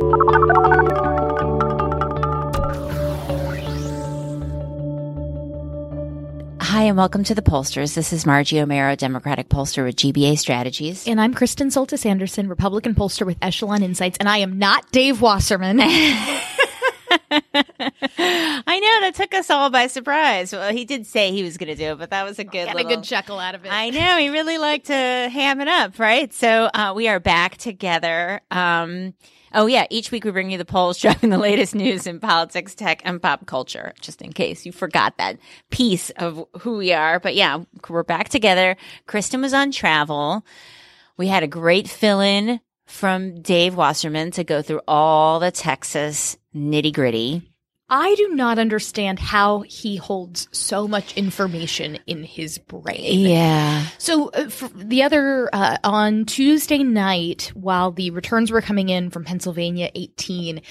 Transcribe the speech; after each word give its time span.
Hi, 0.00 0.06
and 6.84 6.96
welcome 6.96 7.22
to 7.24 7.34
the 7.34 7.42
Pollsters. 7.42 7.94
This 7.94 8.10
is 8.14 8.24
Margie 8.24 8.56
Omero, 8.56 8.96
Democratic 8.96 9.50
pollster 9.50 9.84
with 9.84 9.96
GBA 9.96 10.38
Strategies. 10.38 11.06
And 11.06 11.20
I'm 11.20 11.34
Kristen 11.34 11.68
Soltis 11.68 12.06
Anderson, 12.06 12.48
Republican 12.48 12.94
pollster 12.94 13.26
with 13.26 13.36
Echelon 13.42 13.82
Insights, 13.82 14.16
and 14.18 14.26
I 14.26 14.38
am 14.38 14.58
not 14.58 14.90
Dave 14.90 15.20
Wasserman. 15.20 15.80
I 15.82 15.84
know 18.66 19.00
that 19.02 19.12
took 19.16 19.34
us 19.34 19.50
all 19.50 19.68
by 19.68 19.86
surprise. 19.88 20.54
Well, 20.54 20.72
he 20.72 20.86
did 20.86 21.06
say 21.06 21.30
he 21.30 21.42
was 21.42 21.58
going 21.58 21.68
to 21.68 21.76
do 21.76 21.92
it, 21.92 21.98
but 21.98 22.08
that 22.08 22.24
was 22.24 22.38
a 22.38 22.44
good 22.44 22.68
Got 22.68 22.76
little, 22.76 22.90
a 22.90 22.94
good 22.96 23.04
chuckle 23.04 23.38
out 23.38 23.54
of 23.54 23.66
it. 23.66 23.68
I 23.70 23.90
know 23.90 24.16
he 24.16 24.30
really 24.30 24.56
liked 24.56 24.86
to 24.86 24.94
ham 24.94 25.60
it 25.60 25.68
up, 25.68 25.98
right? 25.98 26.32
So 26.32 26.70
uh, 26.72 26.94
we 26.96 27.06
are 27.06 27.20
back 27.20 27.58
together. 27.58 28.40
Um, 28.50 29.12
oh 29.52 29.66
yeah, 29.66 29.86
each 29.90 30.10
week 30.10 30.24
we 30.24 30.30
bring 30.30 30.50
you 30.50 30.58
the 30.58 30.64
polls 30.64 30.98
driving 31.00 31.30
the 31.30 31.38
latest 31.38 31.74
news 31.74 32.06
in 32.06 32.20
politics, 32.20 32.74
tech, 32.74 33.02
and 33.04 33.20
pop 33.20 33.46
culture. 33.46 33.92
Just 34.00 34.22
in 34.22 34.32
case 34.32 34.66
you 34.66 34.72
forgot 34.72 35.16
that 35.18 35.38
piece 35.70 36.10
of 36.10 36.44
who 36.60 36.76
we 36.76 36.92
are, 36.92 37.20
but 37.20 37.34
yeah, 37.34 37.62
we're 37.88 38.02
back 38.02 38.28
together. 38.28 38.76
Kristen 39.06 39.40
was 39.40 39.54
on 39.54 39.70
travel. 39.70 40.44
We 41.16 41.28
had 41.28 41.42
a 41.42 41.48
great 41.48 41.88
fill-in 41.88 42.60
from 42.86 43.40
Dave 43.40 43.76
Wasserman 43.76 44.32
to 44.32 44.44
go 44.44 44.62
through 44.62 44.80
all 44.88 45.38
the 45.38 45.50
Texas 45.50 46.36
nitty 46.54 46.92
gritty. 46.92 47.49
I 47.90 48.14
do 48.14 48.28
not 48.28 48.60
understand 48.60 49.18
how 49.18 49.60
he 49.60 49.96
holds 49.96 50.48
so 50.52 50.86
much 50.86 51.16
information 51.16 51.98
in 52.06 52.22
his 52.22 52.58
brain. 52.58 53.20
Yeah. 53.20 53.84
So 53.98 54.28
uh, 54.28 54.48
the 54.76 55.02
other 55.02 55.50
uh, 55.52 55.76
on 55.82 56.24
Tuesday 56.24 56.84
night, 56.84 57.50
while 57.54 57.90
the 57.90 58.10
returns 58.10 58.52
were 58.52 58.62
coming 58.62 58.88
in 58.88 59.10
from 59.10 59.24
Pennsylvania 59.24 59.90
18, 59.94 60.62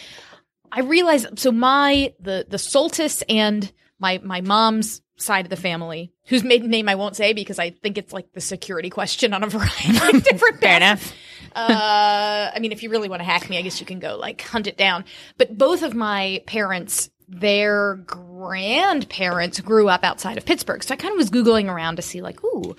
I 0.71 0.81
realized 0.81 1.37
so 1.37 1.51
my 1.51 2.13
the 2.21 2.45
the 2.47 2.57
Soltis 2.57 3.21
and 3.27 3.69
my 3.99 4.21
my 4.23 4.39
mom's 4.39 5.01
side 5.17 5.45
of 5.45 5.49
the 5.49 5.57
family, 5.57 6.13
whose 6.27 6.45
maiden 6.45 6.69
name 6.69 6.87
I 6.87 6.95
won't 6.95 7.17
say 7.17 7.33
because 7.33 7.59
I 7.59 7.71
think 7.71 7.97
it's 7.97 8.13
like 8.13 8.31
the 8.31 8.41
security 8.41 8.89
question 8.89 9.33
on 9.33 9.43
a 9.43 9.47
variety 9.49 10.17
of 10.17 10.23
different 10.23 10.61
Fair 10.61 10.77
enough. 10.77 11.13
Uh, 11.55 12.51
I 12.53 12.59
mean, 12.59 12.71
if 12.71 12.83
you 12.83 12.89
really 12.89 13.09
want 13.09 13.21
to 13.21 13.25
hack 13.25 13.49
me, 13.49 13.57
I 13.57 13.61
guess 13.61 13.79
you 13.79 13.85
can 13.85 13.99
go 13.99 14.17
like 14.17 14.41
hunt 14.41 14.67
it 14.67 14.77
down. 14.77 15.05
But 15.37 15.57
both 15.57 15.83
of 15.83 15.93
my 15.93 16.43
parents, 16.45 17.09
their 17.27 17.95
grandparents 17.95 19.59
grew 19.59 19.87
up 19.87 20.03
outside 20.03 20.37
of 20.37 20.45
Pittsburgh. 20.45 20.83
So 20.83 20.93
I 20.93 20.97
kind 20.97 21.13
of 21.13 21.17
was 21.17 21.29
Googling 21.29 21.71
around 21.71 21.97
to 21.97 22.01
see 22.01 22.21
like, 22.21 22.43
ooh, 22.43 22.75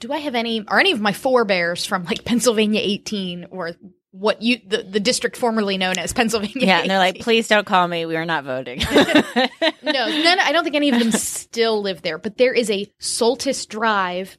do 0.00 0.12
I 0.12 0.18
have 0.18 0.34
any, 0.34 0.66
are 0.66 0.80
any 0.80 0.92
of 0.92 1.00
my 1.00 1.12
forebears 1.12 1.86
from 1.86 2.04
like 2.04 2.24
Pennsylvania 2.24 2.80
18 2.82 3.46
or 3.50 3.72
what 4.10 4.42
you, 4.42 4.60
the, 4.66 4.82
the 4.82 5.00
district 5.00 5.36
formerly 5.36 5.78
known 5.78 5.98
as 5.98 6.12
Pennsylvania 6.12 6.66
Yeah. 6.66 6.80
And 6.80 6.90
they're 6.90 6.98
like, 6.98 7.20
please 7.20 7.48
don't 7.48 7.66
call 7.66 7.86
me. 7.86 8.04
We 8.04 8.16
are 8.16 8.26
not 8.26 8.44
voting. 8.44 8.78
no, 8.84 9.48
none, 9.82 10.38
I 10.40 10.50
don't 10.52 10.64
think 10.64 10.76
any 10.76 10.90
of 10.90 10.98
them 10.98 11.12
still 11.12 11.80
live 11.80 12.02
there, 12.02 12.18
but 12.18 12.36
there 12.36 12.52
is 12.52 12.70
a 12.70 12.86
Soltis 13.00 13.66
Drive 13.66 14.36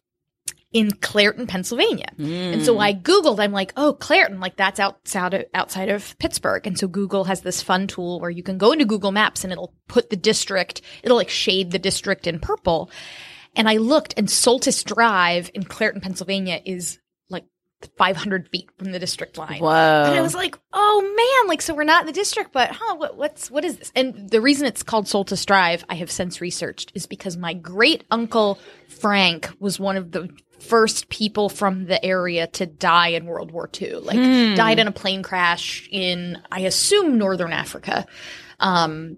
in 0.73 0.91
Clairton, 0.91 1.45
Pennsylvania. 1.47 2.11
And 2.17 2.65
so 2.65 2.79
I 2.79 2.93
Googled, 2.93 3.39
I'm 3.39 3.51
like, 3.51 3.71
oh, 3.77 3.93
Clairton, 3.93 4.39
like 4.39 4.57
that's 4.57 4.79
outside 4.79 5.35
of, 5.35 5.45
outside 5.53 5.89
of 5.89 6.17
Pittsburgh. 6.17 6.65
And 6.65 6.77
so 6.77 6.87
Google 6.87 7.25
has 7.25 7.41
this 7.41 7.61
fun 7.61 7.87
tool 7.87 8.19
where 8.19 8.31
you 8.31 8.41
can 8.43 8.57
go 8.57 8.71
into 8.71 8.83
Google 8.85 9.11
Maps 9.11 9.43
and 9.43 9.53
it'll 9.53 9.75
put 9.87 10.09
the 10.09 10.15
district, 10.15 10.81
it'll 11.03 11.17
like 11.17 11.29
shade 11.29 11.71
the 11.71 11.79
district 11.79 12.25
in 12.25 12.39
purple. 12.39 12.89
And 13.55 13.69
I 13.69 13.77
looked 13.77 14.15
and 14.17 14.27
Soltis 14.27 14.83
Drive 14.83 15.51
in 15.53 15.63
Clairton, 15.63 16.01
Pennsylvania 16.01 16.59
is 16.65 16.99
like 17.29 17.45
500 17.99 18.49
feet 18.49 18.69
from 18.79 18.91
the 18.91 18.99
district 18.99 19.37
line. 19.37 19.61
Whoa. 19.61 20.03
And 20.07 20.17
I 20.17 20.21
was 20.21 20.33
like, 20.33 20.57
oh 20.73 21.01
man, 21.01 21.49
like, 21.49 21.61
so 21.61 21.75
we're 21.75 21.83
not 21.83 22.01
in 22.01 22.07
the 22.07 22.13
district, 22.13 22.51
but 22.51 22.71
huh, 22.71 22.95
what, 22.95 23.15
what's, 23.15 23.51
what 23.51 23.63
is 23.63 23.77
this? 23.77 23.91
And 23.95 24.27
the 24.27 24.41
reason 24.41 24.65
it's 24.65 24.81
called 24.81 25.05
Soltis 25.05 25.45
Drive, 25.45 25.85
I 25.87 25.95
have 25.95 26.09
since 26.09 26.41
researched, 26.41 26.91
is 26.95 27.05
because 27.05 27.37
my 27.37 27.53
great 27.53 28.05
uncle 28.09 28.57
Frank 28.87 29.51
was 29.59 29.79
one 29.79 29.97
of 29.97 30.11
the 30.11 30.35
first 30.63 31.09
people 31.09 31.49
from 31.49 31.85
the 31.85 32.03
area 32.03 32.47
to 32.47 32.65
die 32.65 33.09
in 33.09 33.25
World 33.25 33.51
War 33.51 33.69
II. 33.81 33.95
Like, 33.95 34.17
died 34.55 34.79
in 34.79 34.87
a 34.87 34.91
plane 34.91 35.23
crash 35.23 35.87
in, 35.91 36.41
I 36.51 36.61
assume, 36.61 37.17
Northern 37.17 37.51
Africa. 37.51 38.05
Um, 38.59 39.17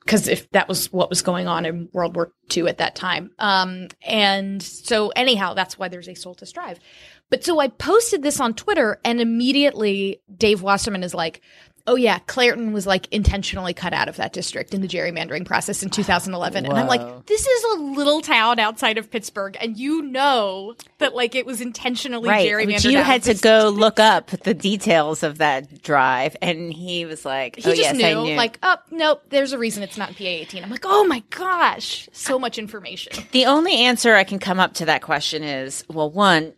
because 0.00 0.26
if 0.26 0.50
that 0.50 0.66
was 0.66 0.90
what 0.92 1.10
was 1.10 1.22
going 1.22 1.46
on 1.46 1.64
in 1.66 1.88
World 1.92 2.16
War 2.16 2.32
II 2.56 2.68
at 2.68 2.78
that 2.78 2.96
time. 2.96 3.30
Um, 3.38 3.88
and 4.04 4.60
so 4.62 5.10
anyhow, 5.10 5.54
that's 5.54 5.78
why 5.78 5.88
there's 5.88 6.08
a 6.08 6.12
Soltis 6.12 6.52
Drive. 6.52 6.80
But 7.28 7.44
so 7.44 7.60
I 7.60 7.68
posted 7.68 8.22
this 8.22 8.40
on 8.40 8.54
Twitter 8.54 8.98
and 9.04 9.20
immediately 9.20 10.20
Dave 10.36 10.62
Wasserman 10.62 11.04
is 11.04 11.14
like, 11.14 11.42
oh 11.86 11.96
yeah, 11.96 12.18
Clairton 12.26 12.72
was 12.72 12.86
like 12.86 13.12
intentionally 13.12 13.74
cut 13.74 13.92
out 13.92 14.08
of 14.08 14.16
that 14.16 14.32
district 14.32 14.74
in 14.74 14.80
the 14.80 14.88
gerrymandering 14.88 15.44
process 15.44 15.82
in 15.82 15.90
2011. 15.90 16.66
And 16.66 16.74
I'm 16.74 16.86
like, 16.86 17.26
this 17.26 17.46
is 17.46 17.64
a 17.64 17.82
little 17.82 18.20
town 18.20 18.58
outside 18.58 18.98
of 18.98 19.10
Pittsburgh. 19.10 19.56
And 19.60 19.76
you 19.76 20.02
know 20.02 20.74
that 20.98 21.14
like 21.14 21.34
it 21.34 21.46
was 21.46 21.60
intentionally 21.60 22.28
right. 22.28 22.48
gerrymandered. 22.48 22.90
You 22.90 22.98
had 22.98 23.22
to 23.24 23.34
go 23.34 23.70
district. 23.70 23.78
look 23.78 24.00
up 24.00 24.26
the 24.30 24.54
details 24.54 25.22
of 25.22 25.38
that 25.38 25.82
drive. 25.82 26.36
And 26.42 26.72
he 26.72 27.04
was 27.04 27.24
like, 27.24 27.56
He 27.56 27.62
oh, 27.62 27.74
just 27.74 27.80
yes, 27.80 27.96
knew, 27.96 28.06
I 28.06 28.22
knew. 28.24 28.34
like, 28.36 28.58
oh, 28.62 28.76
nope, 28.90 29.22
there's 29.30 29.52
a 29.52 29.58
reason 29.58 29.82
it's 29.82 29.98
not 29.98 30.10
PA 30.16 30.24
18. 30.24 30.62
I'm 30.62 30.70
like, 30.70 30.84
oh 30.84 31.04
my 31.04 31.22
gosh, 31.30 32.08
so 32.12 32.38
much 32.38 32.58
information. 32.58 33.12
The 33.32 33.46
only 33.46 33.74
answer 33.74 34.14
I 34.14 34.24
can 34.24 34.38
come 34.38 34.60
up 34.60 34.74
to 34.74 34.86
that 34.86 35.02
question 35.02 35.42
is 35.42 35.84
well, 35.88 36.10
one, 36.10 36.54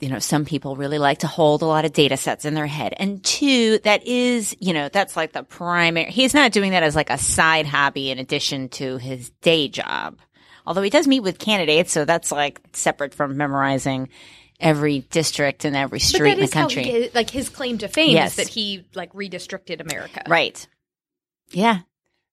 you 0.00 0.08
know, 0.08 0.18
some 0.18 0.44
people 0.44 0.76
really 0.76 0.98
like 0.98 1.18
to 1.18 1.26
hold 1.26 1.62
a 1.62 1.66
lot 1.66 1.84
of 1.84 1.92
data 1.92 2.16
sets 2.16 2.44
in 2.44 2.54
their 2.54 2.66
head. 2.66 2.94
And 2.96 3.22
two, 3.22 3.78
that 3.84 4.06
is, 4.06 4.56
you 4.60 4.72
know, 4.72 4.88
that's 4.88 5.16
like 5.16 5.32
the 5.32 5.42
primary, 5.42 6.10
he's 6.10 6.34
not 6.34 6.52
doing 6.52 6.70
that 6.72 6.82
as 6.82 6.96
like 6.96 7.10
a 7.10 7.18
side 7.18 7.66
hobby 7.66 8.10
in 8.10 8.18
addition 8.18 8.68
to 8.70 8.96
his 8.98 9.30
day 9.42 9.68
job. 9.68 10.18
Although 10.66 10.82
he 10.82 10.90
does 10.90 11.06
meet 11.06 11.20
with 11.20 11.38
candidates, 11.38 11.92
so 11.92 12.04
that's 12.04 12.30
like 12.32 12.60
separate 12.72 13.14
from 13.14 13.36
memorizing 13.36 14.08
every 14.60 15.00
district 15.10 15.64
and 15.64 15.74
every 15.74 16.00
street 16.00 16.20
that 16.28 16.32
in 16.34 16.38
the 16.38 16.44
is 16.44 16.52
how 16.52 16.60
country. 16.62 16.82
he, 16.84 17.10
like 17.14 17.30
his 17.30 17.48
claim 17.48 17.78
to 17.78 17.88
fame 17.88 18.10
Yes. 18.10 18.32
is 18.32 18.36
that 18.36 18.48
he 18.48 18.84
like 18.94 19.12
redistricted 19.14 19.80
America. 19.80 20.22
right. 20.28 20.66
Yeah. 21.50 21.80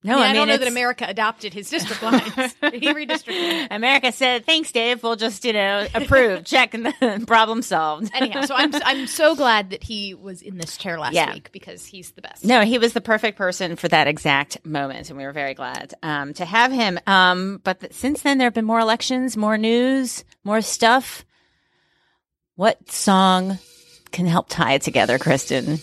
No, 0.04 0.14
I, 0.14 0.16
mean, 0.18 0.26
I, 0.26 0.30
I, 0.30 0.34
don't 0.34 0.48
know 0.48 0.58
that 0.58 0.68
America 0.68 1.06
adopted 1.08 1.54
his 1.54 1.70
district 1.70 2.04
lines. 2.04 2.24
he 2.62 2.94
redistricted. 2.94 3.68
America 3.72 4.12
said, 4.12 4.46
thanks, 4.46 4.72
Dave. 4.72 5.02
We'll 5.02 5.16
just, 5.16 5.44
you 5.44 5.54
know, 5.54 5.88
approve, 5.96 6.44
check, 6.46 6.76
and 6.76 6.94
then 7.02 7.26
problem 7.28 7.64
solved. 7.64 8.12
Anyhow, 8.14 8.42
so 8.46 8.54
I'm 8.56 8.72
I'm 8.76 9.08
so 9.08 9.36
glad 9.36 9.72
that 9.72 9.84
he 9.84 10.14
was 10.14 10.44
in 10.44 10.58
this 10.58 10.78
chair 10.78 11.00
last 11.00 11.14
Yeah. 11.14 11.34
week 11.34 11.52
because 11.52 11.86
he's 11.86 12.12
the 12.12 12.22
best. 12.22 12.46
No, 12.46 12.62
he 12.62 12.78
was 12.78 12.94
the 12.94 13.02
perfect 13.02 13.38
person 13.40 13.76
for 13.76 13.88
that 13.88 14.08
exact 14.08 14.64
moment, 14.64 15.10
and 15.10 15.18
we 15.18 15.26
were 15.26 15.34
very 15.34 15.56
glad 15.56 15.96
um, 16.04 16.34
to 16.36 16.46
have 16.46 16.72
him. 16.72 17.00
Um, 17.08 17.60
but 17.64 17.80
th- 17.80 17.94
since 17.94 18.22
then, 18.22 18.38
there 18.38 18.46
have 18.46 18.54
been 18.54 18.66
more 18.66 18.80
elections, 18.80 19.36
more 19.36 19.58
news, 19.58 20.24
more 20.44 20.62
stuff. 20.62 21.26
What 22.56 22.90
song 22.92 23.58
can 24.12 24.28
help 24.28 24.48
tie 24.48 24.74
it 24.74 24.84
together, 24.84 25.18
Kristen? 25.18 25.80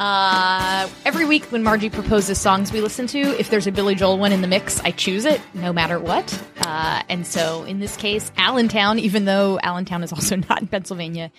Uh, 0.00 0.88
every 1.04 1.26
week 1.26 1.44
when 1.52 1.62
Margie 1.62 1.90
proposes 1.90 2.40
songs 2.40 2.72
we 2.72 2.80
listen 2.80 3.06
to, 3.08 3.18
if 3.38 3.50
there's 3.50 3.66
a 3.66 3.72
Billy 3.72 3.94
Joel 3.94 4.16
one 4.18 4.32
in 4.32 4.40
the 4.40 4.48
mix, 4.48 4.80
I 4.80 4.92
choose 4.92 5.26
it 5.26 5.42
no 5.52 5.74
matter 5.74 5.98
what. 5.98 6.42
Uh, 6.62 7.02
and 7.10 7.26
so 7.26 7.64
in 7.64 7.80
this 7.80 7.98
case, 7.98 8.32
Allentown, 8.38 8.98
even 8.98 9.26
though 9.26 9.60
Allentown 9.62 10.02
is 10.02 10.10
also 10.10 10.36
not 10.48 10.62
in 10.62 10.68
Pennsylvania, 10.68 11.30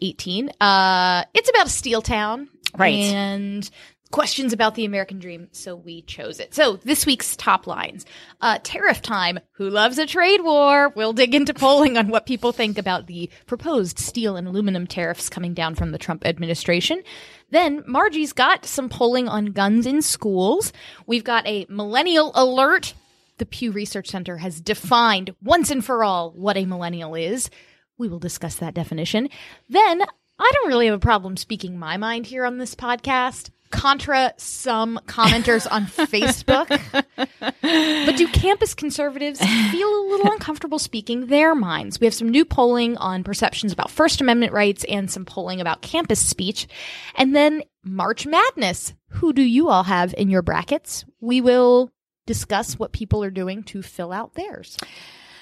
18. 0.00 0.50
Uh, 0.60 1.24
it's 1.34 1.50
about 1.50 1.66
a 1.66 1.70
steel 1.70 2.00
town. 2.00 2.48
Right. 2.76 2.94
And 2.94 3.68
questions 4.10 4.52
about 4.52 4.74
the 4.74 4.84
American 4.84 5.18
dream. 5.18 5.48
So 5.52 5.74
we 5.74 6.02
chose 6.02 6.40
it. 6.40 6.54
So 6.54 6.76
this 6.76 7.06
week's 7.06 7.36
top 7.36 7.66
lines. 7.66 8.06
Uh, 8.40 8.58
tariff 8.62 9.02
time. 9.02 9.40
Who 9.52 9.68
loves 9.68 9.98
a 9.98 10.06
trade 10.06 10.42
war? 10.42 10.90
We'll 10.94 11.12
dig 11.12 11.34
into 11.34 11.54
polling 11.54 11.96
on 11.96 12.08
what 12.08 12.26
people 12.26 12.52
think 12.52 12.78
about 12.78 13.06
the 13.06 13.30
proposed 13.46 13.98
steel 13.98 14.36
and 14.36 14.46
aluminum 14.46 14.86
tariffs 14.86 15.28
coming 15.28 15.54
down 15.54 15.74
from 15.74 15.92
the 15.92 15.98
Trump 15.98 16.24
administration. 16.26 17.02
Then 17.50 17.84
Margie's 17.86 18.32
got 18.32 18.64
some 18.64 18.88
polling 18.88 19.28
on 19.28 19.46
guns 19.46 19.86
in 19.86 20.02
schools. 20.02 20.72
We've 21.06 21.24
got 21.24 21.46
a 21.46 21.66
millennial 21.68 22.32
alert. 22.34 22.94
The 23.38 23.46
Pew 23.46 23.70
Research 23.70 24.08
Center 24.08 24.38
has 24.38 24.60
defined 24.60 25.34
once 25.42 25.70
and 25.70 25.84
for 25.84 26.02
all 26.02 26.30
what 26.32 26.56
a 26.56 26.64
millennial 26.64 27.14
is. 27.14 27.50
We 27.98 28.08
will 28.08 28.18
discuss 28.18 28.56
that 28.56 28.74
definition. 28.74 29.28
Then 29.68 30.02
I 30.38 30.50
don't 30.52 30.68
really 30.68 30.86
have 30.86 30.94
a 30.94 30.98
problem 30.98 31.36
speaking 31.36 31.78
my 31.78 31.96
mind 31.96 32.26
here 32.26 32.44
on 32.44 32.58
this 32.58 32.74
podcast. 32.74 33.50
Contra 33.70 34.32
some 34.36 35.00
commenters 35.06 35.66
on 35.70 35.86
Facebook. 35.86 36.68
But 37.16 38.16
do 38.16 38.28
campus 38.28 38.74
conservatives 38.74 39.40
feel 39.40 39.88
a 39.88 40.08
little 40.08 40.30
uncomfortable 40.32 40.78
speaking 40.78 41.26
their 41.26 41.54
minds? 41.54 42.00
We 42.00 42.06
have 42.06 42.14
some 42.14 42.28
new 42.28 42.44
polling 42.44 42.96
on 42.96 43.24
perceptions 43.24 43.72
about 43.72 43.90
First 43.90 44.20
Amendment 44.20 44.52
rights 44.52 44.84
and 44.88 45.10
some 45.10 45.24
polling 45.24 45.60
about 45.60 45.82
campus 45.82 46.20
speech. 46.20 46.68
And 47.16 47.34
then 47.34 47.62
March 47.82 48.26
Madness. 48.26 48.94
Who 49.10 49.32
do 49.32 49.42
you 49.42 49.68
all 49.68 49.84
have 49.84 50.14
in 50.16 50.28
your 50.28 50.42
brackets? 50.42 51.04
We 51.20 51.40
will 51.40 51.90
discuss 52.26 52.78
what 52.78 52.92
people 52.92 53.22
are 53.22 53.30
doing 53.30 53.62
to 53.64 53.82
fill 53.82 54.12
out 54.12 54.34
theirs. 54.34 54.76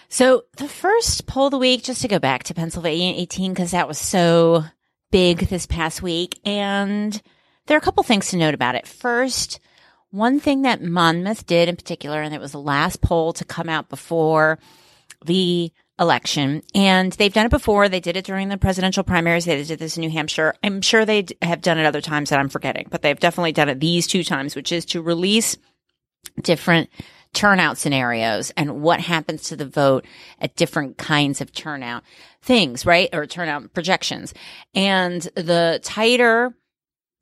So 0.08 0.44
the 0.58 0.68
first 0.68 1.26
poll 1.26 1.46
of 1.46 1.50
the 1.50 1.58
week, 1.58 1.82
just 1.82 2.02
to 2.02 2.08
go 2.08 2.18
back 2.18 2.44
to 2.44 2.54
Pennsylvania 2.54 3.14
18, 3.16 3.52
because 3.52 3.70
that 3.72 3.88
was 3.88 3.98
so 3.98 4.64
big 5.10 5.48
this 5.48 5.66
past 5.66 6.02
week. 6.02 6.38
And 6.44 7.20
there 7.66 7.76
are 7.76 7.78
a 7.78 7.82
couple 7.82 8.02
things 8.02 8.28
to 8.28 8.36
note 8.36 8.54
about 8.54 8.74
it. 8.74 8.86
First, 8.86 9.60
one 10.10 10.38
thing 10.38 10.62
that 10.62 10.82
Monmouth 10.82 11.46
did 11.46 11.68
in 11.68 11.76
particular, 11.76 12.22
and 12.22 12.34
it 12.34 12.40
was 12.40 12.52
the 12.52 12.60
last 12.60 13.00
poll 13.00 13.32
to 13.34 13.44
come 13.44 13.68
out 13.68 13.88
before 13.88 14.58
the 15.24 15.72
election. 15.98 16.62
And 16.74 17.12
they've 17.12 17.32
done 17.32 17.46
it 17.46 17.50
before. 17.50 17.88
They 17.88 18.00
did 18.00 18.16
it 18.16 18.24
during 18.24 18.48
the 18.48 18.56
presidential 18.56 19.04
primaries. 19.04 19.44
They 19.44 19.62
did 19.62 19.78
this 19.78 19.96
in 19.96 20.02
New 20.02 20.10
Hampshire. 20.10 20.54
I'm 20.62 20.82
sure 20.82 21.04
they 21.04 21.26
have 21.40 21.62
done 21.62 21.78
it 21.78 21.86
other 21.86 22.00
times 22.00 22.30
that 22.30 22.38
I'm 22.38 22.48
forgetting, 22.48 22.88
but 22.90 23.02
they've 23.02 23.18
definitely 23.18 23.52
done 23.52 23.68
it 23.68 23.80
these 23.80 24.06
two 24.06 24.24
times, 24.24 24.56
which 24.56 24.72
is 24.72 24.84
to 24.86 25.02
release 25.02 25.56
different 26.40 26.90
turnout 27.32 27.78
scenarios 27.78 28.52
and 28.56 28.80
what 28.80 29.00
happens 29.00 29.42
to 29.42 29.56
the 29.56 29.66
vote 29.66 30.06
at 30.40 30.54
different 30.56 30.96
kinds 30.96 31.40
of 31.40 31.52
turnout 31.52 32.04
things, 32.42 32.86
right? 32.86 33.08
Or 33.12 33.26
turnout 33.26 33.72
projections. 33.74 34.32
And 34.74 35.22
the 35.34 35.80
tighter 35.82 36.54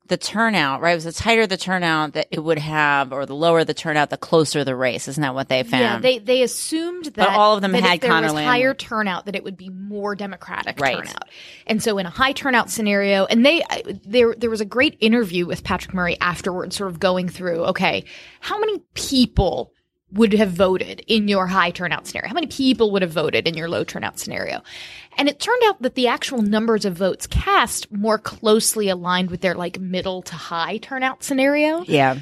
the 0.07 0.17
turnout, 0.17 0.81
right? 0.81 0.91
It 0.91 0.95
was 0.95 1.03
the 1.05 1.13
tighter 1.13 1.47
the 1.47 1.55
turnout 1.55 2.13
that 2.13 2.27
it 2.29 2.39
would 2.41 2.59
have, 2.59 3.13
or 3.13 3.25
the 3.25 3.35
lower 3.35 3.63
the 3.63 3.73
turnout, 3.73 4.09
the 4.09 4.17
closer 4.17 4.63
the 4.65 4.75
race. 4.75 5.07
Isn't 5.07 5.21
that 5.21 5.33
what 5.33 5.47
they 5.47 5.63
found? 5.63 5.81
Yeah, 5.81 5.99
they 5.99 6.19
they 6.19 6.41
assumed 6.41 7.05
that 7.15 7.29
all 7.29 7.55
of 7.55 7.61
them 7.61 7.73
had 7.73 7.95
if 7.95 8.01
there 8.01 8.09
Connor 8.11 8.33
was 8.33 8.43
higher 8.43 8.73
turnout, 8.73 9.27
that 9.27 9.35
it 9.35 9.43
would 9.45 9.55
be 9.55 9.69
more 9.69 10.13
Democratic 10.15 10.79
Right. 10.79 10.97
turnout. 10.97 11.29
And 11.67 11.81
so, 11.81 11.97
in 11.99 12.05
a 12.05 12.09
high 12.09 12.33
turnout 12.33 12.69
scenario, 12.69 13.25
and 13.25 13.45
they 13.45 13.63
there 14.05 14.35
there 14.37 14.49
was 14.49 14.61
a 14.61 14.65
great 14.65 14.97
interview 14.99 15.45
with 15.45 15.63
Patrick 15.63 15.93
Murray 15.93 16.19
afterwards, 16.19 16.75
sort 16.75 16.91
of 16.91 16.99
going 16.99 17.29
through, 17.29 17.63
okay, 17.67 18.03
how 18.41 18.59
many 18.59 18.79
people 18.95 19.71
would 20.13 20.33
have 20.33 20.51
voted 20.51 21.03
in 21.07 21.27
your 21.27 21.47
high 21.47 21.71
turnout 21.71 22.07
scenario? 22.07 22.29
How 22.29 22.35
many 22.35 22.47
people 22.47 22.91
would 22.91 23.01
have 23.01 23.11
voted 23.11 23.47
in 23.47 23.55
your 23.55 23.69
low 23.69 23.83
turnout 23.83 24.19
scenario? 24.19 24.61
And 25.17 25.27
it 25.27 25.39
turned 25.39 25.61
out 25.65 25.81
that 25.81 25.95
the 25.95 26.07
actual 26.07 26.41
numbers 26.41 26.85
of 26.85 26.95
votes 26.95 27.27
cast 27.27 27.91
more 27.91 28.17
closely 28.17 28.89
aligned 28.89 29.29
with 29.29 29.41
their 29.41 29.55
like 29.55 29.79
middle 29.79 30.21
to 30.23 30.35
high 30.35 30.77
turnout 30.77 31.23
scenario 31.23 31.83
yeah. 31.83 32.17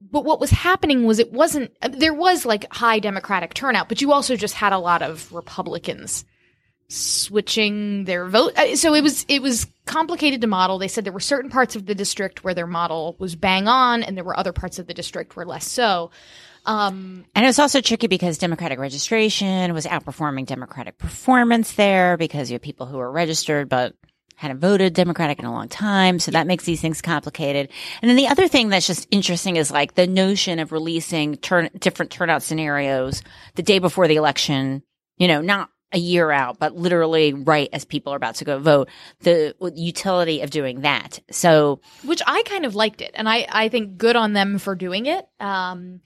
but 0.00 0.24
what 0.24 0.40
was 0.40 0.50
happening 0.50 1.04
was 1.04 1.18
it 1.18 1.32
wasn't 1.32 1.70
there 1.90 2.14
was 2.14 2.44
like 2.44 2.72
high 2.72 2.98
democratic 2.98 3.54
turnout 3.54 3.88
but 3.88 4.00
you 4.00 4.12
also 4.12 4.36
just 4.36 4.54
had 4.54 4.72
a 4.72 4.78
lot 4.78 5.02
of 5.02 5.32
republicans 5.32 6.24
switching 6.88 8.04
their 8.04 8.26
vote 8.26 8.56
uh, 8.56 8.76
so 8.76 8.94
it 8.94 9.02
was 9.02 9.24
it 9.28 9.42
was 9.42 9.66
complicated 9.86 10.40
to 10.40 10.46
model 10.46 10.78
they 10.78 10.88
said 10.88 11.04
there 11.04 11.12
were 11.12 11.20
certain 11.20 11.50
parts 11.50 11.74
of 11.74 11.86
the 11.86 11.94
district 11.94 12.44
where 12.44 12.54
their 12.54 12.66
model 12.66 13.16
was 13.18 13.34
bang 13.34 13.66
on 13.66 14.02
and 14.02 14.16
there 14.16 14.24
were 14.24 14.38
other 14.38 14.52
parts 14.52 14.78
of 14.78 14.86
the 14.86 14.94
district 14.94 15.34
where 15.36 15.46
less 15.46 15.68
so 15.68 16.10
um 16.66 17.24
And 17.34 17.44
it 17.44 17.48
was 17.48 17.58
also 17.58 17.80
tricky 17.80 18.06
because 18.06 18.38
Democratic 18.38 18.78
registration 18.78 19.72
was 19.72 19.86
outperforming 19.86 20.46
Democratic 20.46 20.98
performance 20.98 21.72
there 21.72 22.16
because 22.16 22.50
you 22.50 22.54
have 22.54 22.62
people 22.62 22.86
who 22.86 22.98
are 22.98 23.10
registered 23.10 23.68
but 23.68 23.94
hadn't 24.36 24.60
voted 24.60 24.92
Democratic 24.92 25.38
in 25.38 25.46
a 25.46 25.52
long 25.52 25.68
time. 25.68 26.18
So 26.18 26.30
that 26.32 26.46
makes 26.46 26.64
these 26.64 26.80
things 26.80 27.00
complicated. 27.00 27.70
And 28.02 28.08
then 28.08 28.16
the 28.16 28.28
other 28.28 28.48
thing 28.48 28.68
that's 28.68 28.86
just 28.86 29.08
interesting 29.10 29.56
is 29.56 29.70
like 29.70 29.94
the 29.94 30.06
notion 30.06 30.58
of 30.58 30.72
releasing 30.72 31.36
turn, 31.36 31.70
different 31.78 32.12
turnout 32.12 32.42
scenarios 32.42 33.22
the 33.54 33.62
day 33.62 33.78
before 33.78 34.08
the 34.08 34.16
election, 34.16 34.82
you 35.16 35.26
know, 35.26 35.40
not 35.40 35.70
a 35.92 35.98
year 35.98 36.30
out, 36.30 36.58
but 36.58 36.74
literally 36.76 37.32
right 37.32 37.70
as 37.72 37.84
people 37.84 38.12
are 38.12 38.16
about 38.16 38.34
to 38.34 38.44
go 38.44 38.58
vote, 38.58 38.88
the 39.20 39.54
utility 39.74 40.42
of 40.42 40.50
doing 40.50 40.82
that. 40.82 41.20
So 41.30 41.80
which 42.04 42.20
I 42.26 42.42
kind 42.44 42.66
of 42.66 42.74
liked 42.74 43.00
it, 43.00 43.12
and 43.14 43.28
I 43.28 43.46
I 43.48 43.68
think 43.68 43.96
good 43.96 44.16
on 44.16 44.32
them 44.32 44.58
for 44.58 44.74
doing 44.74 45.06
it. 45.06 45.26
Um, 45.40 46.00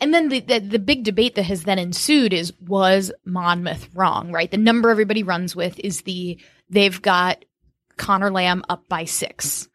and 0.00 0.12
then 0.12 0.28
the, 0.28 0.40
the 0.40 0.58
the 0.60 0.78
big 0.78 1.04
debate 1.04 1.34
that 1.36 1.44
has 1.44 1.64
then 1.64 1.78
ensued 1.78 2.32
is 2.32 2.52
was 2.60 3.12
Monmouth 3.24 3.88
wrong? 3.94 4.32
Right, 4.32 4.50
the 4.50 4.56
number 4.56 4.90
everybody 4.90 5.22
runs 5.22 5.54
with 5.54 5.78
is 5.80 6.02
the 6.02 6.38
they've 6.68 7.00
got 7.00 7.44
Connor 7.96 8.30
Lamb 8.30 8.64
up 8.68 8.88
by 8.88 9.04
six, 9.04 9.68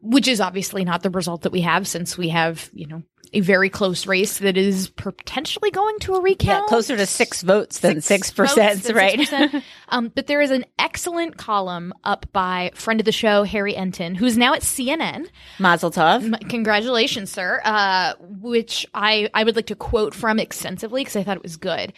which 0.00 0.28
is 0.28 0.40
obviously 0.40 0.84
not 0.84 1.02
the 1.02 1.10
result 1.10 1.42
that 1.42 1.52
we 1.52 1.60
have 1.62 1.86
since 1.86 2.16
we 2.16 2.28
have 2.28 2.70
you 2.72 2.86
know 2.86 3.02
a 3.32 3.40
very 3.40 3.68
close 3.68 4.06
race 4.06 4.38
that 4.38 4.56
is 4.56 4.90
potentially 4.90 5.70
going 5.70 5.98
to 6.00 6.14
a 6.14 6.20
recount. 6.20 6.64
yeah, 6.64 6.68
closer 6.68 6.96
to 6.96 7.06
six 7.06 7.42
votes 7.42 7.80
than 7.80 8.00
six 8.00 8.30
percent, 8.30 8.88
right? 8.90 9.18
6%. 9.18 9.62
um, 9.88 10.10
but 10.14 10.26
there 10.26 10.40
is 10.40 10.50
an 10.50 10.64
excellent 10.78 11.36
column 11.36 11.92
up 12.04 12.26
by 12.32 12.70
friend 12.74 13.00
of 13.00 13.04
the 13.04 13.12
show 13.12 13.44
Harry 13.44 13.74
Enten, 13.74 14.16
who's 14.16 14.36
now 14.36 14.54
at 14.54 14.62
CNN. 14.62 15.28
Mazel 15.58 15.90
tov. 15.90 16.48
Congratulations, 16.48 17.30
sir. 17.30 17.60
Uh, 17.64 18.14
which 18.20 18.86
I, 18.94 19.28
I 19.34 19.44
would 19.44 19.56
like 19.56 19.66
to 19.66 19.76
quote 19.76 20.14
from 20.14 20.38
extensively 20.38 21.02
because 21.02 21.16
I 21.16 21.22
thought 21.22 21.36
it 21.36 21.42
was 21.42 21.56
good. 21.56 21.92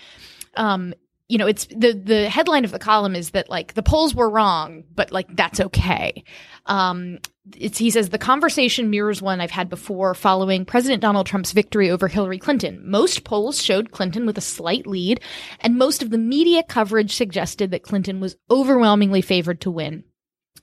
Um, 0.57 0.95
you 1.29 1.39
know, 1.39 1.47
it's 1.47 1.65
the 1.67 1.95
the 1.95 2.29
headline 2.29 2.67
of 2.67 2.73
the 2.73 2.79
column 2.79 3.17
is 3.17 3.31
that 3.31 3.49
like 3.49 3.73
the 3.73 3.83
polls 3.83 4.15
were 4.15 4.29
wrong, 4.29 4.85
but 4.95 5.13
like 5.13 5.35
that's 5.35 5.61
okay. 5.61 6.25
Um, 6.67 7.21
he 7.51 7.91
says 7.91 8.09
the 8.09 8.19
conversation 8.19 8.91
mirrors 8.91 9.21
one 9.21 9.41
I've 9.41 9.51
had 9.51 9.69
before 9.69 10.15
following 10.15 10.65
President 10.65 11.03
Donald 11.03 11.27
Trump's 11.27 11.53
victory 11.53 11.91
over 11.91 12.07
Hillary 12.07 12.39
Clinton. 12.39 12.81
Most 12.89 13.25
polls 13.25 13.61
showed 13.61 13.91
Clinton 13.91 14.27
with 14.27 14.39
a 14.39 14.43
slight 14.43 14.87
lead, 14.87 15.21
and 15.61 15.77
most 15.77 16.03
of 16.03 16.11
the 16.11 16.19
media 16.19 16.63
coverage 16.63 17.15
suggested 17.15 17.73
that 17.73 17.83
Clinton 17.83 18.21
was 18.21 18.37
overwhelmingly 18.49 19.23
favored 19.23 19.61
to 19.63 19.71
win. 19.73 20.05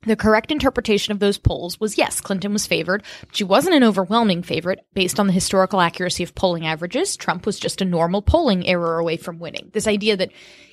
The 0.05 0.15
correct 0.15 0.49
interpretation 0.49 1.11
of 1.11 1.19
those 1.19 1.37
polls 1.37 1.77
was 1.81 1.97
yes, 1.97 2.21
Clinton 2.21 2.53
was 2.53 2.65
favored, 2.65 3.03
but 3.19 3.35
she 3.35 3.43
wasn't 3.43 3.75
an 3.75 3.83
overwhelming 3.83 4.43
favorite 4.43 4.85
based 4.93 5.19
on 5.19 5.27
the 5.27 5.33
historical 5.33 5.81
accuracy 5.81 6.23
of 6.23 6.35
polling 6.35 6.65
averages. 6.65 7.17
Trump 7.17 7.45
was 7.45 7.59
just 7.59 7.81
a 7.81 7.85
normal 7.85 8.21
polling 8.21 8.65
error 8.65 8.97
away 8.99 9.17
from 9.17 9.39
winning. 9.39 9.69
This 9.73 9.87
idea 9.87 10.15
that 10.15 10.31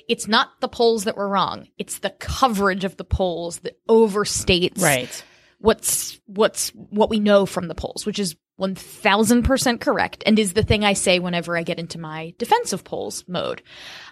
it's 0.08 0.28
not 0.28 0.60
the 0.60 0.68
polls 0.68 1.04
that 1.04 1.16
were 1.16 1.28
wrong, 1.28 1.66
it's 1.76 1.98
the 1.98 2.10
coverage 2.10 2.84
of 2.84 2.96
the 2.96 3.04
polls 3.04 3.58
that 3.60 3.84
overstates 3.88 4.80
Right. 4.80 5.24
What's 5.66 6.20
what's 6.26 6.70
what 6.70 7.10
we 7.10 7.18
know 7.18 7.44
from 7.44 7.66
the 7.66 7.74
polls, 7.74 8.06
which 8.06 8.20
is 8.20 8.36
1000% 8.60 9.80
correct 9.80 10.22
and 10.24 10.38
is 10.38 10.52
the 10.52 10.62
thing 10.62 10.84
I 10.84 10.92
say 10.92 11.18
whenever 11.18 11.56
I 11.58 11.64
get 11.64 11.80
into 11.80 11.98
my 11.98 12.34
defensive 12.38 12.84
polls 12.84 13.24
mode. 13.26 13.62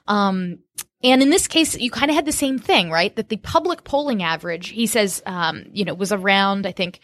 Um, 0.08 0.58
and 1.02 1.22
in 1.22 1.30
this 1.30 1.46
case, 1.46 1.78
you 1.78 1.90
kind 1.90 2.10
of 2.10 2.16
had 2.16 2.26
the 2.26 2.32
same 2.32 2.58
thing, 2.58 2.90
right? 2.90 3.14
That 3.14 3.28
the 3.28 3.36
public 3.36 3.84
polling 3.84 4.22
average, 4.22 4.68
he 4.68 4.86
says, 4.86 5.22
um, 5.26 5.64
you 5.72 5.84
know, 5.84 5.94
was 5.94 6.12
around, 6.12 6.66
I 6.66 6.72
think, 6.72 7.00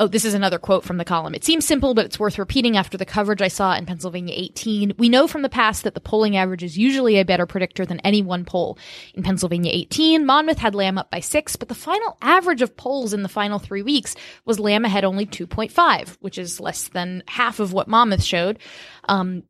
Oh, 0.00 0.06
this 0.06 0.24
is 0.24 0.32
another 0.32 0.60
quote 0.60 0.84
from 0.84 0.96
the 0.98 1.04
column. 1.04 1.34
It 1.34 1.44
seems 1.44 1.66
simple, 1.66 1.92
but 1.92 2.04
it's 2.04 2.20
worth 2.20 2.38
repeating 2.38 2.76
after 2.76 2.96
the 2.96 3.04
coverage 3.04 3.42
I 3.42 3.48
saw 3.48 3.74
in 3.74 3.84
Pennsylvania 3.84 4.32
18. 4.36 4.92
We 4.96 5.08
know 5.08 5.26
from 5.26 5.42
the 5.42 5.48
past 5.48 5.82
that 5.82 5.94
the 5.94 6.00
polling 6.00 6.36
average 6.36 6.62
is 6.62 6.78
usually 6.78 7.18
a 7.18 7.24
better 7.24 7.46
predictor 7.46 7.84
than 7.84 7.98
any 8.00 8.22
one 8.22 8.44
poll. 8.44 8.78
In 9.14 9.24
Pennsylvania 9.24 9.72
18, 9.74 10.24
Monmouth 10.24 10.58
had 10.58 10.76
Lamb 10.76 10.98
up 10.98 11.10
by 11.10 11.18
six, 11.18 11.56
but 11.56 11.66
the 11.66 11.74
final 11.74 12.16
average 12.22 12.62
of 12.62 12.76
polls 12.76 13.12
in 13.12 13.24
the 13.24 13.28
final 13.28 13.58
three 13.58 13.82
weeks 13.82 14.14
was 14.44 14.60
Lamb 14.60 14.84
ahead 14.84 15.04
only 15.04 15.26
2.5, 15.26 16.16
which 16.20 16.38
is 16.38 16.60
less 16.60 16.86
than 16.86 17.24
half 17.26 17.58
of 17.58 17.72
what 17.72 17.88
Monmouth 17.88 18.22
showed. 18.22 18.60
Um, 19.08 19.42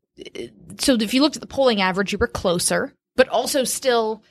so 0.79 0.95
if 0.95 1.13
you 1.13 1.21
looked 1.21 1.35
at 1.35 1.41
the 1.41 1.47
polling 1.47 1.79
average, 1.79 2.11
you 2.11 2.17
were 2.17 2.27
closer, 2.27 2.95
but 3.15 3.29
also 3.29 3.63
still 3.63 4.23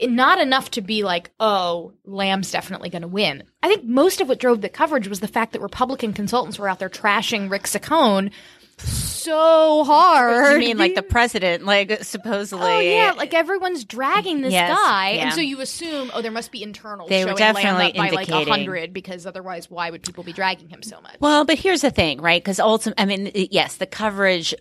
not 0.00 0.40
enough 0.40 0.70
to 0.72 0.80
be 0.80 1.02
like, 1.02 1.30
oh, 1.40 1.92
Lamb's 2.04 2.50
definitely 2.50 2.90
going 2.90 3.02
to 3.02 3.08
win. 3.08 3.44
I 3.62 3.68
think 3.68 3.84
most 3.84 4.20
of 4.20 4.28
what 4.28 4.38
drove 4.40 4.60
the 4.60 4.68
coverage 4.68 5.08
was 5.08 5.20
the 5.20 5.28
fact 5.28 5.52
that 5.52 5.60
Republican 5.60 6.12
consultants 6.12 6.58
were 6.58 6.68
out 6.68 6.78
there 6.78 6.88
trashing 6.88 7.50
Rick 7.50 7.64
Saccone 7.64 8.30
so 8.78 9.84
hard. 9.84 10.54
You 10.54 10.58
mean 10.58 10.78
like 10.78 10.94
the 10.94 11.02
president, 11.02 11.64
like 11.64 12.02
supposedly? 12.02 12.66
Oh 12.66 12.80
yeah, 12.80 13.12
like 13.16 13.32
everyone's 13.32 13.84
dragging 13.84 14.40
this 14.40 14.52
Yes, 14.52 14.76
guy, 14.76 15.12
yeah. 15.12 15.22
and 15.24 15.32
so 15.32 15.40
you 15.40 15.60
assume, 15.60 16.10
oh, 16.12 16.22
there 16.22 16.32
must 16.32 16.50
be 16.50 16.62
internals 16.62 17.08
They 17.08 17.24
were 17.24 17.34
definitely 17.34 17.92
by 17.96 18.10
like 18.10 18.28
a 18.28 18.44
hundred, 18.44 18.92
because 18.92 19.26
otherwise, 19.26 19.70
why 19.70 19.90
would 19.90 20.02
people 20.02 20.24
be 20.24 20.32
dragging 20.32 20.68
him 20.68 20.82
so 20.82 21.00
much? 21.00 21.16
Well, 21.20 21.44
but 21.44 21.58
here's 21.58 21.82
the 21.82 21.90
thing, 21.90 22.20
right? 22.20 22.42
Because 22.42 22.58
ultimately, 22.60 23.02
I 23.02 23.06
mean, 23.06 23.30
yes, 23.34 23.76
the 23.76 23.86
coverage 23.86 24.54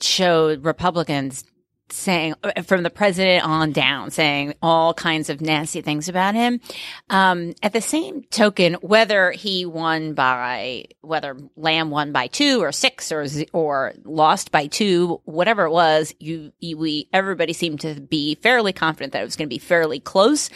showed 0.00 0.64
Republicans 0.64 1.44
saying 1.90 2.34
uh, 2.42 2.62
from 2.62 2.82
the 2.82 2.90
president 2.90 3.44
on 3.44 3.72
down, 3.72 4.10
saying 4.10 4.54
all 4.62 4.94
kinds 4.94 5.30
of 5.30 5.40
nasty 5.40 5.80
things 5.80 6.08
about 6.08 6.34
him. 6.34 6.60
Um, 7.10 7.54
at 7.62 7.72
the 7.72 7.80
same 7.80 8.22
token, 8.24 8.74
whether 8.74 9.30
he 9.30 9.66
won 9.66 10.14
by 10.14 10.86
whether 11.00 11.36
Lamb 11.56 11.90
won 11.90 12.12
by 12.12 12.26
two 12.26 12.60
or 12.62 12.72
six 12.72 13.10
or 13.12 13.26
or 13.52 13.94
lost 14.04 14.50
by 14.50 14.66
two, 14.66 15.20
whatever 15.24 15.64
it 15.64 15.70
was, 15.70 16.14
you, 16.18 16.52
you 16.60 16.76
we 16.76 17.08
everybody 17.12 17.52
seemed 17.52 17.80
to 17.80 18.00
be 18.00 18.34
fairly 18.36 18.72
confident 18.72 19.12
that 19.12 19.22
it 19.22 19.24
was 19.24 19.36
going 19.36 19.48
to 19.48 19.54
be 19.54 19.58
fairly 19.58 20.00
close, 20.00 20.50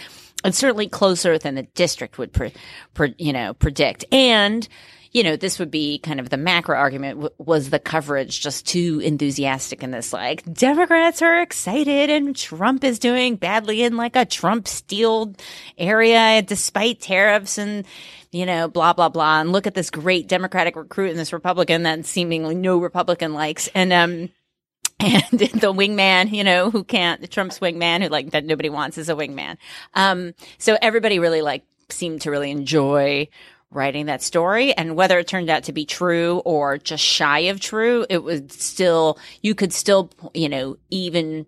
and 0.45 0.55
certainly 0.55 0.89
closer 0.89 1.39
than 1.39 1.55
the 1.55 1.63
district 1.63 2.19
would, 2.19 2.33
pre, 2.33 2.53
pre, 2.95 3.15
you 3.19 3.33
know, 3.33 3.55
predict. 3.55 4.05
And 4.13 4.67
you 5.13 5.23
know, 5.23 5.37
this 5.37 5.59
would 5.59 5.71
be 5.71 5.99
kind 5.99 6.19
of 6.19 6.31
the 6.31 6.39
macro 6.39 6.77
argument. 6.77 7.21
W- 7.21 7.35
was 7.39 7.69
the 7.69 7.79
coverage 7.79 8.41
just 8.41 8.67
too 8.67 9.01
enthusiastic 9.05 9.83
in 9.83 9.91
this? 9.91 10.13
Like, 10.13 10.43
Democrats 10.51 11.21
are 11.21 11.43
excited 11.43 12.09
and 12.09 12.35
Trump 12.35 12.83
is 12.83 12.99
doing 12.99 13.37
badly 13.37 13.83
in 13.83 13.99
like 13.99 14.17
a 14.17 14.25
Trump 14.25 14.67
steeled 14.67 15.41
area 15.77 16.41
despite 16.41 17.01
tariffs 17.01 17.59
and, 17.59 17.85
you 18.31 18.47
know, 18.47 18.69
blah, 18.69 18.95
blah, 18.95 19.11
blah. 19.11 19.43
And 19.43 19.53
look 19.53 19.67
at 19.67 19.75
this 19.75 19.91
great 19.91 20.29
Democratic 20.29 20.77
recruit 20.77 21.11
and 21.11 21.19
this 21.19 21.35
Republican 21.35 21.83
that 21.83 22.07
seemingly 22.07 22.55
no 22.55 22.79
Republican 22.79 23.35
likes. 23.35 23.69
And, 23.75 23.93
um, 23.93 24.31
and 25.01 25.27
the 25.31 25.75
wingman, 25.75 26.33
you 26.33 26.45
know, 26.45 26.71
who 26.71 26.85
can't, 26.85 27.21
the 27.21 27.29
Trump's 27.29 27.59
wingman, 27.59 28.03
who 28.03 28.09
like 28.09 28.31
that 28.31 28.47
nobody 28.47 28.71
wants 28.71 28.97
is 28.97 29.11
a 29.11 29.15
wingman. 29.15 29.59
Um, 29.93 30.33
so 30.57 30.79
everybody 30.81 31.19
really 31.19 31.43
like 31.43 31.65
seemed 31.91 32.23
to 32.23 32.31
really 32.31 32.51
enjoy 32.51 33.29
writing 33.73 34.07
that 34.07 34.23
story. 34.23 34.73
And 34.75 34.97
whether 34.97 35.19
it 35.19 35.27
turned 35.27 35.51
out 35.51 35.65
to 35.65 35.73
be 35.73 35.85
true 35.85 36.43
or 36.45 36.79
just 36.79 37.03
shy 37.03 37.41
of 37.41 37.61
true 37.61 38.07
it 38.09 38.23
was 38.23 38.43
still 38.49 39.19
you 39.43 39.55
could 39.55 39.73
still 39.73 40.11
you 40.35 40.49
know 40.49 40.77
even 40.91 41.47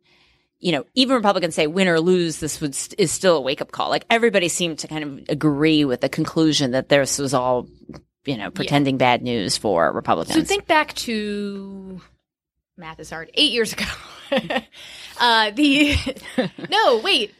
you 0.60 0.72
know 0.72 0.84
even 0.94 1.16
republicans 1.16 1.54
say 1.54 1.66
win 1.66 1.88
or 1.88 2.00
lose 2.00 2.40
this 2.40 2.60
would 2.60 2.76
is 2.98 3.12
still 3.12 3.36
a 3.36 3.40
wake 3.40 3.60
up 3.60 3.72
call. 3.72 3.90
Like 3.90 4.06
everybody 4.10 4.48
seemed 4.48 4.80
to 4.80 4.88
kind 4.88 5.04
of 5.04 5.28
agree 5.28 5.84
with 5.84 6.00
the 6.00 6.08
conclusion 6.08 6.72
that 6.72 6.88
this 6.88 7.18
was 7.18 7.34
all 7.34 7.68
you 8.24 8.36
know 8.36 8.50
pretending 8.50 8.96
yeah. 8.96 8.98
bad 8.98 9.22
news 9.22 9.56
for 9.56 9.92
republicans. 9.92 10.36
So 10.36 10.42
think 10.44 10.66
back 10.66 10.94
to 10.94 12.00
math 12.76 12.98
is 12.98 13.10
hard 13.10 13.30
8 13.34 13.52
years 13.52 13.72
ago. 13.72 13.84
Uh 15.20 15.52
the 15.52 15.94
no 16.70 16.98
wait 16.98 17.32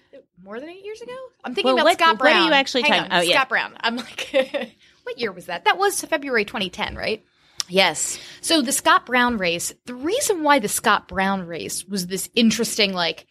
more 0.44 0.60
than 0.60 0.68
eight 0.68 0.84
years 0.84 1.00
ago. 1.00 1.16
I'm 1.42 1.54
thinking 1.54 1.74
well, 1.74 1.76
about 1.76 1.84
what, 1.84 1.98
Scott 1.98 2.18
Brown. 2.18 2.34
What 2.34 2.42
are 2.42 2.46
you 2.46 2.52
actually 2.52 2.82
Hang 2.82 2.92
talking? 2.92 3.12
On, 3.12 3.18
oh, 3.18 3.22
yeah. 3.22 3.36
Scott 3.36 3.48
Brown. 3.48 3.74
I'm 3.80 3.96
like, 3.96 4.30
what 5.02 5.18
year 5.18 5.32
was 5.32 5.46
that? 5.46 5.64
That 5.64 5.78
was 5.78 6.00
February 6.02 6.44
2010, 6.44 6.94
right? 6.96 7.24
Yes. 7.68 8.18
So 8.42 8.60
the 8.60 8.72
Scott 8.72 9.06
Brown 9.06 9.38
race. 9.38 9.72
The 9.86 9.94
reason 9.94 10.42
why 10.42 10.58
the 10.58 10.68
Scott 10.68 11.08
Brown 11.08 11.46
race 11.46 11.84
was 11.86 12.06
this 12.06 12.28
interesting, 12.34 12.92
like, 12.92 13.26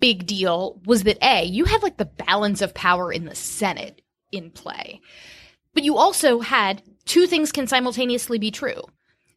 big 0.00 0.24
deal 0.26 0.80
was 0.86 1.02
that 1.02 1.18
a 1.22 1.44
you 1.44 1.66
had 1.66 1.82
like 1.82 1.98
the 1.98 2.06
balance 2.06 2.62
of 2.62 2.72
power 2.72 3.12
in 3.12 3.26
the 3.26 3.34
Senate 3.34 4.00
in 4.32 4.50
play, 4.50 5.02
but 5.74 5.84
you 5.84 5.98
also 5.98 6.40
had 6.40 6.82
two 7.04 7.26
things 7.26 7.52
can 7.52 7.66
simultaneously 7.66 8.38
be 8.38 8.50
true 8.50 8.82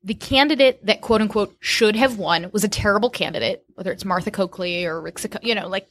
the 0.08 0.14
candidate 0.14 0.86
that 0.86 1.02
quote 1.02 1.22
unquote 1.22 1.54
should 1.60 1.98
have 1.98 2.18
won 2.18 2.50
was 2.54 2.64
a 2.64 2.70
terrible 2.70 3.10
candidate, 3.10 3.66
whether 3.76 3.92
it's 3.92 4.06
Martha 4.06 4.32
Coakley 4.32 4.86
or 4.86 5.02
Rick, 5.02 5.20
you 5.42 5.54
know, 5.54 5.68
like 5.68 5.90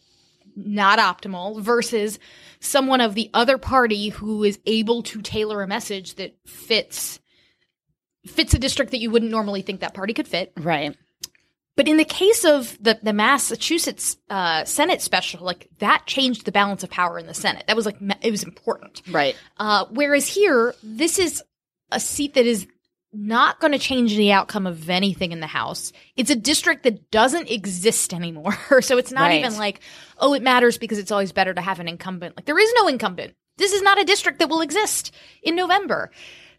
not 0.57 0.99
optimal 0.99 1.61
versus 1.61 2.19
someone 2.61 3.01
of 3.01 3.15
the 3.15 3.31
other 3.35 3.59
party 3.59 4.09
who 4.09 4.43
is 4.43 4.59
able 4.67 5.03
to 5.03 5.21
tailor 5.23 5.63
a 5.63 5.69
message 5.69 6.15
that 6.17 6.37
fits 6.47 7.21
fits 8.27 8.55
a 8.55 8.59
district 8.59 8.91
that 8.91 8.99
you 8.99 9.11
wouldn't 9.11 9.31
normally 9.31 9.63
think 9.63 9.81
that 9.81 9.95
party 9.95 10.13
could 10.13 10.27
fit. 10.27 10.53
Right. 10.57 10.97
But 11.77 11.89
in 11.89 11.99
the 11.99 12.05
case 12.05 12.45
of 12.45 12.77
the 12.81 12.99
the 13.03 13.13
Massachusetts 13.13 14.17
uh, 14.31 14.65
Senate 14.65 15.03
special, 15.03 15.45
like 15.45 15.69
that 15.79 16.07
changed 16.07 16.47
the 16.47 16.53
balance 16.53 16.83
of 16.83 16.91
power 16.91 17.19
in 17.19 17.27
the 17.27 17.35
Senate. 17.35 17.65
That 17.67 17.77
was 17.77 17.85
like 17.85 17.99
it 18.23 18.31
was 18.31 18.43
important. 18.43 19.03
Right. 19.11 19.37
Uh, 19.59 19.85
whereas 19.91 20.27
here, 20.27 20.75
this 20.83 21.19
is 21.19 21.43
a 21.93 22.01
seat 22.01 22.35
that 22.35 22.47
is 22.47 22.67
not 23.17 23.61
going 23.61 23.73
to 23.73 23.79
change 23.79 24.17
the 24.17 24.33
outcome 24.33 24.67
of 24.67 24.91
anything 24.91 25.33
in 25.33 25.41
the 25.41 25.47
House. 25.47 25.93
It's 26.17 26.31
a 26.31 26.37
district 26.37 26.83
that 26.85 27.11
doesn't 27.11 27.51
exist 27.51 28.13
anymore. 28.13 28.57
so 28.81 28.99
it's 28.99 29.13
not 29.13 29.29
right. 29.29 29.41
even 29.41 29.57
like, 29.57 29.81
oh, 30.19 30.35
it 30.35 30.43
matters 30.43 30.79
because 30.79 30.99
it's 30.99 31.13
always 31.13 31.33
better 31.33 31.55
to 31.55 31.61
have 31.61 31.81
an 31.81 31.89
incumbent. 31.89 32.37
Like 32.37 32.47
there 32.47 32.59
is 32.59 32.73
no 32.77 32.89
incumbent. 32.89 33.35
This 33.59 33.73
is 33.73 33.83
not 33.83 34.01
a 34.01 34.05
district 34.05 34.39
that 34.41 34.49
will 34.49 34.61
exist 34.61 35.15
in 35.43 35.57
November. 35.57 36.11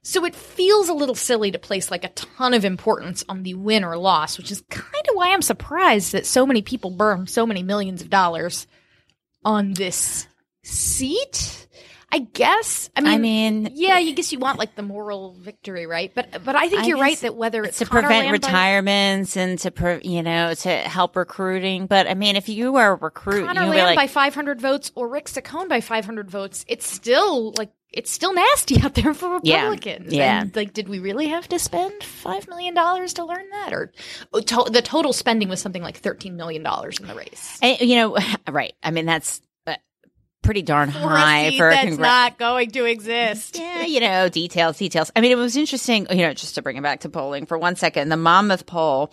So 0.01 0.25
it 0.25 0.35
feels 0.35 0.89
a 0.89 0.93
little 0.93 1.15
silly 1.15 1.51
to 1.51 1.59
place 1.59 1.91
like 1.91 2.03
a 2.03 2.09
ton 2.09 2.53
of 2.53 2.65
importance 2.65 3.23
on 3.27 3.43
the 3.43 3.55
win 3.55 3.83
or 3.83 3.97
loss, 3.97 4.37
which 4.37 4.51
is 4.51 4.63
kind 4.69 5.05
of 5.09 5.15
why 5.15 5.33
I'm 5.33 5.41
surprised 5.41 6.13
that 6.13 6.25
so 6.25 6.45
many 6.45 6.61
people 6.61 6.91
burn 6.91 7.27
so 7.27 7.45
many 7.45 7.61
millions 7.61 8.01
of 8.01 8.09
dollars 8.09 8.67
on 9.43 9.73
this 9.73 10.27
seat. 10.63 11.67
I 12.09 12.19
guess. 12.19 12.89
I 12.95 13.01
mean, 13.01 13.13
I 13.13 13.17
mean, 13.17 13.71
yeah, 13.73 13.95
I 13.95 14.11
guess 14.11 14.31
you 14.31 14.39
want 14.39 14.57
like 14.57 14.75
the 14.75 14.81
moral 14.81 15.33
victory, 15.33 15.85
right? 15.85 16.11
But 16.13 16.43
but 16.45 16.55
I 16.55 16.69
think 16.69 16.83
I 16.83 16.87
you're 16.87 16.99
right 16.99 17.17
that 17.19 17.35
whether 17.35 17.63
it's 17.63 17.79
to 17.79 17.85
Connor 17.85 18.07
prevent 18.07 18.31
retirements 18.31 19.35
and 19.35 19.59
to 19.59 19.71
pre, 19.71 19.99
you 20.03 20.23
know 20.23 20.53
to 20.53 20.69
help 20.69 21.17
recruiting. 21.17 21.85
But 21.85 22.07
I 22.07 22.13
mean, 22.13 22.37
if 22.37 22.47
you 22.47 22.77
are 22.77 22.93
a 22.93 22.95
recruit, 22.95 23.45
Connor 23.45 23.63
you 23.63 23.69
Lamb 23.71 23.85
like, 23.87 23.95
by 23.97 24.07
500 24.07 24.61
votes 24.61 24.91
or 24.95 25.09
Rick 25.09 25.25
Saccone 25.25 25.67
by 25.67 25.81
500 25.81 26.31
votes, 26.31 26.63
it's 26.69 26.87
still 26.87 27.53
like 27.57 27.71
it's 27.91 28.11
still 28.11 28.33
nasty 28.33 28.81
out 28.81 28.93
there 28.93 29.13
for 29.13 29.29
Republicans. 29.29 30.13
Yeah. 30.13 30.19
yeah. 30.19 30.41
And, 30.41 30.55
like, 30.55 30.73
did 30.73 30.87
we 30.87 30.99
really 30.99 31.27
have 31.27 31.47
to 31.49 31.59
spend 31.59 32.03
five 32.03 32.47
million 32.47 32.73
dollars 32.73 33.13
to 33.13 33.25
learn 33.25 33.49
that, 33.51 33.73
or 33.73 33.91
oh, 34.33 34.39
to- 34.39 34.71
the 34.71 34.81
total 34.81 35.13
spending 35.13 35.49
was 35.49 35.59
something 35.61 35.81
like 35.83 35.97
thirteen 35.97 36.37
million 36.37 36.63
dollars 36.63 36.99
in 36.99 37.07
the 37.07 37.15
race? 37.15 37.59
And, 37.61 37.81
you 37.81 37.95
know, 37.95 38.17
right? 38.49 38.73
I 38.81 38.91
mean, 38.91 39.05
that's 39.05 39.41
pretty 40.47 40.61
darn 40.61 40.89
for 40.89 40.99
high 40.99 41.47
a 41.47 41.57
for 41.57 41.67
a 41.67 41.73
that's 41.73 41.97
not 41.97 42.39
going 42.39 42.71
to 42.71 42.85
exist. 42.85 43.59
Yeah, 43.59 43.83
you 43.83 43.99
know, 43.99 44.29
details, 44.29 44.77
details. 44.77 45.11
I 45.13 45.19
mean, 45.19 45.33
it 45.33 45.37
was 45.37 45.57
interesting, 45.57 46.07
you 46.09 46.25
know, 46.25 46.33
just 46.33 46.55
to 46.55 46.61
bring 46.61 46.77
it 46.77 46.83
back 46.83 47.01
to 47.01 47.09
polling 47.09 47.45
for 47.45 47.57
one 47.57 47.75
second, 47.75 48.07
the 48.07 48.15
Monmouth 48.15 48.65
poll. 48.65 49.11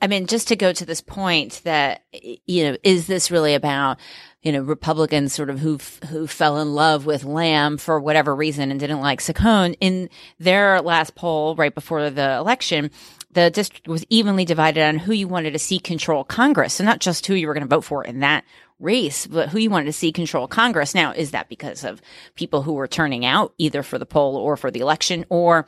I 0.00 0.06
mean, 0.06 0.28
just 0.28 0.46
to 0.48 0.56
go 0.56 0.72
to 0.72 0.86
this 0.86 1.00
point 1.00 1.60
that, 1.64 2.04
you 2.46 2.64
know, 2.64 2.76
is 2.84 3.08
this 3.08 3.32
really 3.32 3.54
about, 3.54 3.98
you 4.42 4.52
know, 4.52 4.62
Republicans 4.62 5.32
sort 5.32 5.50
of 5.50 5.58
who, 5.58 5.80
who 6.08 6.28
fell 6.28 6.60
in 6.60 6.72
love 6.72 7.04
with 7.04 7.24
Lamb 7.24 7.76
for 7.76 7.98
whatever 7.98 8.32
reason 8.32 8.70
and 8.70 8.78
didn't 8.78 9.00
like 9.00 9.20
Saccone 9.20 9.74
in 9.80 10.08
their 10.38 10.80
last 10.82 11.16
poll 11.16 11.56
right 11.56 11.74
before 11.74 12.10
the 12.10 12.36
election? 12.36 12.92
The 13.32 13.50
district 13.50 13.88
was 13.88 14.06
evenly 14.08 14.44
divided 14.44 14.84
on 14.84 14.98
who 14.98 15.12
you 15.12 15.26
wanted 15.26 15.54
to 15.54 15.58
see 15.58 15.80
control 15.80 16.22
Congress. 16.22 16.74
So 16.74 16.84
not 16.84 17.00
just 17.00 17.26
who 17.26 17.34
you 17.34 17.48
were 17.48 17.54
going 17.54 17.66
to 17.66 17.74
vote 17.74 17.82
for 17.82 18.04
in 18.04 18.20
that 18.20 18.44
race, 18.80 19.26
but 19.26 19.48
who 19.48 19.58
you 19.58 19.70
wanted 19.70 19.86
to 19.86 19.92
see 19.92 20.12
control 20.12 20.46
Congress. 20.48 20.94
Now, 20.94 21.12
is 21.12 21.30
that 21.30 21.48
because 21.48 21.84
of 21.84 22.02
people 22.34 22.62
who 22.62 22.72
were 22.72 22.88
turning 22.88 23.24
out 23.24 23.54
either 23.58 23.82
for 23.82 23.98
the 23.98 24.06
poll 24.06 24.36
or 24.36 24.56
for 24.56 24.70
the 24.70 24.80
election 24.80 25.24
or, 25.28 25.66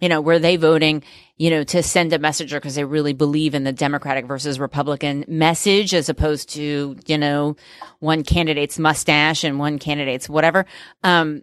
you 0.00 0.08
know, 0.08 0.20
were 0.20 0.38
they 0.38 0.56
voting, 0.56 1.02
you 1.36 1.50
know, 1.50 1.64
to 1.64 1.82
send 1.82 2.12
a 2.12 2.18
message 2.18 2.52
because 2.52 2.74
they 2.74 2.84
really 2.84 3.12
believe 3.12 3.54
in 3.54 3.64
the 3.64 3.72
Democratic 3.72 4.26
versus 4.26 4.58
Republican 4.58 5.24
message 5.28 5.94
as 5.94 6.08
opposed 6.08 6.50
to, 6.50 6.96
you 7.06 7.18
know, 7.18 7.56
one 8.00 8.22
candidate's 8.22 8.78
mustache 8.78 9.44
and 9.44 9.58
one 9.58 9.78
candidate's 9.78 10.28
whatever. 10.28 10.66
Um, 11.02 11.42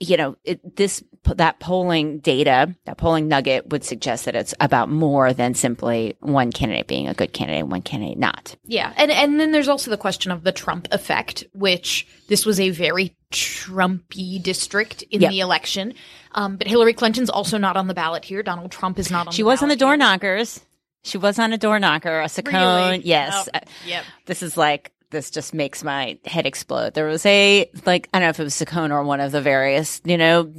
you 0.00 0.16
know, 0.16 0.36
it, 0.44 0.76
this 0.76 1.02
that 1.24 1.58
polling 1.60 2.18
data, 2.18 2.74
that 2.84 2.98
polling 2.98 3.28
nugget 3.28 3.68
would 3.70 3.84
suggest 3.84 4.24
that 4.24 4.34
it's 4.34 4.54
about 4.60 4.88
more 4.88 5.32
than 5.32 5.54
simply 5.54 6.16
one 6.20 6.52
candidate 6.52 6.86
being 6.86 7.08
a 7.08 7.14
good 7.14 7.32
candidate 7.32 7.62
and 7.62 7.70
one 7.70 7.82
candidate 7.82 8.18
not. 8.18 8.56
Yeah, 8.64 8.92
and 8.96 9.10
and 9.10 9.40
then 9.40 9.52
there's 9.52 9.68
also 9.68 9.90
the 9.90 9.96
question 9.96 10.30
of 10.30 10.44
the 10.44 10.52
Trump 10.52 10.88
effect, 10.90 11.44
which 11.52 12.06
this 12.28 12.46
was 12.46 12.60
a 12.60 12.70
very 12.70 13.16
Trumpy 13.32 14.40
district 14.40 15.02
in 15.10 15.20
yep. 15.20 15.30
the 15.30 15.40
election, 15.40 15.94
um, 16.32 16.56
but 16.56 16.68
Hillary 16.68 16.92
Clinton's 16.92 17.28
also 17.28 17.58
not 17.58 17.76
on 17.76 17.88
the 17.88 17.94
ballot 17.94 18.24
here. 18.24 18.42
Donald 18.42 18.70
Trump 18.70 18.98
is 18.98 19.10
not 19.10 19.26
on. 19.26 19.32
She 19.32 19.42
was 19.42 19.62
on 19.62 19.68
the 19.68 19.76
door 19.76 19.96
knockers. 19.96 20.60
She 21.02 21.18
was 21.18 21.38
on 21.38 21.52
a 21.52 21.58
door 21.58 21.78
knocker, 21.78 22.20
a 22.20 22.26
Saccone. 22.26 22.92
Really? 22.92 23.06
Yes. 23.06 23.48
Oh, 23.54 23.60
yep. 23.86 24.04
This 24.26 24.42
is 24.42 24.56
like 24.56 24.92
this 25.10 25.30
just 25.30 25.54
makes 25.54 25.84
my 25.84 26.18
head 26.24 26.46
explode. 26.46 26.94
There 26.94 27.06
was 27.06 27.24
a 27.26 27.70
like 27.84 28.08
I 28.12 28.18
don't 28.18 28.26
know 28.26 28.30
if 28.30 28.40
it 28.40 28.44
was 28.44 28.54
Saccone 28.54 28.90
or 28.90 29.02
one 29.04 29.20
of 29.20 29.32
the 29.32 29.40
various, 29.40 30.00
you 30.04 30.18
know, 30.18 30.52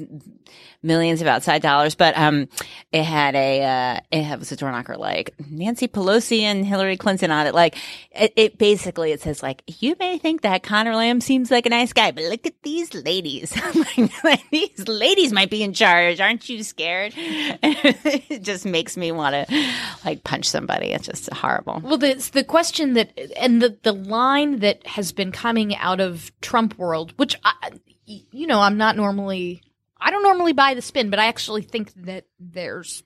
millions 0.84 1.22
of 1.22 1.28
outside 1.28 1.62
dollars, 1.62 1.96
but 1.96 2.18
um, 2.18 2.48
it 2.92 3.04
had 3.04 3.36
a 3.36 3.64
uh, 3.64 4.00
it 4.12 4.40
was 4.40 4.52
a 4.52 4.56
door 4.56 4.72
knocker 4.72 4.98
like 4.98 5.34
Nancy 5.50 5.88
Pelosi 5.88 6.42
and 6.42 6.66
Hillary 6.66 6.98
Clinton 6.98 7.32
on 7.32 7.48
it. 7.48 7.54
Like 7.54 7.76
it, 8.12 8.34
it, 8.36 8.58
basically 8.58 9.12
it 9.12 9.22
says 9.22 9.44
like 9.44 9.64
you 9.82 9.96
may 10.00 10.18
think 10.18 10.42
that 10.42 10.64
Connor 10.64 10.96
Lamb 10.96 11.22
seems 11.22 11.52
like 11.52 11.66
a 11.66 11.70
nice 11.70 11.94
guy, 11.94 12.12
but 12.12 12.24
look 12.26 12.46
at 12.46 12.62
these 12.64 12.94
ladies. 12.94 13.56
like, 14.24 14.50
these 14.50 14.88
ladies 14.88 15.32
might 15.32 15.50
be 15.50 15.64
in 15.64 15.74
charge. 15.74 16.20
Aren't 16.20 16.48
you 16.50 16.64
scared? 16.64 17.14
it 17.18 18.44
just 18.44 18.66
makes 18.66 18.98
me 18.98 19.12
want 19.12 19.48
to 19.48 19.72
like 20.06 20.24
punch 20.24 20.46
somebody. 20.46 20.88
It's 20.88 21.08
just 21.08 21.32
horrible. 21.34 21.82
Well, 21.84 21.98
the 21.98 22.16
the 22.34 22.44
question 22.44 22.94
that 22.94 23.18
and 23.38 23.62
the 23.62 23.78
the 23.84 23.94
line 23.94 24.37
that 24.46 24.86
has 24.88 25.12
been 25.12 25.32
coming 25.32 25.76
out 25.76 26.00
of 26.00 26.32
Trump 26.42 26.78
world, 26.78 27.14
which 27.18 27.36
I, 27.44 27.72
you 28.06 28.48
know, 28.48 28.60
I'm 28.60 28.78
not 28.78 28.96
normally 28.96 29.62
I 30.00 30.12
don't 30.12 30.24
normally 30.24 30.54
buy 30.54 30.74
the 30.74 30.82
spin, 30.82 31.10
but 31.10 31.20
I 31.20 31.28
actually 31.28 31.64
think 31.64 31.94
that 32.06 32.26
there's 32.40 33.04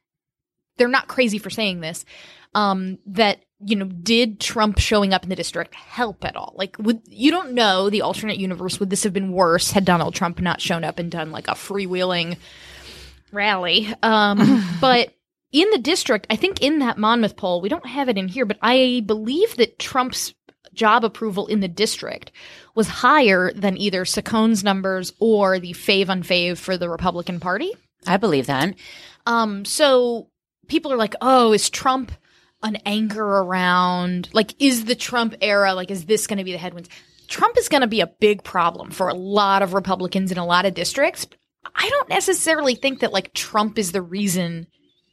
they're 0.78 0.88
not 0.88 1.08
crazy 1.08 1.38
for 1.38 1.50
saying 1.50 1.82
this. 1.82 2.06
Um, 2.54 3.00
that 3.08 3.44
you 3.64 3.76
know, 3.76 3.86
did 3.86 4.40
Trump 4.40 4.80
showing 4.80 5.14
up 5.14 5.24
in 5.24 5.30
the 5.30 5.36
district 5.36 5.76
help 5.76 6.26
at 6.26 6.36
all? 6.36 6.54
Like, 6.58 6.78
would 6.80 7.02
you 7.06 7.32
don't 7.32 7.54
know 7.54 7.90
the 7.90 8.02
alternate 8.02 8.38
universe? 8.38 8.80
Would 8.80 8.90
this 8.90 9.04
have 9.04 9.14
been 9.14 9.32
worse 9.32 9.72
had 9.72 9.86
Donald 9.86 10.16
Trump 10.16 10.42
not 10.42 10.60
shown 10.60 10.84
up 10.84 11.00
and 11.00 11.12
done 11.12 11.32
like 11.32 11.48
a 11.48 11.52
freewheeling 11.52 12.38
rally? 13.32 13.94
Um, 14.02 14.64
but 14.82 15.14
in 15.52 15.70
the 15.70 15.78
district, 15.78 16.28
I 16.30 16.36
think 16.38 16.62
in 16.62 16.80
that 16.80 16.98
Monmouth 16.98 17.36
poll, 17.36 17.62
we 17.62 17.70
don't 17.70 17.86
have 17.86 18.10
it 18.10 18.18
in 18.18 18.28
here, 18.28 18.46
but 18.46 18.58
I 18.62 19.04
believe 19.06 19.56
that 19.58 19.78
Trump's 19.78 20.34
job 20.74 21.04
approval 21.04 21.48
in 21.48 21.60
the 21.60 21.68
district 21.68 22.32
was 22.76 22.88
higher 22.88 23.52
than 23.54 23.78
either 23.78 24.06
Saccone's 24.06 24.64
numbers 24.64 25.14
or 25.20 25.60
the 25.60 25.74
fave 25.74 26.08
unfave 26.08 26.58
for 26.58 26.78
the 26.78 26.90
Republican 26.90 27.40
Party. 27.40 27.74
I 28.08 28.18
believe 28.18 28.48
that. 28.48 28.76
Um, 29.26 29.66
so 29.66 30.30
people 30.68 30.92
are 30.92 30.98
like, 30.98 31.16
oh, 31.22 31.54
is 31.54 31.70
Trump 31.70 32.12
an 32.64 32.78
anchor 32.86 33.24
around? 33.24 34.30
Like, 34.34 34.54
is 34.60 34.86
the 34.86 34.96
Trump 34.96 35.36
era, 35.42 35.74
like, 35.74 35.92
is 35.92 36.06
this 36.06 36.28
going 36.28 36.38
to 36.38 36.44
be 36.44 36.52
the 36.52 36.58
headwinds? 36.58 36.90
Trump 37.28 37.58
is 37.58 37.70
going 37.70 37.82
to 37.82 37.88
be 37.88 38.02
a 38.02 38.08
big 38.08 38.44
problem 38.44 38.92
for 38.92 39.08
a 39.08 39.14
lot 39.14 39.62
of 39.62 39.74
Republicans 39.74 40.32
in 40.32 40.38
a 40.38 40.46
lot 40.46 40.66
of 40.66 40.74
districts. 40.74 41.28
I 41.76 41.90
don't 41.90 42.10
necessarily 42.10 42.76
think 42.76 43.00
that, 43.00 43.14
like, 43.14 43.34
Trump 43.34 43.78
is 43.78 43.92
the 43.92 44.02
reason 44.02 44.68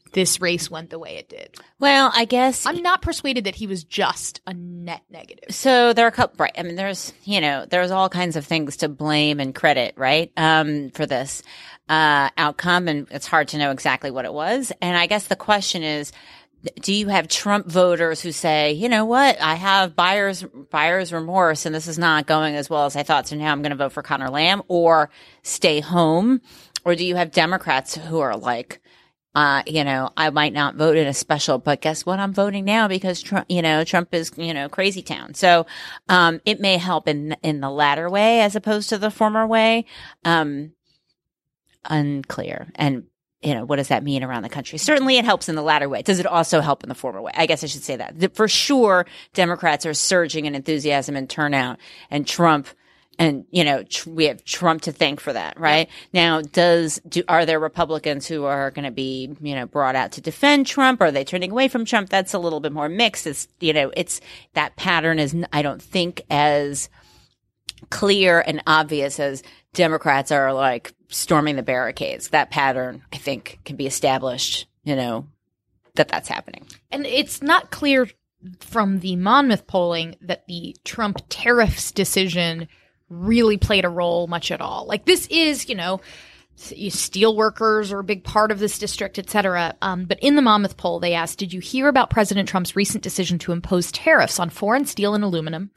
this 0.08 0.40
race 0.40 0.70
went 0.70 0.90
the 0.90 0.98
way 0.98 1.16
it 1.16 1.28
did. 1.28 1.56
Well, 1.78 2.12
I 2.14 2.24
guess 2.24 2.66
I'm 2.66 2.82
not 2.82 3.02
persuaded 3.02 3.44
that 3.44 3.54
he 3.54 3.66
was 3.66 3.84
just 3.84 4.40
a 4.46 4.54
net 4.54 5.02
negative. 5.10 5.54
So 5.54 5.92
there 5.92 6.04
are 6.04 6.08
a 6.08 6.12
couple, 6.12 6.36
right? 6.38 6.54
I 6.58 6.62
mean, 6.62 6.76
there's, 6.76 7.12
you 7.24 7.40
know, 7.40 7.66
there's 7.66 7.90
all 7.90 8.08
kinds 8.08 8.36
of 8.36 8.46
things 8.46 8.78
to 8.78 8.88
blame 8.88 9.40
and 9.40 9.54
credit, 9.54 9.94
right? 9.96 10.32
Um, 10.36 10.90
for 10.90 11.06
this, 11.06 11.42
uh, 11.88 12.30
outcome. 12.36 12.88
And 12.88 13.08
it's 13.10 13.26
hard 13.26 13.48
to 13.48 13.58
know 13.58 13.70
exactly 13.70 14.10
what 14.10 14.24
it 14.24 14.32
was. 14.32 14.72
And 14.80 14.96
I 14.96 15.06
guess 15.06 15.26
the 15.26 15.36
question 15.36 15.82
is, 15.82 16.12
do 16.80 16.92
you 16.92 17.08
have 17.08 17.28
Trump 17.28 17.66
voters 17.66 18.20
who 18.20 18.32
say, 18.32 18.72
you 18.72 18.88
know 18.88 19.04
what, 19.04 19.40
I 19.40 19.54
have 19.54 19.94
buyer's 19.94 20.42
buyer's 20.42 21.12
remorse 21.12 21.66
and 21.66 21.74
this 21.74 21.86
is 21.86 21.98
not 21.98 22.26
going 22.26 22.56
as 22.56 22.68
well 22.68 22.86
as 22.86 22.96
I 22.96 23.04
thought, 23.04 23.28
so 23.28 23.36
now 23.36 23.52
I'm 23.52 23.62
going 23.62 23.70
to 23.70 23.76
vote 23.76 23.92
for 23.92 24.02
Connor 24.02 24.28
Lamb 24.28 24.62
or 24.66 25.10
stay 25.42 25.78
home? 25.80 26.40
Or 26.84 26.94
do 26.94 27.04
you 27.04 27.16
have 27.16 27.30
Democrats 27.30 27.94
who 27.94 28.18
are 28.20 28.36
like, 28.36 28.80
uh, 29.38 29.62
you 29.68 29.84
know, 29.84 30.10
I 30.16 30.30
might 30.30 30.52
not 30.52 30.74
vote 30.74 30.96
in 30.96 31.06
a 31.06 31.14
special, 31.14 31.58
but 31.58 31.80
guess 31.80 32.04
what? 32.04 32.18
I'm 32.18 32.34
voting 32.34 32.64
now 32.64 32.88
because 32.88 33.22
Trump, 33.22 33.46
you 33.48 33.62
know, 33.62 33.84
Trump 33.84 34.12
is, 34.12 34.32
you 34.36 34.52
know, 34.52 34.68
crazy 34.68 35.00
town. 35.00 35.34
So, 35.34 35.64
um, 36.08 36.40
it 36.44 36.58
may 36.58 36.76
help 36.76 37.06
in, 37.06 37.36
in 37.44 37.60
the 37.60 37.70
latter 37.70 38.10
way 38.10 38.40
as 38.40 38.56
opposed 38.56 38.88
to 38.88 38.98
the 38.98 39.12
former 39.12 39.46
way. 39.46 39.84
Um, 40.24 40.72
unclear. 41.84 42.72
And, 42.74 43.04
you 43.40 43.54
know, 43.54 43.64
what 43.64 43.76
does 43.76 43.88
that 43.88 44.02
mean 44.02 44.24
around 44.24 44.42
the 44.42 44.48
country? 44.48 44.76
Certainly 44.76 45.18
it 45.18 45.24
helps 45.24 45.48
in 45.48 45.54
the 45.54 45.62
latter 45.62 45.88
way. 45.88 46.02
Does 46.02 46.18
it 46.18 46.26
also 46.26 46.60
help 46.60 46.82
in 46.82 46.88
the 46.88 46.96
former 46.96 47.22
way? 47.22 47.30
I 47.32 47.46
guess 47.46 47.62
I 47.62 47.68
should 47.68 47.84
say 47.84 47.94
that. 47.94 48.34
For 48.34 48.48
sure, 48.48 49.06
Democrats 49.34 49.86
are 49.86 49.94
surging 49.94 50.46
in 50.46 50.56
enthusiasm 50.56 51.14
and 51.14 51.30
turnout 51.30 51.78
and 52.10 52.26
Trump 52.26 52.66
and 53.18 53.44
you 53.50 53.64
know 53.64 53.82
tr- 53.82 54.10
we 54.10 54.26
have 54.26 54.44
Trump 54.44 54.82
to 54.82 54.92
thank 54.92 55.20
for 55.20 55.32
that, 55.32 55.58
right? 55.58 55.88
Now, 56.12 56.40
does 56.40 57.00
do 57.08 57.22
are 57.28 57.44
there 57.44 57.58
Republicans 57.58 58.26
who 58.26 58.44
are 58.44 58.70
going 58.70 58.84
to 58.84 58.90
be 58.90 59.36
you 59.40 59.54
know 59.54 59.66
brought 59.66 59.96
out 59.96 60.12
to 60.12 60.20
defend 60.20 60.66
Trump? 60.66 61.00
Are 61.00 61.10
they 61.10 61.24
turning 61.24 61.50
away 61.50 61.68
from 61.68 61.84
Trump? 61.84 62.08
That's 62.08 62.34
a 62.34 62.38
little 62.38 62.60
bit 62.60 62.72
more 62.72 62.88
mixed. 62.88 63.26
It's 63.26 63.48
you 63.60 63.72
know 63.72 63.90
it's 63.96 64.20
that 64.54 64.76
pattern 64.76 65.18
is 65.18 65.34
I 65.52 65.62
don't 65.62 65.82
think 65.82 66.22
as 66.30 66.88
clear 67.90 68.40
and 68.40 68.62
obvious 68.66 69.18
as 69.18 69.42
Democrats 69.74 70.30
are 70.30 70.52
like 70.52 70.92
storming 71.08 71.56
the 71.56 71.62
barricades. 71.62 72.28
That 72.28 72.50
pattern 72.50 73.02
I 73.12 73.16
think 73.16 73.58
can 73.64 73.76
be 73.76 73.86
established. 73.86 74.66
You 74.84 74.96
know 74.96 75.26
that 75.96 76.08
that's 76.08 76.28
happening, 76.28 76.66
and 76.90 77.04
it's 77.04 77.42
not 77.42 77.70
clear 77.70 78.08
from 78.60 79.00
the 79.00 79.16
Monmouth 79.16 79.66
polling 79.66 80.14
that 80.20 80.46
the 80.46 80.76
Trump 80.84 81.20
tariffs 81.28 81.90
decision 81.90 82.68
really 83.08 83.56
played 83.56 83.84
a 83.84 83.88
role 83.88 84.26
much 84.26 84.50
at 84.50 84.60
all. 84.60 84.86
Like 84.86 85.04
this 85.04 85.26
is, 85.28 85.68
you 85.68 85.74
know, 85.74 86.00
steel 86.56 87.36
workers 87.36 87.92
are 87.92 88.00
a 88.00 88.04
big 88.04 88.24
part 88.24 88.50
of 88.50 88.58
this 88.58 88.78
district, 88.78 89.18
et 89.18 89.30
cetera. 89.30 89.74
Um, 89.80 90.04
but 90.04 90.18
in 90.20 90.36
the 90.36 90.42
Monmouth 90.42 90.76
poll, 90.76 90.98
they 90.98 91.14
asked, 91.14 91.38
did 91.38 91.52
you 91.52 91.60
hear 91.60 91.88
about 91.88 92.10
President 92.10 92.48
Trump's 92.48 92.76
recent 92.76 93.02
decision 93.02 93.38
to 93.40 93.52
impose 93.52 93.92
tariffs 93.92 94.38
on 94.38 94.50
foreign 94.50 94.84
steel 94.84 95.14
and 95.14 95.22
aluminum? 95.22 95.70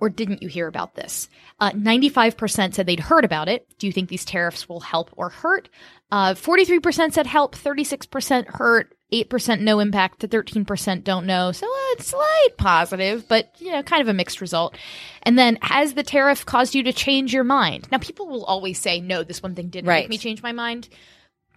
Or 0.00 0.08
didn't 0.08 0.42
you 0.42 0.48
hear 0.48 0.66
about 0.66 0.94
this? 0.94 1.28
Uh, 1.60 1.70
95% 1.70 2.74
said 2.74 2.86
they'd 2.86 3.00
heard 3.00 3.24
about 3.24 3.48
it. 3.48 3.66
Do 3.78 3.86
you 3.86 3.92
think 3.92 4.08
these 4.08 4.24
tariffs 4.24 4.68
will 4.68 4.80
help 4.80 5.10
or 5.16 5.30
hurt? 5.30 5.68
Uh, 6.10 6.34
43% 6.34 7.12
said 7.12 7.26
help, 7.26 7.56
36% 7.56 8.46
hurt, 8.46 8.93
8% 9.12 9.60
no 9.60 9.78
impact 9.80 10.20
to 10.20 10.28
13% 10.28 11.04
don't 11.04 11.26
know. 11.26 11.52
So 11.52 11.66
a 11.98 12.02
slight 12.02 12.48
positive, 12.56 13.28
but 13.28 13.52
you 13.60 13.70
know, 13.70 13.82
kind 13.82 14.02
of 14.02 14.08
a 14.08 14.14
mixed 14.14 14.40
result. 14.40 14.76
And 15.22 15.38
then 15.38 15.56
has 15.62 15.94
the 15.94 16.02
tariff 16.02 16.44
caused 16.44 16.74
you 16.74 16.82
to 16.84 16.92
change 16.92 17.32
your 17.32 17.44
mind? 17.44 17.86
Now 17.92 17.98
people 17.98 18.26
will 18.26 18.44
always 18.44 18.78
say, 18.80 19.00
no, 19.00 19.22
this 19.22 19.42
one 19.42 19.54
thing 19.54 19.68
didn't 19.68 19.88
Right. 19.88 20.04
make 20.04 20.10
me 20.10 20.18
change 20.18 20.42
my 20.42 20.52
mind. 20.52 20.88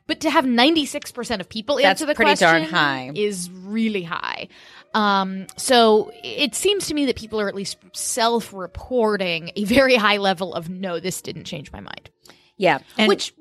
But 0.05 0.21
to 0.21 0.29
have 0.29 0.45
96% 0.45 1.39
of 1.41 1.49
people 1.49 1.75
That's 1.77 1.85
answer 1.85 2.05
the 2.05 2.15
pretty 2.15 2.35
darn 2.35 2.61
question 2.61 2.73
high. 2.73 3.11
is 3.13 3.49
really 3.51 4.03
high. 4.03 4.47
Um, 4.93 5.47
so 5.57 6.11
it 6.23 6.55
seems 6.55 6.87
to 6.87 6.93
me 6.93 7.07
that 7.07 7.17
people 7.17 7.41
are 7.41 7.49
at 7.49 7.55
least 7.55 7.77
self-reporting 7.93 9.51
a 9.55 9.63
very 9.65 9.95
high 9.95 10.17
level 10.17 10.53
of 10.53 10.69
no, 10.69 10.99
this 10.99 11.21
didn't 11.21 11.43
change 11.45 11.71
my 11.71 11.79
mind. 11.79 12.09
yeah. 12.57 12.79
And 12.97 13.07
Which 13.09 13.33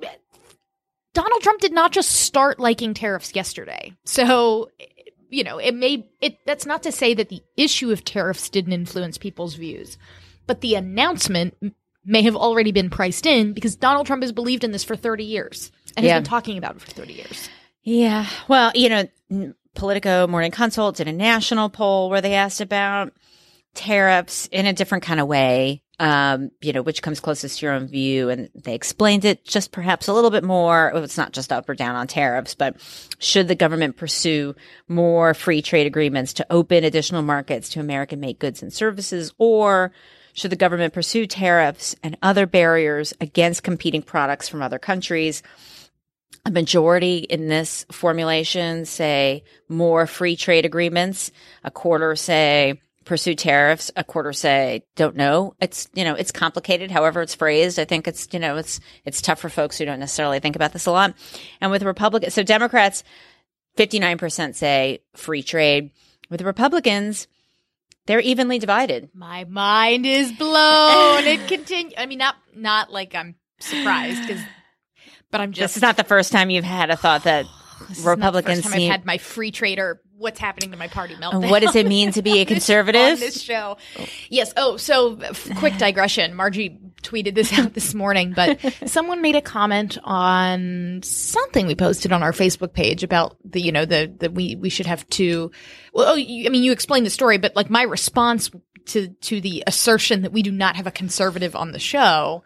Donald 1.16 1.40
Trump 1.42 1.60
did 1.62 1.72
not 1.72 1.92
just 1.92 2.10
start 2.10 2.60
liking 2.60 2.92
tariffs 2.92 3.34
yesterday. 3.34 3.92
So, 4.04 4.70
you 5.30 5.42
know, 5.44 5.56
it 5.56 5.74
may 5.74 6.06
it 6.20 6.38
that's 6.44 6.66
not 6.66 6.82
to 6.82 6.92
say 6.92 7.14
that 7.14 7.30
the 7.30 7.42
issue 7.56 7.90
of 7.90 8.04
tariffs 8.04 8.50
didn't 8.50 8.74
influence 8.74 9.16
people's 9.16 9.54
views, 9.54 9.96
but 10.46 10.60
the 10.60 10.74
announcement 10.74 11.54
may 12.04 12.20
have 12.20 12.36
already 12.36 12.70
been 12.70 12.90
priced 12.90 13.24
in 13.24 13.54
because 13.54 13.76
Donald 13.76 14.06
Trump 14.06 14.22
has 14.22 14.30
believed 14.30 14.62
in 14.62 14.72
this 14.72 14.84
for 14.84 14.94
30 14.94 15.24
years 15.24 15.72
and 15.96 16.04
Yeah. 16.04 16.12
has 16.12 16.20
been 16.20 16.28
talking 16.28 16.58
about 16.58 16.76
it 16.76 16.82
for 16.82 16.90
30 16.90 17.14
years. 17.14 17.48
Yeah. 17.82 18.26
Well, 18.46 18.72
you 18.74 18.90
know, 18.90 19.52
Politico 19.74 20.26
Morning 20.26 20.50
Consult 20.50 20.96
did 20.96 21.08
a 21.08 21.12
national 21.12 21.70
poll 21.70 22.10
where 22.10 22.20
they 22.20 22.34
asked 22.34 22.60
about 22.60 23.12
tariffs 23.74 24.48
in 24.52 24.66
a 24.66 24.72
different 24.74 25.04
kind 25.04 25.18
of 25.20 25.26
way, 25.26 25.82
um, 25.98 26.50
you 26.60 26.72
know, 26.72 26.82
which 26.82 27.02
comes 27.02 27.20
closest 27.20 27.58
to 27.58 27.66
your 27.66 27.74
own 27.74 27.86
view. 27.86 28.28
And 28.28 28.50
they 28.54 28.74
explained 28.74 29.24
it 29.24 29.44
just 29.44 29.72
perhaps 29.72 30.08
a 30.08 30.12
little 30.12 30.30
bit 30.30 30.44
more. 30.44 30.92
It's 30.94 31.16
not 31.16 31.32
just 31.32 31.52
up 31.52 31.68
or 31.68 31.74
down 31.74 31.96
on 31.96 32.06
tariffs, 32.06 32.54
but 32.54 32.76
should 33.18 33.48
the 33.48 33.54
government 33.54 33.96
pursue 33.96 34.54
more 34.88 35.32
free 35.32 35.62
trade 35.62 35.86
agreements 35.86 36.34
to 36.34 36.46
open 36.50 36.84
additional 36.84 37.22
markets 37.22 37.70
to 37.70 37.80
American 37.80 38.20
made 38.20 38.38
goods 38.38 38.62
and 38.62 38.72
services 38.72 39.32
or 39.38 39.92
should 40.34 40.52
the 40.52 40.56
government 40.56 40.92
pursue 40.92 41.26
tariffs 41.26 41.96
and 42.02 42.18
other 42.22 42.46
barriers 42.46 43.14
against 43.22 43.62
competing 43.62 44.02
products 44.02 44.48
from 44.48 44.62
other 44.62 44.78
countries? 44.78 45.42
a 46.44 46.50
majority 46.50 47.18
in 47.18 47.48
this 47.48 47.84
formulation 47.90 48.84
say 48.84 49.42
more 49.68 50.06
free 50.06 50.36
trade 50.36 50.64
agreements. 50.64 51.32
A 51.64 51.72
quarter 51.72 52.14
say 52.14 52.80
pursue 53.06 53.34
tariffs. 53.34 53.90
A 53.96 54.04
quarter 54.04 54.34
say 54.34 54.84
don't 54.96 55.16
know. 55.16 55.54
It's, 55.60 55.88
you 55.94 56.04
know, 56.04 56.14
it's 56.14 56.32
complicated. 56.32 56.90
However 56.90 57.22
it's 57.22 57.34
phrased. 57.34 57.78
I 57.78 57.86
think 57.86 58.06
it's, 58.06 58.28
you 58.32 58.38
know, 58.38 58.58
it's, 58.58 58.80
it's 59.06 59.22
tough 59.22 59.40
for 59.40 59.48
folks 59.48 59.78
who 59.78 59.86
don't 59.86 60.00
necessarily 60.00 60.40
think 60.40 60.56
about 60.56 60.74
this 60.74 60.84
a 60.84 60.90
lot. 60.90 61.14
And 61.62 61.70
with 61.70 61.82
Republicans, 61.82 62.34
so 62.34 62.42
Democrats, 62.42 63.02
59% 63.78 64.54
say 64.54 65.00
free 65.14 65.42
trade. 65.42 65.92
With 66.28 66.42
Republicans, 66.42 67.28
they're 68.06 68.20
evenly 68.20 68.58
divided. 68.58 69.10
My 69.14 69.44
mind 69.44 70.04
is 70.04 70.32
blown. 70.32 71.24
it 71.24 71.46
continue 71.48 71.94
I 71.96 72.06
mean 72.06 72.18
not 72.18 72.36
not 72.54 72.92
like 72.92 73.14
I'm 73.14 73.36
surprised 73.60 74.28
cuz 74.28 74.40
but 75.30 75.40
I'm 75.40 75.52
just 75.52 75.74
This 75.74 75.76
is 75.76 75.82
not 75.82 75.96
the 75.96 76.04
first 76.04 76.32
time 76.32 76.50
you've 76.50 76.64
had 76.64 76.90
a 76.90 76.96
thought 76.96 77.24
that 77.24 77.46
This 77.88 77.98
is 77.98 78.04
not 78.04 78.10
the 78.10 78.16
Republicans 78.16 78.58
first 78.58 78.68
time 78.72 78.80
seem- 78.80 78.90
I've 78.90 78.98
had 78.98 79.06
my 79.06 79.18
free 79.18 79.50
trader. 79.50 80.00
What's 80.18 80.38
happening 80.40 80.70
to 80.70 80.78
my 80.78 80.88
party 80.88 81.14
meltdown? 81.14 81.50
what 81.50 81.60
does 81.60 81.76
it 81.76 81.86
mean 81.86 82.10
to 82.12 82.22
be 82.22 82.38
a 82.38 82.40
on 82.40 82.46
conservative? 82.46 83.20
this 83.20 83.40
show? 83.42 83.76
Yes. 84.30 84.52
Oh, 84.56 84.76
so 84.76 85.18
f- 85.20 85.48
quick 85.56 85.76
digression. 85.78 86.34
Margie 86.34 86.78
tweeted 87.02 87.34
this 87.34 87.56
out 87.58 87.74
this 87.74 87.92
morning, 87.94 88.32
but 88.34 88.58
someone 88.86 89.20
made 89.20 89.36
a 89.36 89.42
comment 89.42 89.98
on 90.04 91.00
something 91.02 91.66
we 91.66 91.74
posted 91.74 92.12
on 92.12 92.22
our 92.22 92.32
Facebook 92.32 92.72
page 92.72 93.02
about 93.02 93.36
the, 93.44 93.60
you 93.60 93.72
know, 93.72 93.84
the 93.84 94.12
the 94.18 94.30
we 94.30 94.56
we 94.56 94.70
should 94.70 94.86
have 94.86 95.06
two. 95.08 95.50
Well, 95.92 96.12
oh, 96.12 96.14
you, 96.14 96.46
I 96.46 96.48
mean, 96.48 96.64
you 96.64 96.72
explained 96.72 97.04
the 97.04 97.10
story, 97.10 97.36
but 97.36 97.54
like 97.54 97.68
my 97.68 97.82
response 97.82 98.50
to 98.86 99.08
to 99.08 99.40
the 99.40 99.64
assertion 99.66 100.22
that 100.22 100.32
we 100.32 100.42
do 100.42 100.50
not 100.52 100.76
have 100.76 100.86
a 100.86 100.92
conservative 100.92 101.54
on 101.54 101.72
the 101.72 101.78
show 101.78 102.42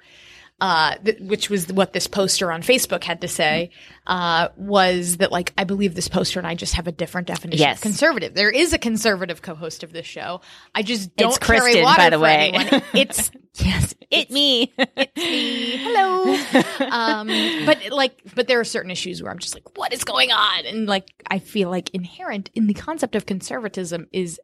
uh, 0.60 0.94
th- 0.96 1.18
which 1.20 1.48
was 1.50 1.72
what 1.72 1.92
this 1.92 2.06
poster 2.06 2.52
on 2.52 2.62
Facebook 2.62 3.02
had 3.04 3.20
to 3.22 3.28
say, 3.28 3.70
uh, 4.06 4.48
was 4.56 5.16
that 5.18 5.32
like 5.32 5.52
I 5.56 5.64
believe 5.64 5.94
this 5.94 6.08
poster 6.08 6.38
and 6.40 6.46
I 6.46 6.54
just 6.54 6.74
have 6.74 6.86
a 6.86 6.92
different 6.92 7.26
definition 7.26 7.60
Yes. 7.60 7.78
of 7.78 7.82
conservative. 7.82 8.34
There 8.34 8.50
is 8.50 8.72
a 8.72 8.78
conservative 8.78 9.42
co-host 9.42 9.82
of 9.82 9.92
this 9.92 10.06
show. 10.06 10.40
I 10.74 10.82
just 10.82 11.14
don't 11.16 11.30
It's 11.30 11.38
carry 11.38 11.60
Kristen, 11.60 11.82
water 11.84 11.96
by 11.98 12.10
the 12.10 12.16
for 12.16 12.22
way. 12.22 12.50
anyone. 12.52 12.82
It's 12.94 13.30
yes, 13.54 13.94
it 14.10 14.30
me. 14.30 14.72
It's 14.76 15.16
me. 15.16 15.76
hello. 15.78 16.36
um, 16.90 17.26
but 17.66 17.78
like, 17.90 18.20
but 18.34 18.46
there 18.48 18.60
are 18.60 18.64
certain 18.64 18.90
issues 18.90 19.22
where 19.22 19.30
I'm 19.32 19.38
just 19.38 19.54
like, 19.54 19.78
what 19.78 19.92
is 19.92 20.04
going 20.04 20.30
on? 20.30 20.66
And 20.66 20.86
like, 20.86 21.06
I 21.30 21.38
feel 21.38 21.70
like 21.70 21.90
inherent 21.90 22.50
in 22.54 22.66
the 22.66 22.74
concept 22.74 23.14
of 23.14 23.26
conservatism 23.26 24.08
is 24.12 24.40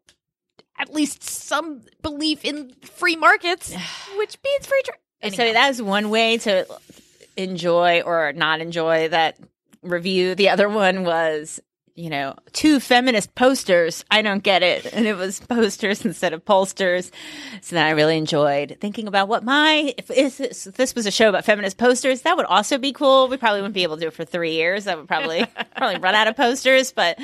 at 0.78 0.92
least 0.94 1.22
some 1.24 1.80
belief 2.02 2.44
in 2.44 2.70
free 2.82 3.16
markets, 3.16 3.74
which 4.18 4.36
means 4.44 4.66
free 4.66 4.82
trade. 4.84 4.98
So 5.30 5.52
that's 5.52 5.80
one 5.80 6.10
way 6.10 6.38
to 6.38 6.66
enjoy 7.36 8.02
or 8.02 8.32
not 8.32 8.60
enjoy 8.60 9.08
that 9.08 9.36
review. 9.82 10.34
The 10.34 10.48
other 10.50 10.68
one 10.68 11.04
was, 11.04 11.60
you 11.96 12.10
know, 12.10 12.34
two 12.52 12.78
feminist 12.78 13.34
posters. 13.34 14.04
I 14.10 14.22
don't 14.22 14.42
get 14.42 14.62
it. 14.62 14.76
And 14.96 15.06
it 15.06 15.14
was 15.14 15.40
posters 15.40 16.06
instead 16.06 16.32
of 16.32 16.42
pollsters. 16.44 17.10
So 17.60 17.76
then 17.76 17.84
I 17.84 17.90
really 17.90 18.16
enjoyed 18.16 18.78
thinking 18.80 19.08
about 19.08 19.28
what 19.28 19.44
my, 19.44 19.92
if 19.98 20.06
this, 20.06 20.66
if 20.66 20.74
this 20.74 20.94
was 20.94 21.04
a 21.04 21.10
show 21.10 21.28
about 21.28 21.44
feminist 21.44 21.76
posters, 21.76 22.22
that 22.22 22.34
would 22.34 22.46
also 22.46 22.78
be 22.78 22.92
cool. 22.92 23.28
We 23.28 23.36
probably 23.36 23.60
wouldn't 23.60 23.74
be 23.74 23.82
able 23.82 23.96
to 23.96 24.00
do 24.00 24.06
it 24.08 24.14
for 24.14 24.24
three 24.24 24.52
years. 24.52 24.84
That 24.84 24.96
would 24.96 25.06
probably, 25.06 25.44
probably 25.76 26.00
run 26.00 26.14
out 26.14 26.28
of 26.28 26.36
posters, 26.36 26.92
but 26.92 27.18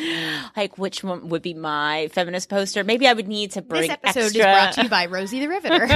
like 0.55 0.77
which 0.77 1.03
one 1.03 1.31
would 1.31 1.41
be 1.41 1.55
my 1.55 2.09
feminist 2.13 2.51
poster? 2.51 2.85
Maybe 2.85 3.07
I 3.07 3.15
would 3.15 3.29
need 3.29 3.53
to 3.53 3.63
bring 3.63 3.83
This 3.83 3.91
episode 3.91 4.21
extra. 4.21 4.41
is 4.41 4.45
brought 4.45 4.73
to 4.75 4.83
you 4.83 4.89
by 4.91 5.07
Rosie 5.07 5.41
the 5.41 5.49
Riveter. 5.49 5.87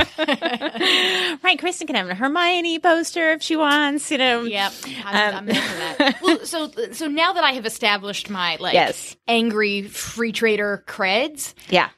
right, 1.42 1.58
Kristen 1.58 1.86
can 1.86 1.96
have 1.96 2.08
a 2.08 2.14
Hermione 2.14 2.78
poster 2.78 3.32
if 3.32 3.42
she 3.42 3.56
wants, 3.56 4.10
you 4.10 4.16
know. 4.18 4.44
Yep, 4.44 4.72
I'm, 5.04 5.34
um, 5.34 5.38
I'm 5.38 5.46
there 5.46 5.62
for 5.62 5.78
that. 5.78 6.22
Well, 6.22 6.38
so 6.46 6.70
so 6.92 7.06
now 7.06 7.34
that 7.34 7.44
I 7.44 7.52
have 7.52 7.66
established 7.66 8.30
my 8.30 8.56
like 8.66 8.74
Yes. 8.74 9.16
angry 9.26 9.82
free 9.82 10.32
trader 10.32 10.84
creds, 10.86 11.54
Yeah. 11.68 11.88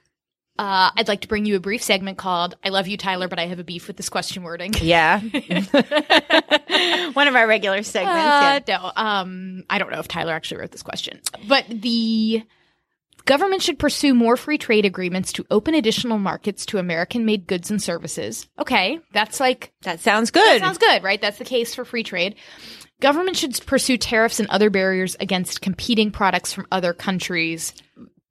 uh, 0.58 0.90
I'd 0.96 1.08
like 1.08 1.22
to 1.22 1.28
bring 1.28 1.44
you 1.46 1.56
a 1.56 1.60
brief 1.60 1.82
segment 1.82 2.18
called 2.18 2.56
"I 2.64 2.68
love 2.68 2.86
you, 2.88 2.96
Tyler, 2.96 3.26
but 3.28 3.38
I 3.38 3.46
have 3.46 3.58
a 3.58 3.64
beef 3.64 3.86
with 3.88 3.96
this 3.96 4.08
question 4.08 4.42
wording." 4.42 4.72
Yeah. 4.80 5.20
One 7.14 7.28
of 7.28 7.34
our 7.36 7.46
regular 7.46 7.82
segments. 7.82 8.18
Uh, 8.20 8.60
yeah. 8.66 8.76
no, 8.78 8.92
um, 8.96 9.64
I 9.70 9.78
don't 9.78 9.90
know 9.90 9.98
if 10.00 10.08
Tyler 10.08 10.32
actually 10.32 10.60
wrote 10.60 10.70
this 10.70 10.82
question, 10.82 11.20
but 11.46 11.64
the 11.68 12.42
government 13.24 13.62
should 13.62 13.78
pursue 13.78 14.14
more 14.14 14.36
free 14.36 14.58
trade 14.58 14.84
agreements 14.86 15.32
to 15.34 15.44
open 15.50 15.74
additional 15.74 16.18
markets 16.18 16.64
to 16.66 16.78
American-made 16.78 17.46
goods 17.46 17.70
and 17.70 17.82
services. 17.82 18.48
Okay, 18.58 19.00
that's 19.12 19.38
like 19.40 19.72
That 19.82 20.00
sounds 20.00 20.30
good. 20.30 20.42
that 20.44 20.60
sounds 20.60 20.78
good, 20.78 21.02
right? 21.02 21.20
That's 21.20 21.38
the 21.38 21.44
case 21.44 21.74
for 21.74 21.84
free 21.84 22.02
trade. 22.04 22.36
Government 23.00 23.36
should 23.36 23.64
pursue 23.66 23.96
tariffs 23.96 24.40
and 24.40 24.48
other 24.50 24.70
barriers 24.70 25.16
against 25.20 25.60
competing 25.60 26.10
products 26.10 26.52
from 26.52 26.66
other 26.72 26.92
countries. 26.92 27.72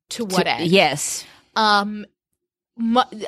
To 0.09 0.25
what 0.25 0.47
end? 0.47 0.67
Yes. 0.67 1.25
Um, 1.55 2.05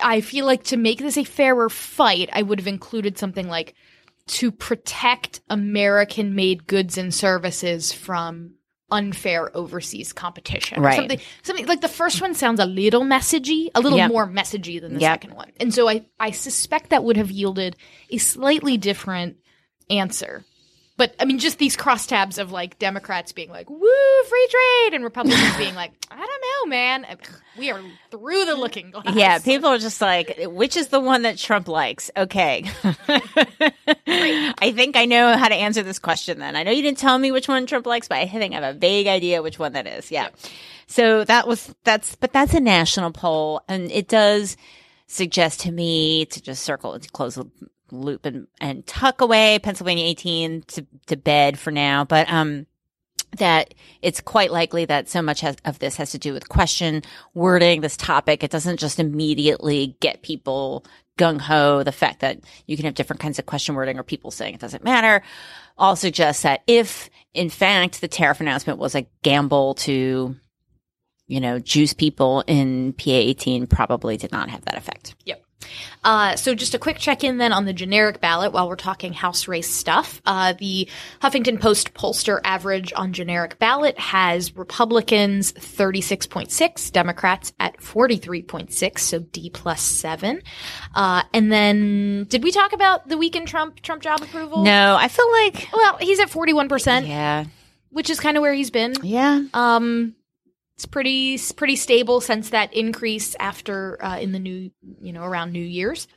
I 0.03 0.21
feel 0.21 0.45
like 0.45 0.63
to 0.65 0.77
make 0.77 0.99
this 0.99 1.17
a 1.17 1.23
fairer 1.23 1.69
fight, 1.69 2.29
I 2.33 2.41
would 2.41 2.59
have 2.59 2.67
included 2.67 3.17
something 3.17 3.47
like 3.47 3.73
to 4.27 4.51
protect 4.51 5.41
American 5.49 6.35
made 6.35 6.67
goods 6.67 6.97
and 6.97 7.13
services 7.13 7.91
from 7.91 8.53
unfair 8.91 9.55
overseas 9.55 10.13
competition. 10.13 10.81
Right. 10.81 10.95
Something, 10.97 11.19
something 11.43 11.65
like 11.67 11.81
the 11.81 11.87
first 11.87 12.21
one 12.21 12.33
sounds 12.33 12.59
a 12.59 12.65
little 12.65 13.03
messagey, 13.03 13.69
a 13.75 13.81
little 13.81 13.97
Yep. 13.97 14.11
more 14.11 14.27
messagey 14.27 14.81
than 14.81 14.93
the 14.93 14.99
Yep. 14.99 15.11
second 15.23 15.35
one. 15.35 15.51
And 15.59 15.73
so 15.73 15.87
I, 15.87 16.05
I 16.19 16.31
suspect 16.31 16.89
that 16.89 17.03
would 17.03 17.17
have 17.17 17.31
yielded 17.31 17.75
a 18.09 18.17
slightly 18.17 18.77
different 18.77 19.37
answer. 19.89 20.43
But 20.99 21.15
I 21.17 21.23
mean, 21.23 21.39
just 21.39 21.59
these 21.59 21.77
crosstabs 21.77 22.37
of 22.39 22.51
like 22.51 22.77
Democrats 22.77 23.31
being 23.31 23.49
like, 23.49 23.69
woo, 23.69 24.23
free 24.27 24.47
trade, 24.51 24.95
and 24.95 25.01
Republicans 25.05 25.55
being 25.55 25.73
like, 25.73 25.93
I 26.11 26.17
don't 26.17 26.27
know, 26.27 26.69
man. 26.69 27.05
We 27.57 27.71
are 27.71 27.79
through 28.11 28.43
the 28.43 28.55
looking 28.55 28.91
glass. 28.91 29.15
Yeah, 29.15 29.39
people 29.39 29.69
are 29.69 29.77
just 29.77 30.01
like, 30.01 30.37
which 30.47 30.75
is 30.75 30.89
the 30.89 30.99
one 30.99 31.21
that 31.21 31.37
Trump 31.37 31.69
likes? 31.69 32.11
Okay. 32.17 32.65
I 34.07 34.73
think 34.75 34.97
I 34.97 35.05
know 35.05 35.37
how 35.37 35.47
to 35.47 35.55
answer 35.55 35.83
this 35.83 35.99
question 35.99 36.37
then. 36.37 36.57
I 36.57 36.63
know 36.63 36.71
you 36.71 36.81
didn't 36.81 36.97
tell 36.97 37.17
me 37.17 37.31
which 37.31 37.47
one 37.47 37.65
Trump 37.65 37.85
likes, 37.85 38.09
but 38.09 38.17
I 38.17 38.27
think 38.27 38.53
I 38.53 38.59
have 38.59 38.75
a 38.75 38.77
vague 38.77 39.07
idea 39.07 39.41
which 39.41 39.57
one 39.57 39.71
that 39.71 39.87
is. 39.87 40.11
Yeah. 40.11 40.27
So 40.87 41.23
that 41.23 41.47
was, 41.47 41.73
that's, 41.85 42.17
but 42.17 42.33
that's 42.33 42.53
a 42.53 42.59
national 42.59 43.11
poll 43.13 43.61
and 43.69 43.89
it 43.89 44.09
does 44.09 44.57
suggest 45.07 45.61
to 45.61 45.71
me 45.71 46.25
to 46.25 46.41
just 46.41 46.61
circle, 46.63 46.99
to 46.99 47.09
close 47.11 47.39
loop 47.91 48.25
and, 48.25 48.47
and 48.59 48.85
tuck 48.85 49.21
away 49.21 49.59
Pennsylvania 49.59 50.05
18 50.05 50.61
to, 50.61 50.85
to 51.07 51.17
bed 51.17 51.57
for 51.57 51.71
now. 51.71 52.05
But, 52.05 52.31
um, 52.31 52.65
that 53.37 53.75
it's 54.01 54.21
quite 54.21 54.51
likely 54.51 54.85
that 54.85 55.07
so 55.07 55.21
much 55.21 55.41
has, 55.41 55.55
of 55.65 55.77
this 55.79 55.95
has 55.97 56.11
to 56.11 56.17
do 56.17 56.33
with 56.33 56.49
question 56.49 57.03
wording, 57.33 57.81
this 57.81 57.95
topic. 57.95 58.43
It 58.43 58.51
doesn't 58.51 58.79
just 58.79 58.99
immediately 58.99 59.95
get 59.99 60.23
people 60.23 60.83
gung 61.17 61.39
ho. 61.39 61.83
The 61.83 61.91
fact 61.91 62.21
that 62.21 62.39
you 62.65 62.75
can 62.75 62.85
have 62.85 62.95
different 62.95 63.19
kinds 63.19 63.37
of 63.37 63.45
question 63.45 63.75
wording 63.75 63.99
or 63.99 64.03
people 64.03 64.31
saying 64.31 64.55
it 64.55 64.61
doesn't 64.61 64.83
matter 64.83 65.21
all 65.77 65.95
suggests 65.95 66.43
that 66.43 66.61
if 66.67 67.09
in 67.33 67.49
fact 67.49 68.01
the 68.01 68.07
tariff 68.07 68.41
announcement 68.41 68.79
was 68.79 68.95
a 68.95 69.07
gamble 69.23 69.75
to, 69.75 70.35
you 71.27 71.39
know, 71.39 71.59
juice 71.59 71.93
people 71.93 72.43
in 72.47 72.93
PA 72.93 73.11
18 73.11 73.67
probably 73.67 74.17
did 74.17 74.31
not 74.31 74.49
have 74.49 74.65
that 74.65 74.77
effect. 74.77 75.15
Yep. 75.25 75.43
Uh, 76.03 76.35
so 76.35 76.55
just 76.55 76.73
a 76.73 76.79
quick 76.79 76.97
check 76.97 77.23
in 77.23 77.37
then 77.37 77.51
on 77.53 77.65
the 77.65 77.73
generic 77.73 78.21
ballot 78.21 78.51
while 78.53 78.67
we're 78.69 78.75
talking 78.75 79.13
House 79.13 79.47
race 79.47 79.69
stuff. 79.69 80.21
Uh, 80.25 80.53
the 80.53 80.87
Huffington 81.21 81.59
Post 81.59 81.93
pollster 81.93 82.39
average 82.43 82.93
on 82.95 83.13
generic 83.13 83.59
ballot 83.59 83.97
has 83.99 84.55
Republicans 84.55 85.51
36.6, 85.53 86.91
Democrats 86.91 87.53
at 87.59 87.77
43.6, 87.77 88.99
so 88.99 89.19
D 89.19 89.49
plus 89.49 89.81
seven. 89.81 90.41
Uh, 90.95 91.23
and 91.33 91.51
then 91.51 92.25
did 92.29 92.43
we 92.43 92.51
talk 92.51 92.73
about 92.73 93.07
the 93.07 93.17
week 93.17 93.35
in 93.35 93.45
Trump, 93.45 93.81
Trump 93.81 94.01
job 94.01 94.21
approval? 94.21 94.63
No, 94.63 94.95
I 94.95 95.07
feel 95.07 95.29
like, 95.31 95.67
Well, 95.73 95.97
he's 95.97 96.19
at 96.19 96.29
41%, 96.29 97.07
yeah, 97.07 97.45
which 97.89 98.09
is 98.09 98.19
kind 98.19 98.37
of 98.37 98.41
where 98.41 98.53
he's 98.53 98.71
been. 98.71 98.93
yeah. 99.03 99.41
Um, 99.53 100.15
it's 100.79 100.85
pretty 100.85 101.37
pretty 101.57 101.75
stable 101.75 102.21
since 102.21 102.51
that 102.51 102.73
increase 102.73 103.35
after 103.37 104.01
uh, 104.01 104.17
in 104.17 104.31
the 104.31 104.39
new 104.39 104.71
you 105.01 105.11
know 105.11 105.25
around 105.25 105.51
New 105.51 105.61
Year's. 105.61 106.07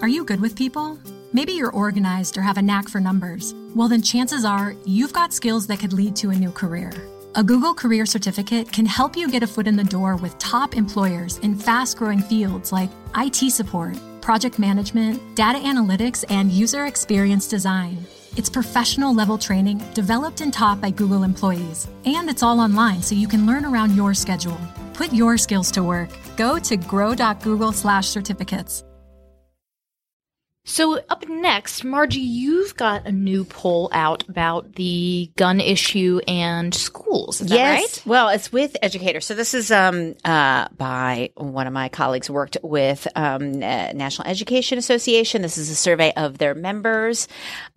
Are 0.00 0.06
you 0.06 0.24
good 0.24 0.40
with 0.40 0.54
people? 0.54 0.96
Maybe 1.32 1.54
you're 1.54 1.72
organized 1.72 2.38
or 2.38 2.42
have 2.42 2.56
a 2.56 2.62
knack 2.62 2.88
for 2.88 3.00
numbers. 3.00 3.52
Well, 3.74 3.88
then 3.88 4.00
chances 4.00 4.44
are 4.44 4.76
you've 4.86 5.12
got 5.12 5.32
skills 5.32 5.66
that 5.66 5.80
could 5.80 5.92
lead 5.92 6.14
to 6.16 6.30
a 6.30 6.36
new 6.36 6.52
career. 6.52 6.92
A 7.34 7.42
Google 7.42 7.74
Career 7.74 8.06
Certificate 8.06 8.70
can 8.70 8.86
help 8.86 9.16
you 9.16 9.28
get 9.28 9.42
a 9.42 9.46
foot 9.48 9.66
in 9.66 9.74
the 9.74 9.82
door 9.82 10.14
with 10.14 10.38
top 10.38 10.76
employers 10.76 11.38
in 11.38 11.56
fast 11.56 11.96
growing 11.96 12.20
fields 12.20 12.70
like 12.70 12.90
IT 13.16 13.50
support, 13.50 13.98
project 14.20 14.60
management, 14.60 15.20
data 15.34 15.58
analytics, 15.58 16.24
and 16.28 16.52
user 16.52 16.86
experience 16.86 17.48
design. 17.48 18.06
It's 18.36 18.50
professional 18.50 19.14
level 19.14 19.38
training 19.38 19.78
developed 19.94 20.40
and 20.40 20.52
taught 20.52 20.80
by 20.80 20.90
Google 20.90 21.22
employees, 21.24 21.88
and 22.04 22.30
it's 22.30 22.42
all 22.42 22.60
online 22.60 23.02
so 23.02 23.14
you 23.14 23.28
can 23.28 23.46
learn 23.46 23.64
around 23.64 23.96
your 23.96 24.14
schedule. 24.14 24.58
Put 24.94 25.12
your 25.12 25.38
skills 25.38 25.70
to 25.72 25.82
work. 25.82 26.10
Go 26.36 26.58
to 26.58 26.76
grow.google/certificates. 26.76 28.84
So 30.64 31.00
up 31.08 31.26
next, 31.26 31.84
Margie, 31.84 32.20
you've 32.20 32.76
got 32.76 33.06
a 33.06 33.12
new 33.12 33.44
poll 33.44 33.88
out 33.92 34.28
about 34.28 34.74
the 34.74 35.32
gun 35.36 35.58
issue 35.58 36.20
and 36.28 36.74
schools. 36.74 37.40
Is 37.40 37.48
that 37.48 37.56
right? 37.80 38.02
Well, 38.04 38.28
it's 38.28 38.52
with 38.52 38.76
educators. 38.82 39.24
So 39.24 39.34
this 39.34 39.54
is 39.54 39.70
um 39.70 40.14
uh 40.24 40.68
by 40.76 41.30
one 41.36 41.66
of 41.66 41.72
my 41.72 41.88
colleagues 41.88 42.28
worked 42.28 42.58
with 42.62 43.08
um 43.16 43.54
uh, 43.62 43.92
National 43.92 44.28
Education 44.28 44.76
Association. 44.76 45.40
This 45.42 45.56
is 45.56 45.70
a 45.70 45.74
survey 45.74 46.12
of 46.16 46.36
their 46.38 46.54
members 46.54 47.26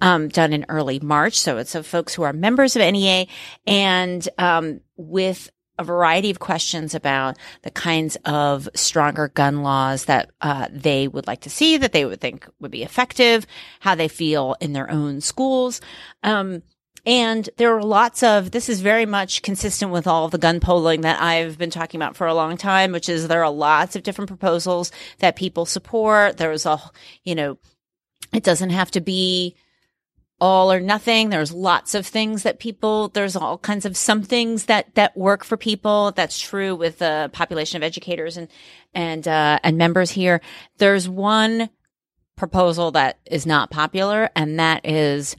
um 0.01 0.27
done 0.27 0.51
in 0.51 0.65
early 0.67 0.99
March. 0.99 1.39
So 1.39 1.57
it's 1.57 1.75
of 1.75 1.87
folks 1.87 2.13
who 2.13 2.23
are 2.23 2.33
members 2.33 2.75
of 2.75 2.81
NEA 2.81 3.27
and 3.65 4.27
um 4.37 4.81
with 4.97 5.49
a 5.79 5.83
variety 5.83 6.29
of 6.29 6.39
questions 6.39 6.93
about 6.93 7.37
the 7.63 7.71
kinds 7.71 8.15
of 8.25 8.69
stronger 8.75 9.27
gun 9.29 9.63
laws 9.63 10.05
that 10.05 10.31
uh, 10.41 10.67
they 10.71 11.07
would 11.07 11.27
like 11.27 11.41
to 11.41 11.49
see, 11.49 11.77
that 11.77 11.91
they 11.91 12.05
would 12.05 12.21
think 12.21 12.47
would 12.59 12.71
be 12.71 12.83
effective, 12.83 13.47
how 13.79 13.95
they 13.95 14.07
feel 14.07 14.55
in 14.59 14.73
their 14.73 14.89
own 14.91 15.19
schools. 15.21 15.81
Um, 16.21 16.61
and 17.05 17.49
there 17.57 17.75
are 17.75 17.83
lots 17.83 18.23
of, 18.23 18.51
this 18.51 18.69
is 18.69 18.79
very 18.79 19.05
much 19.05 19.41
consistent 19.41 19.91
with 19.91 20.07
all 20.07 20.29
the 20.29 20.37
gun 20.37 20.59
polling 20.59 21.01
that 21.01 21.21
I've 21.21 21.57
been 21.57 21.69
talking 21.69 21.99
about 21.99 22.15
for 22.15 22.27
a 22.27 22.33
long 22.33 22.55
time, 22.55 22.93
which 22.93 23.09
is 23.09 23.27
there 23.27 23.43
are 23.43 23.51
lots 23.51 23.95
of 23.95 24.03
different 24.03 24.29
proposals 24.29 24.91
that 25.19 25.35
people 25.35 25.65
support. 25.65 26.37
There's 26.37 26.65
a, 26.65 26.79
you 27.23 27.35
know, 27.35 27.57
it 28.31 28.43
doesn't 28.43 28.69
have 28.69 28.91
to 28.91 29.01
be 29.01 29.55
all 30.43 30.73
or 30.73 30.81
nothing. 30.81 31.29
There's 31.29 31.53
lots 31.53 31.95
of 31.95 32.05
things 32.05 32.43
that 32.43 32.59
people, 32.59 33.07
there's 33.07 33.37
all 33.37 33.57
kinds 33.57 33.85
of 33.85 33.95
some 33.95 34.23
things 34.23 34.65
that, 34.65 34.93
that 34.95 35.15
work 35.15 35.45
for 35.45 35.55
people. 35.55 36.11
That's 36.11 36.37
true 36.37 36.75
with 36.75 36.99
the 36.99 37.29
population 37.31 37.77
of 37.77 37.83
educators 37.83 38.35
and, 38.35 38.49
and, 38.93 39.25
uh, 39.25 39.59
and 39.63 39.77
members 39.77 40.11
here. 40.11 40.41
There's 40.79 41.07
one 41.07 41.69
proposal 42.35 42.91
that 42.91 43.19
is 43.25 43.45
not 43.45 43.71
popular, 43.71 44.31
and 44.35 44.59
that 44.59 44.85
is 44.85 45.37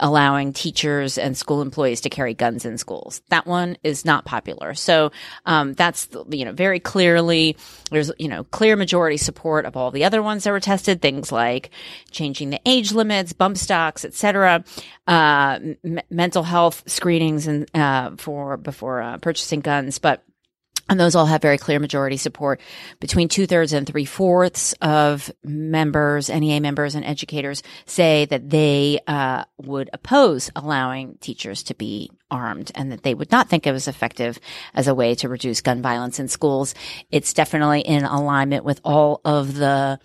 allowing 0.00 0.52
teachers 0.52 1.18
and 1.18 1.36
school 1.36 1.62
employees 1.62 2.02
to 2.02 2.10
carry 2.10 2.34
guns 2.34 2.64
in 2.64 2.78
schools. 2.78 3.22
That 3.28 3.46
one 3.46 3.76
is 3.82 4.04
not 4.04 4.24
popular. 4.24 4.74
So 4.74 5.12
um, 5.46 5.74
that's 5.74 6.08
you 6.28 6.44
know 6.44 6.52
very 6.52 6.80
clearly 6.80 7.56
there's 7.90 8.10
you 8.18 8.28
know 8.28 8.44
clear 8.44 8.76
majority 8.76 9.16
support 9.16 9.64
of 9.64 9.76
all 9.76 9.90
the 9.90 10.04
other 10.04 10.22
ones 10.22 10.44
that 10.44 10.50
were 10.50 10.60
tested. 10.60 11.00
Things 11.00 11.30
like 11.32 11.70
changing 12.10 12.50
the 12.50 12.60
age 12.66 12.92
limits, 12.92 13.32
bump 13.32 13.56
stocks, 13.56 14.04
etc. 14.04 14.64
Uh, 15.06 15.58
m- 15.84 16.00
mental 16.10 16.42
health 16.42 16.82
screenings 16.86 17.46
and 17.46 17.68
uh, 17.74 18.12
for 18.16 18.56
before 18.56 19.02
uh, 19.02 19.18
purchasing 19.18 19.60
guns, 19.60 19.98
but 19.98 20.22
and 20.88 21.00
those 21.00 21.14
all 21.14 21.26
have 21.26 21.42
very 21.42 21.58
clear 21.58 21.78
majority 21.78 22.16
support. 22.16 22.60
Between 23.00 23.28
two 23.28 23.46
thirds 23.46 23.72
and 23.72 23.86
three 23.86 24.04
fourths 24.04 24.74
of 24.82 25.30
members, 25.42 26.28
NEA 26.28 26.60
members 26.60 26.94
and 26.94 27.04
educators 27.04 27.62
say 27.86 28.26
that 28.26 28.50
they 28.50 29.00
uh, 29.06 29.44
would 29.58 29.90
oppose 29.92 30.50
allowing 30.54 31.16
teachers 31.18 31.62
to 31.64 31.74
be 31.74 32.10
armed 32.30 32.72
and 32.74 32.92
that 32.92 33.02
they 33.02 33.14
would 33.14 33.30
not 33.30 33.48
think 33.48 33.66
it 33.66 33.72
was 33.72 33.88
effective 33.88 34.38
as 34.74 34.88
a 34.88 34.94
way 34.94 35.14
to 35.14 35.28
reduce 35.28 35.60
gun 35.60 35.80
violence 35.80 36.18
in 36.18 36.28
schools. 36.28 36.74
It's 37.10 37.32
definitely 37.32 37.80
in 37.80 38.04
alignment 38.04 38.64
with 38.64 38.80
all 38.84 39.20
of 39.24 39.54
the 39.54 39.98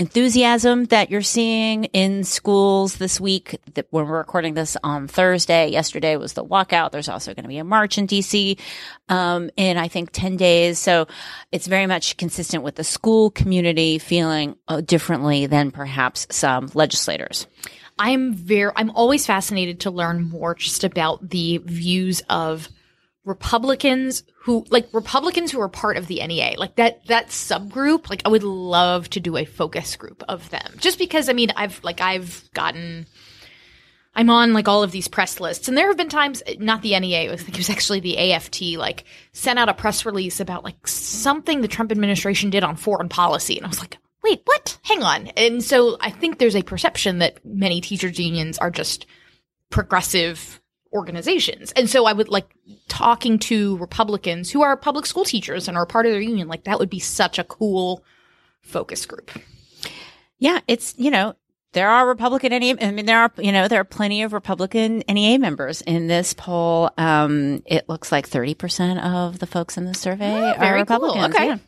enthusiasm 0.00 0.86
that 0.86 1.10
you're 1.10 1.20
seeing 1.20 1.84
in 1.84 2.24
schools 2.24 2.96
this 2.96 3.20
week. 3.20 3.60
That 3.74 3.86
when 3.90 4.08
we're 4.08 4.16
recording 4.16 4.54
this 4.54 4.76
on 4.82 5.06
Thursday, 5.06 5.68
yesterday 5.68 6.16
was 6.16 6.32
the 6.32 6.44
walkout. 6.44 6.90
There's 6.90 7.08
also 7.08 7.34
going 7.34 7.44
to 7.44 7.48
be 7.48 7.58
a 7.58 7.64
march 7.64 7.98
in 7.98 8.06
DC 8.06 8.58
um, 9.10 9.50
in 9.56 9.76
I 9.76 9.88
think 9.88 10.10
ten 10.10 10.36
days. 10.36 10.78
So 10.78 11.06
it's 11.52 11.66
very 11.66 11.86
much 11.86 12.16
consistent 12.16 12.64
with 12.64 12.76
the 12.76 12.84
school 12.84 13.30
community 13.30 13.98
feeling 13.98 14.56
uh, 14.68 14.80
differently 14.80 15.46
than 15.46 15.70
perhaps 15.70 16.26
some 16.30 16.70
legislators. 16.74 17.46
I'm 17.98 18.32
very 18.32 18.72
I'm 18.74 18.90
always 18.92 19.26
fascinated 19.26 19.80
to 19.80 19.90
learn 19.90 20.22
more 20.22 20.54
just 20.54 20.82
about 20.82 21.28
the 21.28 21.58
views 21.58 22.22
of 22.30 22.70
Republicans 23.30 24.24
who 24.42 24.66
like 24.70 24.88
Republicans 24.92 25.52
who 25.52 25.60
are 25.60 25.68
part 25.68 25.96
of 25.96 26.08
the 26.08 26.26
NEA, 26.26 26.54
like 26.58 26.74
that 26.74 27.06
that 27.06 27.28
subgroup, 27.28 28.10
like 28.10 28.22
I 28.24 28.28
would 28.28 28.42
love 28.42 29.08
to 29.10 29.20
do 29.20 29.36
a 29.36 29.44
focus 29.44 29.94
group 29.94 30.24
of 30.28 30.50
them. 30.50 30.74
Just 30.78 30.98
because 30.98 31.28
I 31.28 31.32
mean 31.32 31.52
I've 31.54 31.82
like 31.84 32.00
I've 32.00 32.50
gotten 32.52 33.06
I'm 34.16 34.28
on 34.30 34.52
like 34.52 34.66
all 34.66 34.82
of 34.82 34.90
these 34.90 35.06
press 35.06 35.38
lists 35.38 35.68
and 35.68 35.78
there 35.78 35.86
have 35.86 35.96
been 35.96 36.08
times 36.08 36.42
not 36.58 36.82
the 36.82 36.98
NEA, 36.98 37.32
I 37.32 37.36
think 37.36 37.50
it 37.50 37.58
was 37.58 37.70
actually 37.70 38.00
the 38.00 38.32
AFT 38.32 38.62
like 38.76 39.04
sent 39.32 39.60
out 39.60 39.68
a 39.68 39.74
press 39.74 40.04
release 40.04 40.40
about 40.40 40.64
like 40.64 40.88
something 40.88 41.60
the 41.60 41.68
Trump 41.68 41.92
administration 41.92 42.50
did 42.50 42.64
on 42.64 42.74
foreign 42.74 43.08
policy 43.08 43.56
and 43.56 43.64
I 43.64 43.68
was 43.68 43.78
like, 43.78 43.98
"Wait, 44.24 44.42
what? 44.44 44.76
Hang 44.82 45.04
on." 45.04 45.28
And 45.28 45.62
so 45.62 45.98
I 46.00 46.10
think 46.10 46.38
there's 46.38 46.56
a 46.56 46.62
perception 46.62 47.20
that 47.20 47.44
many 47.44 47.80
teachers 47.80 48.18
unions 48.18 48.58
are 48.58 48.72
just 48.72 49.06
progressive 49.70 50.59
organizations. 50.92 51.72
And 51.72 51.88
so 51.88 52.06
I 52.06 52.12
would 52.12 52.28
like 52.28 52.48
talking 52.88 53.38
to 53.40 53.76
Republicans 53.78 54.50
who 54.50 54.62
are 54.62 54.76
public 54.76 55.06
school 55.06 55.24
teachers 55.24 55.68
and 55.68 55.76
are 55.76 55.86
part 55.86 56.06
of 56.06 56.12
their 56.12 56.20
union, 56.20 56.48
like 56.48 56.64
that 56.64 56.78
would 56.78 56.90
be 56.90 56.98
such 56.98 57.38
a 57.38 57.44
cool 57.44 58.02
focus 58.60 59.06
group. 59.06 59.30
Yeah, 60.38 60.60
it's, 60.66 60.94
you 60.96 61.10
know, 61.10 61.34
there 61.72 61.88
are 61.88 62.08
Republican 62.08 62.50
NEA. 62.50 62.76
I 62.80 62.90
mean, 62.90 63.06
there 63.06 63.20
are, 63.20 63.30
you 63.38 63.52
know, 63.52 63.68
there 63.68 63.80
are 63.80 63.84
plenty 63.84 64.22
of 64.22 64.32
Republican 64.32 65.04
NEA 65.08 65.38
members 65.38 65.82
in 65.82 66.08
this 66.08 66.34
poll. 66.34 66.90
Um, 66.98 67.62
it 67.66 67.88
looks 67.88 68.10
like 68.10 68.28
30% 68.28 69.00
of 69.02 69.38
the 69.38 69.46
folks 69.46 69.76
in 69.76 69.84
the 69.84 69.94
survey 69.94 70.32
Oh, 70.32 70.52
are 70.52 70.58
very 70.58 70.84
cool. 70.84 71.24
Okay. 71.26 71.46
Yeah. 71.46 71.58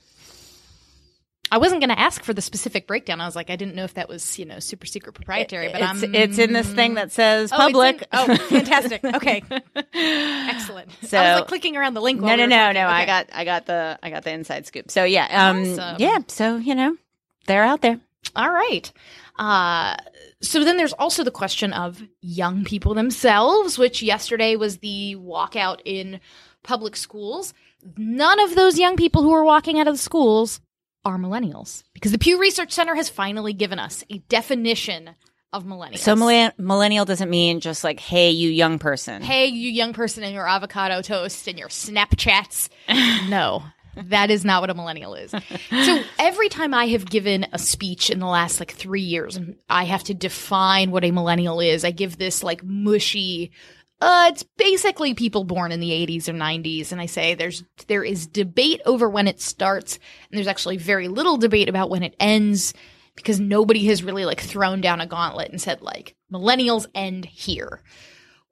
I 1.53 1.59
wasn't 1.59 1.83
going 1.83 1.91
to 1.91 1.99
ask 2.01 2.25
for 2.25 2.33
the 2.33 2.41
specific 2.41 2.87
breakdown. 2.87 3.21
I 3.21 3.27
was 3.27 3.37
like, 3.37 3.51
I 3.51 3.57
didn't 3.57 3.75
know 3.75 3.85
if 3.85 3.93
that 3.95 4.09
was, 4.09 4.38
you 4.38 4.47
know, 4.47 4.59
super 4.59 4.87
secret 4.87 5.12
proprietary, 5.15 5.69
but 5.71 5.83
it's, 5.83 6.03
I'm, 6.03 6.15
it's 6.15 6.38
in 6.38 6.55
this 6.55 6.67
thing 6.73 6.95
that 6.95 7.12
says 7.12 7.51
Oh, 7.53 7.57
it's 7.57 7.67
in- 7.69 7.73
public. 7.73 8.09
oh, 8.12 8.37
fantastic. 8.49 9.05
Okay. 9.05 9.43
Excellent. 9.95 10.91
So- 11.03 11.19
I 11.19 11.33
was 11.33 11.41
like 11.41 11.49
clicking 11.49 11.77
around 11.77 11.95
the 11.95 12.01
link. 12.01 12.21
No, 12.21 12.29
no, 12.29 12.35
we 12.37 12.43
were 12.43 12.47
no, 12.49 12.73
no. 12.73 12.87
I 12.87 13.05
got, 13.05 13.29
I 13.35 13.45
got 13.45 13.67
the, 13.67 13.99
I 14.03 14.09
got 14.11 14.25
the 14.25 14.33
inside 14.33 14.67
scoop. 14.67 14.91
So 14.91 15.05
yeah, 15.05 15.51
um, 15.51 15.62
Awesome. 15.79 15.97
yeah. 15.99 16.19
So 16.29 16.57
you 16.57 16.75
know, 16.75 16.97
they're 17.47 17.65
out 17.65 17.83
there. 17.83 18.01
All 18.35 18.51
right. 18.51 18.91
Uh, 19.38 19.97
so 20.41 20.65
then 20.65 20.77
there's 20.77 20.93
also 20.95 21.23
the 21.25 21.31
question 21.31 21.73
of 21.73 22.03
young 22.21 22.65
people 22.65 22.95
themselves, 22.95 23.79
which 23.79 24.03
yesterday 24.03 24.57
was 24.57 24.79
the 24.79 25.17
walkout 25.19 25.81
in 25.85 26.21
public 26.62 26.97
schools. 26.97 27.53
None 27.97 28.41
of 28.41 28.55
those 28.55 28.79
young 28.79 28.97
people 28.97 29.23
who 29.23 29.33
are 29.33 29.45
walking 29.45 29.79
out 29.81 29.88
of 29.88 29.95
the 29.95 29.99
schools 30.03 30.61
are 31.05 31.19
millennials 31.19 31.83
because 31.95 32.12
the 32.12 32.19
Pew 32.19 32.41
Research 32.41 32.73
Center 32.73 32.95
has 32.95 33.09
finally 33.09 33.53
given 33.53 33.79
us 33.79 34.05
a 34.11 34.19
definition 34.29 35.11
of 35.53 35.65
millennials. 35.65 35.99
So 35.99 36.15
millenn- 36.15 36.59
millennial 36.59 37.05
doesn't 37.05 37.29
mean 37.29 37.61
just 37.61 37.85
like, 37.85 38.01
hey, 38.01 38.31
you 38.31 38.49
young 38.49 38.79
person. 38.79 39.23
hey, 39.23 39.47
you 39.47 39.71
young 39.71 39.93
person 39.93 40.23
and 40.23 40.33
your 40.33 40.49
avocado 40.49 41.03
toast 41.03 41.47
and 41.47 41.59
your 41.59 41.69
Snapchats. 41.69 42.69
no, 43.29 43.62
that 43.97 44.31
is 44.31 44.45
not 44.45 44.62
what 44.62 44.71
a 44.71 44.75
millennial 44.75 45.15
is. 45.15 45.31
So 45.31 46.03
every 46.19 46.49
time 46.49 46.73
I 46.73 46.87
have 46.87 47.05
given 47.05 47.47
a 47.53 47.59
speech 47.59 48.09
in 48.09 48.19
the 48.19 48.27
last 48.27 48.61
like 48.61 48.73
three 48.73 49.03
years, 49.03 49.37
and 49.37 49.57
I 49.69 49.85
have 49.85 50.05
to 50.05 50.15
define 50.15 50.91
what 50.91 51.05
a 51.05 51.11
millennial 51.11 51.61
is, 51.61 51.85
I 51.85 51.91
give 51.91 52.17
this 52.17 52.43
like 52.43 52.65
mushy. 52.65 53.53
Uh, 54.03 54.31
it's 54.33 54.43
basically 54.59 55.15
people 55.15 55.45
born 55.45 55.71
in 55.71 55.79
the 55.79 55.91
80s 55.91 56.29
or 56.29 56.33
90s, 56.33 56.91
and 56.91 57.01
I 57.01 57.07
say 57.07 57.35
there's 57.35 57.62
there 57.87 58.03
is 58.03 58.27
debate 58.27 58.81
over 58.85 59.09
when 59.09 59.29
it 59.29 59.41
starts, 59.41 59.95
and 59.95 60.37
there's 60.37 60.49
actually 60.49 60.77
very 60.77 61.07
little 61.07 61.37
debate 61.37 61.69
about 61.69 61.88
when 61.88 62.03
it 62.03 62.17
ends 62.19 62.75
because 63.15 63.38
nobody 63.38 63.87
has 63.87 64.03
really 64.03 64.25
like 64.25 64.41
thrown 64.41 64.81
down 64.81 65.01
a 65.01 65.07
gauntlet 65.07 65.53
and 65.53 65.61
said 65.61 65.83
like 65.83 66.17
millennials 66.33 66.87
end 66.97 67.27
here. 67.27 67.81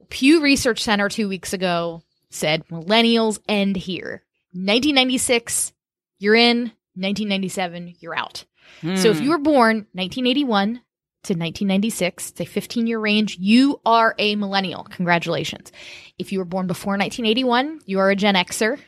Pew 0.09 0.41
Research 0.41 0.85
Center 0.85 1.09
two 1.09 1.29
weeks 1.29 1.53
ago 1.53 2.05
said 2.31 2.65
millennials 2.69 3.41
end 3.49 3.75
here. 3.75 4.23
1996, 4.53 5.73
you're 6.21 6.37
in. 6.37 6.59
1997, 6.95 7.95
you're 7.99 8.17
out. 8.17 8.45
So 8.83 9.11
if 9.11 9.21
you 9.21 9.31
were 9.31 9.39
born 9.39 9.89
1981 9.95 10.81
to 11.23 11.35
1996, 11.35 12.31
it's 12.31 12.41
a 12.41 12.45
15 12.45 12.87
year 12.87 12.99
range, 12.99 13.37
you 13.39 13.81
are 13.85 14.15
a 14.19 14.37
millennial. 14.37 14.85
Congratulations. 14.85 15.71
If 16.19 16.33
you 16.33 16.39
were 16.39 16.45
born 16.45 16.67
before 16.67 16.93
1981, 16.93 17.81
you 17.87 17.99
are 17.99 18.11
a 18.11 18.17
Gen 18.17 18.35
Xer. 18.35 18.79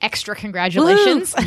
Extra 0.00 0.34
congratulations. 0.34 1.34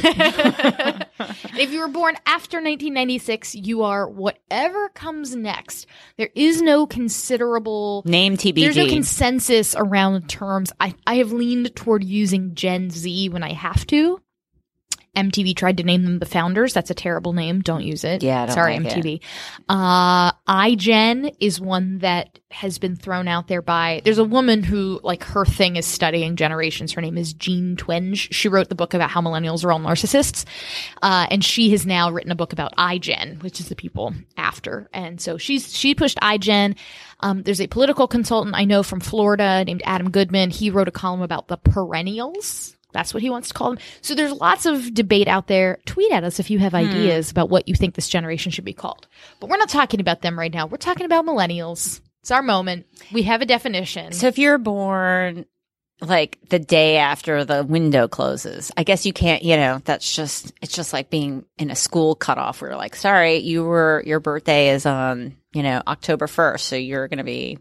If 1.57 1.71
you 1.71 1.79
were 1.79 1.87
born 1.87 2.15
after 2.25 2.57
1996, 2.57 3.55
you 3.55 3.83
are 3.83 4.09
whatever 4.09 4.89
comes 4.89 5.35
next. 5.35 5.85
There 6.17 6.29
is 6.35 6.61
no 6.61 6.85
considerable 6.85 8.03
Name 8.05 8.35
TBD. 8.35 8.61
there's 8.61 8.75
no 8.75 8.87
consensus 8.87 9.73
around 9.77 10.27
terms. 10.27 10.73
I, 10.79 10.95
I 11.07 11.15
have 11.15 11.31
leaned 11.31 11.73
toward 11.75 12.03
using 12.03 12.55
Gen 12.55 12.89
Z 12.89 13.29
when 13.29 13.43
I 13.43 13.53
have 13.53 13.87
to. 13.87 14.19
MTV 15.15 15.56
tried 15.56 15.78
to 15.78 15.84
name 15.84 16.04
them 16.04 16.19
the 16.19 16.25
founders. 16.25 16.73
That's 16.73 16.91
a 16.91 16.93
terrible 16.93 17.34
name. 17.34 17.62
Don't 17.62 17.84
use 17.84 18.04
it. 18.04 18.23
Yeah, 18.23 18.43
I 18.43 18.45
don't 18.47 18.56
sorry, 18.56 18.80
like 18.80 18.93
MTV. 18.93 19.21
Uh, 19.69 20.32
iGen 20.47 21.36
is 21.39 21.60
one 21.60 21.99
that 21.99 22.39
has 22.51 22.78
been 22.78 22.95
thrown 22.95 23.28
out 23.28 23.47
there 23.47 23.62
by. 23.62 24.01
There's 24.04 24.17
a 24.17 24.23
woman 24.23 24.63
who 24.63 24.99
like 25.04 25.23
her 25.23 25.45
thing 25.45 25.75
is 25.75 25.86
studying 25.86 26.36
generations. 26.36 26.93
Her 26.93 27.01
name 27.01 27.17
is 27.17 27.34
Jean 27.34 27.75
Twenge. 27.75 28.32
She 28.32 28.47
wrote 28.47 28.69
the 28.69 28.75
book 28.75 28.93
about 28.93 29.10
how 29.10 29.21
millennials 29.21 29.65
are 29.65 29.71
all 29.71 29.80
narcissists, 29.80 30.45
uh, 31.01 31.28
and 31.30 31.43
she 31.43 31.71
has 31.71 31.86
now 31.86 32.12
written 32.12 32.32
a 32.32 32.36
book 32.36 32.54
about 32.54 32.75
iGen, 32.78 33.41
which 33.43 33.60
is 33.60 33.69
the 33.69 33.75
people 33.75 34.13
after. 34.38 34.89
And 34.93 35.19
so 35.19 35.38
she's 35.38 35.75
she 35.75 35.95
pushed 35.95 36.17
iGen. 36.19 36.75
Um, 37.21 37.43
there's 37.43 37.62
a 37.62 37.67
political 37.67 38.08
consultant 38.08 38.56
I 38.56 38.65
know 38.65 38.84
from 38.84 38.99
Florida 38.99 39.63
named 39.65 39.82
Adam 39.86 40.12
Goodman. 40.12 40.49
He 40.51 40.69
wrote 40.69 40.88
a 40.88 40.91
column 40.91 41.21
about 41.21 41.47
the 41.47 41.58
perennials. 41.58 42.75
That's 42.95 43.13
what 43.13 43.21
he 43.21 43.29
wants 43.29 43.49
to 43.49 43.53
call 43.53 43.71
them. 43.71 43.79
So 44.01 44.15
there's 44.15 44.31
lots 44.31 44.65
of 44.65 44.93
debate 44.93 45.27
out 45.27 45.47
there. 45.47 45.79
Tweet 45.86 46.12
at 46.12 46.23
us 46.23 46.39
if 46.39 46.49
you 46.49 46.60
have 46.60 46.71
hmm. 46.71 46.77
ideas 46.77 47.29
about 47.29 47.49
what 47.49 47.67
you 47.67 47.75
think 47.75 47.93
this 47.93 48.08
generation 48.08 48.51
should 48.51 48.65
be 48.65 48.73
called. 48.73 49.08
But 49.39 49.49
we're 49.49 49.58
not 49.58 49.69
talking 49.69 49.99
about 49.99 50.21
them 50.21 50.39
right 50.39 50.53
now. 50.53 50.65
We're 50.65 50.77
talking 50.77 51.05
about 51.05 51.25
millennials. 51.25 51.99
It's 52.21 52.31
our 52.31 52.41
moment. 52.41 52.88
We 53.12 53.23
have 53.23 53.41
a 53.41 53.45
definition. 53.45 54.13
So 54.13 54.27
if 54.27 54.39
you're 54.39 54.58
born 54.58 55.45
like 56.01 56.39
the 56.49 56.60
day 56.60 56.97
after 56.97 57.45
the 57.45 57.63
window 57.63 58.08
closes, 58.08 58.71
I 58.75 58.84
guess 58.84 59.05
you 59.05 59.13
can't, 59.13 59.43
you 59.43 59.58
know, 59.58 59.81
that's 59.84 60.15
just, 60.15 60.53
it's 60.62 60.73
just 60.73 60.93
like 60.93 61.10
being 61.10 61.45
in 61.58 61.69
a 61.69 61.75
school 61.75 62.15
cutoff 62.15 62.62
where 62.62 62.71
you're 62.71 62.77
like, 62.77 62.95
sorry, 62.95 63.38
you 63.38 63.63
were, 63.63 64.01
your 64.05 64.19
birthday 64.19 64.69
is 64.69 64.86
on, 64.86 65.36
you 65.53 65.63
know, 65.63 65.81
October 65.86 66.27
1st. 66.27 66.60
So 66.62 66.75
you're 66.75 67.08
going 67.08 67.19
to 67.19 67.23
be 67.23 67.60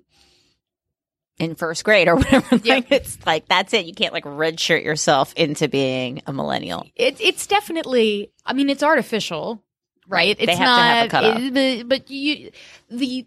in 1.39 1.55
first 1.55 1.85
grade 1.85 2.09
or 2.09 2.17
whatever. 2.17 2.57
Like, 2.65 2.91
it's 2.93 3.19
like, 3.27 3.47
that's 3.49 3.73
it. 3.75 3.87
You 3.87 3.95
can't 3.95 4.13
like 4.13 4.25
redshirt 4.25 4.85
yourself 4.85 5.33
into 5.35 5.69
being 5.69 6.23
a 6.27 6.33
millennial. 6.33 6.87
It, 6.95 7.21
it's 7.21 7.47
definitely. 7.47 8.31
I 8.47 8.53
mean, 8.53 8.71
it's 8.71 8.83
artificial, 8.83 9.63
right? 10.09 10.37
They 10.39 10.45
It's 10.45 10.59
have 10.59 10.67
to 10.79 10.83
have 10.83 10.97
a 10.97 11.01
not. 11.03 11.11
cutoff. 11.11 11.43
it- 11.57 11.89
but, 11.89 11.89
but 12.01 12.11
you, 12.11 12.51
the 12.91 13.27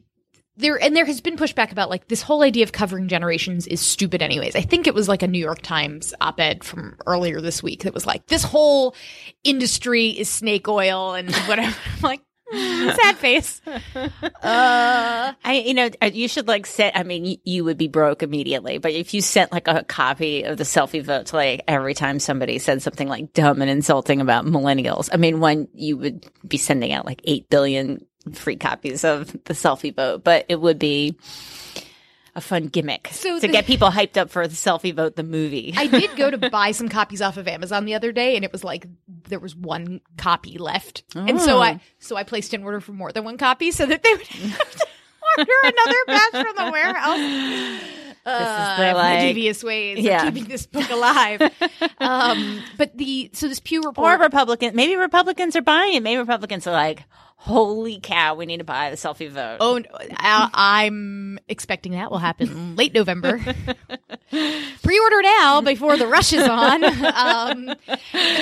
there 0.59 0.81
and 0.81 0.95
there 0.95 1.05
has 1.05 1.21
been 1.21 1.37
pushback 1.37 1.71
about 1.71 1.87
like 1.87 2.07
this 2.07 2.23
whole 2.23 2.41
idea 2.41 2.63
of 2.63 2.71
covering 2.71 3.07
generations 3.07 3.67
is 3.67 3.79
stupid. 3.79 4.23
Anyways, 4.23 4.55
I 4.55 4.61
think 4.61 4.87
it 4.87 4.95
was 4.95 5.07
like 5.07 5.21
a 5.21 5.27
New 5.27 5.37
York 5.37 5.61
Times 5.61 6.15
op-ed 6.19 6.63
from 6.63 6.97
earlier 7.05 7.41
this 7.41 7.61
week 7.61 7.83
that 7.83 7.93
was 7.93 8.07
like 8.07 8.25
this 8.25 8.43
whole 8.43 8.95
industry 9.43 10.07
is 10.09 10.29
snake 10.29 10.67
oil 10.67 11.13
and 11.13 11.31
whatever. 11.45 11.77
I'm 11.97 12.01
like. 12.01 12.21
Sad 12.53 13.17
face. 13.17 13.61
I, 14.41 15.63
you 15.65 15.73
know, 15.73 15.89
uh, 16.01 16.09
you 16.13 16.27
should 16.27 16.47
like 16.47 16.65
set. 16.65 16.95
I 16.95 17.03
mean, 17.03 17.25
you, 17.25 17.37
you 17.43 17.63
would 17.65 17.77
be 17.77 17.87
broke 17.87 18.23
immediately, 18.23 18.77
but 18.77 18.91
if 18.91 19.13
you 19.13 19.21
sent 19.21 19.51
like 19.51 19.67
a 19.67 19.83
copy 19.83 20.43
of 20.43 20.57
the 20.57 20.63
selfie 20.63 21.03
vote 21.03 21.27
to 21.27 21.35
like 21.35 21.63
every 21.67 21.93
time 21.93 22.19
somebody 22.19 22.59
said 22.59 22.81
something 22.81 23.09
like 23.09 23.33
dumb 23.33 23.61
and 23.61 23.69
insulting 23.69 24.21
about 24.21 24.45
millennials, 24.45 25.09
I 25.11 25.17
mean, 25.17 25.39
one 25.41 25.67
you 25.73 25.97
would 25.97 26.25
be 26.47 26.57
sending 26.57 26.93
out 26.93 27.05
like 27.05 27.21
eight 27.25 27.49
billion 27.49 28.05
free 28.33 28.55
copies 28.55 29.03
of 29.03 29.31
the 29.43 29.53
selfie 29.53 29.95
vote, 29.95 30.23
but 30.23 30.45
it 30.47 30.59
would 30.61 30.79
be 30.79 31.17
a 32.37 32.41
fun 32.41 32.67
gimmick 32.67 33.09
So 33.11 33.35
to 33.39 33.47
the- 33.47 33.51
get 33.51 33.65
people 33.65 33.89
hyped 33.89 34.15
up 34.15 34.29
for 34.29 34.47
the 34.47 34.53
selfie 34.55 34.93
vote, 34.93 35.15
the 35.15 35.23
movie. 35.23 35.73
I 35.75 35.87
did 35.87 36.15
go 36.15 36.29
to 36.31 36.37
buy 36.51 36.71
some 36.71 36.87
copies 36.87 37.21
off 37.21 37.35
of 37.37 37.47
Amazon 37.47 37.85
the 37.85 37.95
other 37.95 38.11
day, 38.11 38.35
and 38.35 38.45
it 38.45 38.51
was 38.51 38.63
like 38.63 38.85
there 39.27 39.39
was 39.39 39.55
one 39.55 39.99
copy 40.17 40.57
left, 40.59 41.03
and 41.15 41.41
so 41.41 41.57
Oh. 41.57 41.61
I 41.61 41.79
so 41.99 42.15
I 42.15 42.23
placed 42.23 42.53
an 42.53 42.63
order 42.63 42.79
for 42.79 42.91
more 42.93 43.11
than 43.11 43.23
one 43.25 43.37
copy 43.37 43.71
so 43.71 43.85
that 43.87 44.03
they 44.03 44.13
would 44.13 44.27
have 44.27 44.71
to 44.71 44.87
order 45.39 45.51
another 45.63 45.97
batch 46.07 46.31
from 46.45 46.65
the 46.65 46.71
warehouse. 46.71 47.19
Uh, 48.25 48.39
this 48.39 48.47
is 48.49 48.77
the, 48.77 48.83
my 48.83 48.93
like- 48.93 49.19
devious 49.21 49.63
ways 49.63 49.99
Yeah. 49.99 50.27
of 50.27 50.33
keeping 50.33 50.47
this 50.49 50.65
book 50.67 50.89
alive. 50.91 51.41
um, 51.99 52.61
but 52.77 52.95
the 52.97 53.29
so 53.33 53.47
this 53.47 53.59
Pew 53.59 53.81
report 53.81 54.19
or. 54.19 54.23
Republicans, 54.23 54.73
maybe 54.75 54.95
Republicans 54.95 55.55
are 55.55 55.61
buying 55.61 55.95
it. 55.95 56.03
Maybe 56.03 56.17
Republicans 56.19 56.67
are 56.67 56.71
like, 56.73 57.03
holy 57.39 57.99
cow, 58.01 58.35
we 58.35 58.45
need 58.45 58.57
to 58.57 58.63
buy 58.63 58.89
the 58.89 58.95
selfie 58.95 59.29
vote. 59.29 59.57
Oh, 59.59 59.77
no, 59.77 59.85
I, 59.93 60.49
I'm 60.53 61.39
expecting 61.47 61.93
that 61.93 62.11
will 62.11 62.17
happen 62.17 62.75
late 62.75 62.93
November. 62.93 63.37
Pre-order 64.31 65.21
now 65.21 65.61
before 65.61 65.97
the 65.97 66.07
rush 66.07 66.33
is 66.33 66.47
on. 66.47 66.83
Um, 66.83 67.75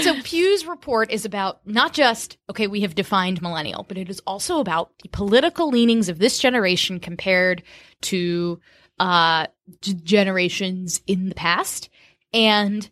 so 0.02 0.20
Pew's 0.24 0.66
report 0.66 1.12
is 1.12 1.26
about 1.26 1.60
not 1.68 1.94
just 1.94 2.38
okay, 2.50 2.68
we 2.68 2.82
have 2.82 2.96
defined 2.96 3.42
millennial, 3.42 3.84
but 3.84 3.98
it 3.98 4.10
is 4.10 4.22
also 4.26 4.60
about 4.60 4.98
the 5.04 5.10
political 5.10 5.70
leanings 5.70 6.10
of 6.10 6.18
this 6.18 6.40
generation 6.40 7.00
compared 7.00 7.64
to 8.02 8.60
uh, 9.00 9.46
generations 9.82 11.02
in 11.06 11.30
the 11.30 11.36
past. 11.36 11.90
And 12.34 12.90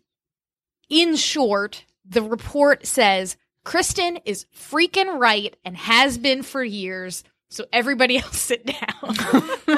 in 0.88 1.16
short, 1.16 1.84
the 2.04 2.22
report 2.22 2.86
says 2.86 3.36
Kristen 3.64 4.18
is 4.24 4.46
freaking 4.54 5.18
right 5.18 5.56
and 5.64 5.76
has 5.76 6.18
been 6.18 6.42
for 6.42 6.62
years. 6.62 7.24
So 7.50 7.64
everybody 7.72 8.18
else 8.22 8.38
sit 8.38 8.66
down. 8.66 8.80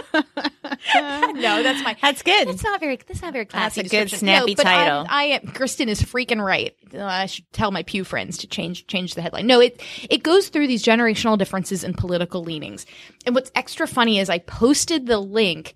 no, 1.34 1.62
that's 1.62 1.82
my. 1.82 1.96
That's 2.00 2.22
good. 2.22 2.48
That's 2.48 2.64
not 2.64 2.80
very. 2.80 2.96
That's 2.96 3.22
not 3.22 3.32
very 3.32 3.44
classy. 3.44 3.82
That's 3.82 3.92
a 3.92 3.96
good, 3.96 4.10
snappy 4.10 4.54
no, 4.56 4.62
title. 4.62 5.06
I 5.08 5.24
am. 5.24 5.48
Kristen 5.48 5.88
is 5.88 6.02
freaking 6.02 6.42
right. 6.44 6.74
Uh, 6.94 7.04
I 7.04 7.26
should 7.26 7.50
tell 7.52 7.70
my 7.70 7.82
Pew 7.82 8.04
friends 8.04 8.38
to 8.38 8.46
change 8.46 8.86
change 8.86 9.14
the 9.14 9.22
headline. 9.22 9.46
No, 9.46 9.60
it 9.60 9.82
it 10.08 10.22
goes 10.22 10.48
through 10.48 10.68
these 10.68 10.82
generational 10.82 11.38
differences 11.38 11.84
in 11.84 11.94
political 11.94 12.42
leanings. 12.42 12.86
And 13.24 13.34
what's 13.34 13.52
extra 13.54 13.86
funny 13.86 14.18
is 14.18 14.30
I 14.30 14.38
posted 14.38 15.06
the 15.06 15.18
link 15.18 15.74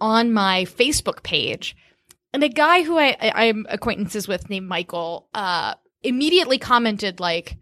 on 0.00 0.32
my 0.32 0.64
Facebook 0.64 1.22
page, 1.22 1.76
and 2.32 2.42
a 2.42 2.48
guy 2.48 2.82
who 2.82 2.98
I, 2.98 3.16
I 3.20 3.32
I'm 3.48 3.66
acquaintances 3.68 4.26
with 4.26 4.48
named 4.48 4.68
Michael 4.68 5.28
uh, 5.34 5.74
immediately 6.02 6.58
commented 6.58 7.20
like, 7.20 7.56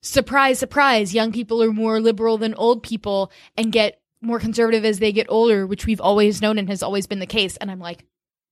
"Surprise, 0.00 0.58
surprise! 0.58 1.14
Young 1.14 1.32
people 1.32 1.62
are 1.62 1.72
more 1.72 2.00
liberal 2.00 2.38
than 2.38 2.54
old 2.54 2.82
people, 2.82 3.30
and 3.56 3.72
get." 3.72 4.00
more 4.20 4.40
conservative 4.40 4.84
as 4.84 4.98
they 4.98 5.12
get 5.12 5.28
older, 5.28 5.64
which 5.64 5.86
we've 5.86 6.00
always 6.00 6.42
known 6.42 6.58
and 6.58 6.68
has 6.68 6.82
always 6.82 7.06
been 7.06 7.20
the 7.20 7.24
case. 7.24 7.56
And 7.56 7.70
I'm 7.70 7.78
like, 7.78 8.04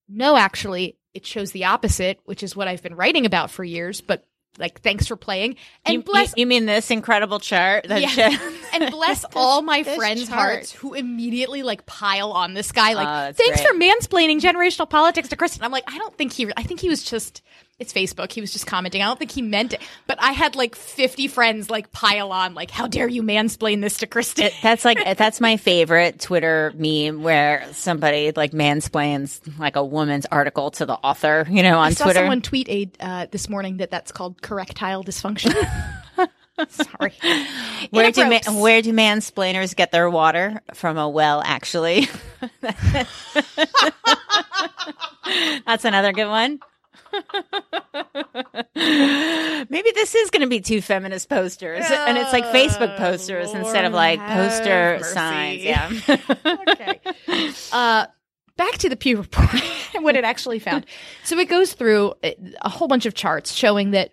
no, 0.08 0.36
actually, 0.36 0.96
it 1.12 1.26
shows 1.26 1.50
the 1.50 1.64
opposite, 1.64 2.20
which 2.24 2.44
is 2.44 2.54
what 2.54 2.68
I've 2.68 2.84
been 2.84 2.94
writing 2.94 3.26
about 3.26 3.50
for 3.50 3.64
years. 3.64 4.00
But 4.00 4.24
like, 4.58 4.80
thanks 4.82 5.08
for 5.08 5.16
playing. 5.16 5.56
And 5.84 5.94
you, 5.94 6.02
bless, 6.04 6.28
you, 6.36 6.42
you 6.42 6.46
mean 6.46 6.66
this 6.66 6.92
incredible 6.92 7.40
chart? 7.40 7.88
That 7.88 8.00
Yeah. 8.00 8.28
show- 8.30 8.50
and 8.74 8.92
bless 8.92 9.24
all 9.34 9.60
my 9.60 9.82
friends' 9.82 10.28
chart. 10.28 10.38
hearts 10.38 10.70
who 10.72 10.94
immediately 10.94 11.64
like 11.64 11.84
pile 11.84 12.30
on 12.30 12.54
this 12.54 12.70
guy. 12.70 12.92
Like, 12.92 13.08
Oh, 13.08 13.32
thanks 13.36 13.60
great. 13.60 13.66
for 13.68 13.74
mansplaining 13.74 14.38
generational 14.40 14.88
politics 14.88 15.30
to 15.30 15.36
Kristen. 15.36 15.64
I'm 15.64 15.72
like, 15.72 15.82
I 15.88 15.98
don't 15.98 16.16
think 16.16 16.32
he. 16.32 16.46
I 16.56 16.62
think 16.62 16.78
he 16.78 16.88
was 16.88 17.02
just. 17.02 17.42
It's 17.78 17.92
Facebook. 17.92 18.32
He 18.32 18.40
was 18.40 18.54
just 18.54 18.66
commenting. 18.66 19.02
I 19.02 19.04
don't 19.04 19.18
think 19.18 19.30
he 19.32 19.42
meant 19.42 19.74
it. 19.74 19.82
But 20.06 20.16
I 20.18 20.32
had 20.32 20.56
like 20.56 20.74
50 20.74 21.28
friends 21.28 21.68
like 21.68 21.92
pile 21.92 22.32
on. 22.32 22.54
Like, 22.54 22.70
how 22.70 22.86
dare 22.86 23.06
you 23.06 23.22
mansplain 23.22 23.82
this 23.82 23.98
to 23.98 24.06
Kristen? 24.06 24.48
That's 24.62 24.82
like 24.82 25.18
that's 25.18 25.42
my 25.42 25.58
favorite 25.58 26.18
Twitter 26.18 26.72
meme 26.74 27.22
where 27.22 27.66
somebody 27.72 28.32
like 28.34 28.52
mansplains 28.52 29.40
like 29.58 29.76
a 29.76 29.84
woman's 29.84 30.24
article 30.26 30.70
to 30.72 30.86
the 30.86 30.94
author, 30.94 31.46
you 31.50 31.62
know, 31.62 31.76
on 31.76 31.88
I 31.88 31.90
saw 31.90 32.04
Twitter. 32.04 32.20
someone 32.20 32.40
tweet 32.40 32.68
a 32.70 32.90
uh, 32.98 33.26
this 33.30 33.50
morning 33.50 33.76
that 33.76 33.90
that's 33.90 34.10
called 34.10 34.40
correctile 34.40 35.04
dysfunction. 35.04 35.52
Sorry. 36.70 37.12
where 37.90 38.10
do 38.10 38.24
ma- 38.30 38.40
where 38.62 38.80
do 38.80 38.94
mansplainers 38.94 39.76
get 39.76 39.92
their 39.92 40.08
water 40.08 40.62
from 40.72 40.96
a 40.96 41.06
well? 41.06 41.42
Actually, 41.44 42.08
that's 45.66 45.84
another 45.84 46.12
good 46.14 46.28
one. 46.28 46.60
Maybe 48.74 49.90
this 49.94 50.14
is 50.14 50.30
going 50.30 50.42
to 50.42 50.48
be 50.48 50.60
two 50.60 50.80
feminist 50.80 51.28
posters, 51.28 51.84
and 51.88 52.18
it's 52.18 52.32
like 52.32 52.44
Facebook 52.46 52.96
posters 52.96 53.52
instead 53.52 53.84
of 53.84 53.92
like 53.92 54.20
poster 54.20 54.98
mercy. 55.00 55.14
signs. 55.14 55.62
Yeah. 55.62 55.90
okay. 56.68 57.00
Uh, 57.72 58.06
back 58.56 58.72
to 58.78 58.88
the 58.88 58.96
Pew 58.96 59.18
report 59.18 59.48
and 59.94 60.04
what 60.04 60.16
it 60.16 60.24
actually 60.24 60.58
found. 60.58 60.86
So 61.24 61.38
it 61.38 61.48
goes 61.48 61.72
through 61.72 62.14
a 62.22 62.36
a 62.62 62.68
whole 62.68 62.88
bunch 62.88 63.06
of 63.06 63.14
charts 63.14 63.52
showing 63.52 63.92
that 63.92 64.12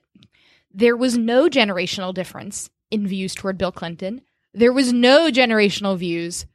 there 0.74 0.98
was 0.98 1.18
no 1.18 1.50
generational 1.50 2.14
difference 2.14 2.70
in 2.90 3.08
views 3.08 3.36
toward 3.36 3.58
Bill 3.58 3.72
Clinton. 3.72 4.22
There 4.54 4.74
was 4.74 4.94
no 4.94 5.30
generational 5.32 5.98
views 5.98 6.46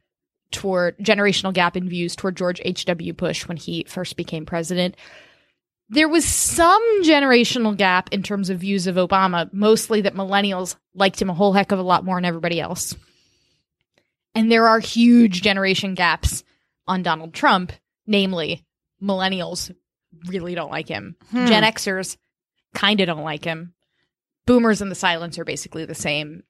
toward 0.51 0.97
generational 0.97 1.53
gap 1.53 1.77
in 1.77 1.87
views 1.87 2.15
toward 2.15 2.35
George 2.35 2.61
H.W. 2.63 3.13
Bush 3.13 3.47
when 3.47 3.57
he 3.57 3.85
first 3.87 4.17
became 4.17 4.45
president. 4.45 4.95
There 5.91 6.07
was 6.07 6.23
some 6.25 6.81
generational 7.03 7.75
gap 7.75 8.09
in 8.11 8.21
terms 8.21 8.49
of 8.49 8.59
views 8.59 8.85
of 8.85 8.95
Obama, 8.95 9.51
mostly 9.51 10.01
that 10.01 10.13
millennials 10.13 10.75
liked 10.93 11.19
him 11.21 11.29
a 11.29 11.33
whole 11.33 11.53
heck 11.53 11.71
of 11.71 11.79
a 11.79 11.83
lot 11.83 12.05
more 12.05 12.17
than 12.17 12.25
everybody 12.25 12.59
else. 12.61 12.95
And 14.35 14.51
there 14.51 14.67
are 14.67 14.79
huge 14.79 15.41
generation 15.41 15.95
gaps 15.95 16.43
on 16.87 17.01
Donald 17.01 17.33
Trump, 17.33 17.71
namely 18.05 18.65
millennials 19.01 19.73
really 20.27 20.53
don't 20.53 20.71
like 20.71 20.87
him. 20.87 21.15
Gen 21.33 21.63
Xers 21.63 22.17
kind 22.75 22.99
of 22.99 23.07
don't 23.07 23.23
like 23.23 23.43
him. 23.43 23.73
Boomers 24.45 24.81
and 24.81 24.91
the 24.91 24.95
silence 24.95 25.39
are 25.39 25.45
basically 25.45 25.85
the 25.85 25.95
same, 25.95 26.43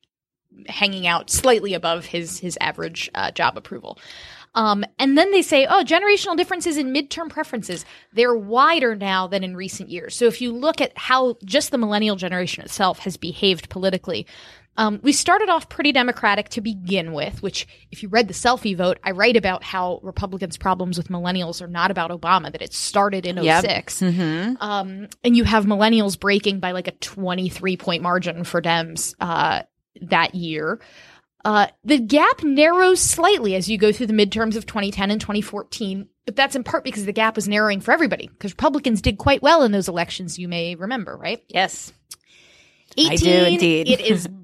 hanging 0.67 1.07
out 1.07 1.29
slightly 1.29 1.73
above 1.73 2.05
his 2.05 2.39
his 2.39 2.57
average 2.59 3.09
uh, 3.15 3.31
job 3.31 3.57
approval. 3.57 3.97
Um, 4.55 4.83
and 4.97 5.17
then 5.17 5.31
they 5.31 5.41
say, 5.41 5.65
oh, 5.65 5.83
generational 5.83 6.35
differences 6.35 6.77
in 6.77 6.93
midterm 6.93 7.29
preferences. 7.29 7.85
They're 8.13 8.35
wider 8.35 8.95
now 8.95 9.27
than 9.27 9.43
in 9.43 9.55
recent 9.55 9.89
years. 9.89 10.15
So 10.15 10.25
if 10.25 10.41
you 10.41 10.51
look 10.51 10.81
at 10.81 10.97
how 10.97 11.37
just 11.45 11.71
the 11.71 11.77
millennial 11.77 12.15
generation 12.15 12.63
itself 12.63 12.99
has 12.99 13.15
behaved 13.17 13.69
politically, 13.69 14.25
um, 14.77 15.01
we 15.03 15.11
started 15.11 15.49
off 15.49 15.67
pretty 15.67 15.91
democratic 15.91 16.47
to 16.49 16.61
begin 16.61 17.11
with, 17.11 17.43
which, 17.43 17.67
if 17.91 18.01
you 18.01 18.07
read 18.07 18.29
the 18.29 18.33
selfie 18.33 18.77
vote, 18.77 18.97
I 19.03 19.11
write 19.11 19.35
about 19.35 19.61
how 19.61 19.99
Republicans' 20.03 20.57
problems 20.57 20.97
with 20.97 21.09
millennials 21.09 21.61
are 21.61 21.67
not 21.67 21.91
about 21.91 22.11
Obama, 22.11 22.49
that 22.49 22.61
it 22.61 22.73
started 22.73 23.25
in 23.25 23.37
Yep. 23.43 23.61
6 23.65 24.01
Um, 24.61 25.09
and 25.21 25.35
you 25.35 25.43
have 25.43 25.65
millennials 25.65 26.17
breaking 26.17 26.61
by 26.61 26.71
like 26.71 26.87
a 26.87 26.91
23 26.91 27.75
point 27.75 28.01
margin 28.03 28.45
for 28.45 28.61
Dems 28.61 29.15
uh, 29.19 29.63
that 30.01 30.33
year. 30.33 30.79
Uh, 31.45 31.67
the 31.85 31.99
gap 31.99 32.43
narrows 32.43 32.99
slightly 32.99 33.55
as 33.55 33.69
you 33.69 33.77
go 33.77 33.91
through 33.91 34.07
the 34.07 34.13
midterms 34.13 34.55
of 34.57 34.65
2010 34.65 35.09
and 35.11 35.21
2014, 35.21 36.07
but 36.25 36.35
that's 36.35 36.55
in 36.55 36.63
part 36.63 36.83
because 36.83 37.05
the 37.05 37.13
gap 37.13 37.35
was 37.35 37.47
narrowing 37.47 37.79
for 37.79 37.91
everybody 37.93 38.27
because 38.27 38.51
Republicans 38.51 39.01
did 39.01 39.17
quite 39.17 39.41
well 39.41 39.63
in 39.63 39.71
those 39.71 39.87
elections, 39.87 40.37
you 40.37 40.47
may 40.47 40.75
remember, 40.75 41.15
right? 41.15 41.43
yes. 41.47 41.93
18, 42.97 43.11
I 43.11 43.15
do 43.15 43.53
indeed. 43.53 43.87
it 43.87 44.01
is 44.01 44.27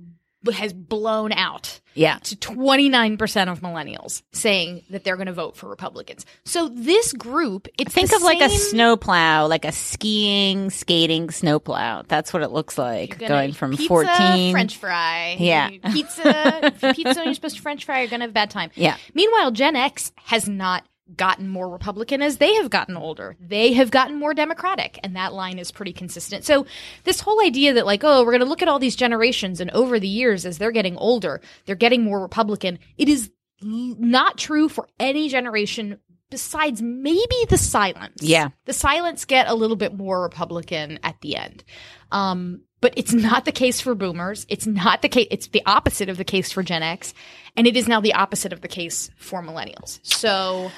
has 0.53 0.73
blown 0.73 1.31
out 1.31 1.79
Yeah. 1.93 2.19
to 2.23 2.35
29% 2.35 3.49
of 3.51 3.61
millennials 3.61 4.21
saying 4.33 4.83
that 4.89 5.03
they're 5.03 5.15
going 5.15 5.27
to 5.27 5.33
vote 5.33 5.55
for 5.57 5.69
Republicans. 5.69 6.25
So 6.45 6.67
this 6.69 7.13
group, 7.13 7.67
it's 7.77 7.93
Think 7.93 8.13
of 8.13 8.21
like 8.21 8.41
a 8.41 8.49
snowplow, 8.49 9.47
like 9.47 9.65
a 9.65 9.71
skiing, 9.71 10.69
skating 10.69 11.29
snowplow. 11.31 12.03
That's 12.07 12.33
what 12.33 12.43
it 12.43 12.51
looks 12.51 12.77
like 12.77 13.17
going 13.19 13.53
from 13.53 13.71
pizza, 13.71 13.87
14. 13.87 14.51
French 14.51 14.77
fry. 14.77 15.37
Yeah. 15.39 15.69
Pizza, 15.91 16.73
pizza, 16.93 17.19
and 17.19 17.25
you're 17.25 17.33
supposed 17.33 17.55
to 17.57 17.61
French 17.61 17.85
fry, 17.85 17.99
you're 18.01 18.09
going 18.09 18.19
to 18.19 18.25
have 18.25 18.31
a 18.31 18.33
bad 18.33 18.49
time. 18.51 18.69
Yeah. 18.75 18.97
Meanwhile, 19.13 19.51
Gen 19.51 19.75
X 19.75 20.11
has 20.25 20.47
not 20.49 20.83
gotten 21.15 21.47
more 21.47 21.69
Republican 21.69 22.21
as 22.21 22.37
they 22.37 22.53
have 22.55 22.69
gotten 22.69 22.97
older. 22.97 23.35
They 23.39 23.73
have 23.73 23.91
gotten 23.91 24.17
more 24.17 24.33
Democratic, 24.33 24.99
and 25.03 25.15
that 25.15 25.33
line 25.33 25.59
is 25.59 25.71
pretty 25.71 25.93
consistent. 25.93 26.43
So, 26.43 26.65
this 27.03 27.19
whole 27.19 27.43
idea 27.43 27.73
that, 27.73 27.85
like, 27.85 28.03
oh, 28.03 28.23
we're 28.23 28.31
going 28.31 28.39
to 28.39 28.47
look 28.47 28.61
at 28.61 28.67
all 28.67 28.79
these 28.79 28.95
generations, 28.95 29.61
and 29.61 29.69
over 29.71 29.99
the 29.99 30.07
years, 30.07 30.45
as 30.45 30.57
they're 30.57 30.71
getting 30.71 30.97
older, 30.97 31.41
they're 31.65 31.75
getting 31.75 32.03
more 32.03 32.21
Republican, 32.21 32.79
it 32.97 33.09
is 33.09 33.29
not 33.61 34.37
true 34.37 34.67
for 34.67 34.87
any 34.99 35.29
generation 35.29 35.99
besides 36.29 36.81
maybe 36.81 37.45
the 37.49 37.57
silence. 37.57 38.21
Yeah. 38.21 38.49
The 38.65 38.73
silence 38.73 39.25
get 39.25 39.47
a 39.47 39.53
little 39.53 39.75
bit 39.75 39.93
more 39.95 40.21
Republican 40.21 40.99
at 41.03 41.21
the 41.21 41.37
end. 41.37 41.63
Um, 42.11 42.61
but 42.81 42.93
it's 42.97 43.13
not 43.13 43.45
the 43.45 43.51
case 43.51 43.79
for 43.79 43.95
boomers. 43.95 44.45
It's 44.49 44.67
not 44.67 45.01
the 45.01 45.09
case. 45.09 45.27
It's 45.31 45.47
the 45.47 45.63
opposite 45.65 46.09
of 46.09 46.17
the 46.17 46.23
case 46.23 46.51
for 46.51 46.61
Gen 46.61 46.83
X. 46.83 47.13
And 47.55 47.67
it 47.67 47.77
is 47.77 47.87
now 47.87 48.01
the 48.01 48.13
opposite 48.13 48.53
of 48.53 48.61
the 48.61 48.67
case 48.67 49.09
for 49.17 49.41
millennials. 49.41 49.99
So 50.03 50.71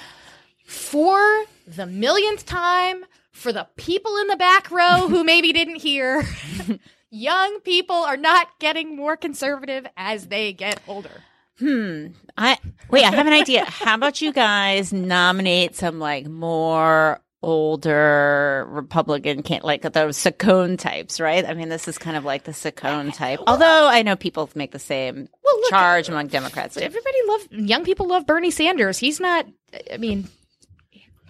for 0.67 1.45
the 1.65 1.85
millionth 1.85 2.45
time, 2.45 3.05
for 3.31 3.51
the 3.51 3.67
people 3.77 4.17
in 4.17 4.27
the 4.27 4.35
back 4.35 4.69
row 4.69 5.07
who 5.07 5.23
maybe 5.23 5.53
didn't 5.53 5.77
hear, 5.77 6.23
young 7.09 7.59
people 7.61 7.95
are 7.95 8.17
not 8.17 8.47
getting 8.59 8.95
more 8.95 9.17
conservative 9.17 9.87
as 9.95 10.27
they 10.27 10.53
get 10.53 10.79
older. 10.87 11.23
Hmm. 11.57 12.07
I 12.37 12.59
wait. 12.91 13.03
I 13.03 13.15
have 13.15 13.25
an 13.25 13.33
idea. 13.33 13.65
How 13.65 13.95
about 13.95 14.21
you 14.21 14.31
guys 14.31 14.93
nominate 14.93 15.75
some 15.75 15.97
like 15.97 16.27
more 16.27 17.19
older 17.41 18.67
Republican 18.69 19.41
can't 19.41 19.63
like 19.63 19.81
those 19.81 20.17
Saccone 20.17 20.77
types, 20.77 21.19
right? 21.19 21.45
I 21.45 21.55
mean, 21.55 21.69
this 21.69 21.87
is 21.87 21.97
kind 21.97 22.15
of 22.15 22.25
like 22.25 22.43
the 22.43 22.51
Saccone 22.51 23.11
type. 23.13 23.39
Although 23.47 23.87
I 23.87 24.03
know 24.03 24.15
people 24.15 24.49
make 24.53 24.71
the 24.71 24.79
same 24.79 25.29
Well, 25.43 25.59
look, 25.61 25.69
charge 25.69 26.09
among 26.09 26.27
Democrats. 26.27 26.77
Everybody 26.77 27.17
love 27.27 27.47
young 27.51 27.83
people 27.83 28.07
love 28.07 28.27
Bernie 28.27 28.51
Sanders. 28.51 28.99
He's 28.99 29.19
not. 29.19 29.47
I 29.91 29.97
mean, 29.97 30.27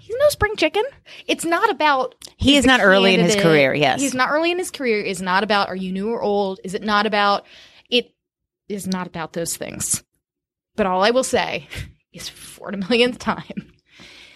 he's 0.07 0.15
no 0.19 0.29
spring 0.29 0.55
chicken. 0.55 0.83
It's 1.27 1.43
not 1.43 1.69
about. 1.69 2.15
He 2.37 2.55
is 2.55 2.65
not 2.65 2.79
early 2.81 3.13
in 3.13 3.19
his 3.19 3.35
career, 3.35 3.73
yes. 3.73 3.99
he's 3.99 4.13
not 4.13 4.29
early 4.31 4.51
in 4.51 4.57
his 4.57 4.71
career. 4.71 5.01
Is 5.01 5.21
not 5.21 5.43
about 5.43 5.67
are 5.67 5.75
you 5.75 5.91
new 5.91 6.09
or 6.09 6.21
old? 6.21 6.59
Is 6.63 6.73
it 6.73 6.81
not 6.81 7.05
about? 7.05 7.45
It 7.89 8.13
is 8.69 8.87
not 8.87 9.07
about 9.07 9.33
those 9.33 9.57
things. 9.57 10.03
But 10.75 10.85
all 10.85 11.03
I 11.03 11.11
will 11.11 11.23
say 11.23 11.67
is 12.13 12.29
for 12.29 12.71
the 12.71 12.77
millionth 12.77 13.19
time. 13.19 13.73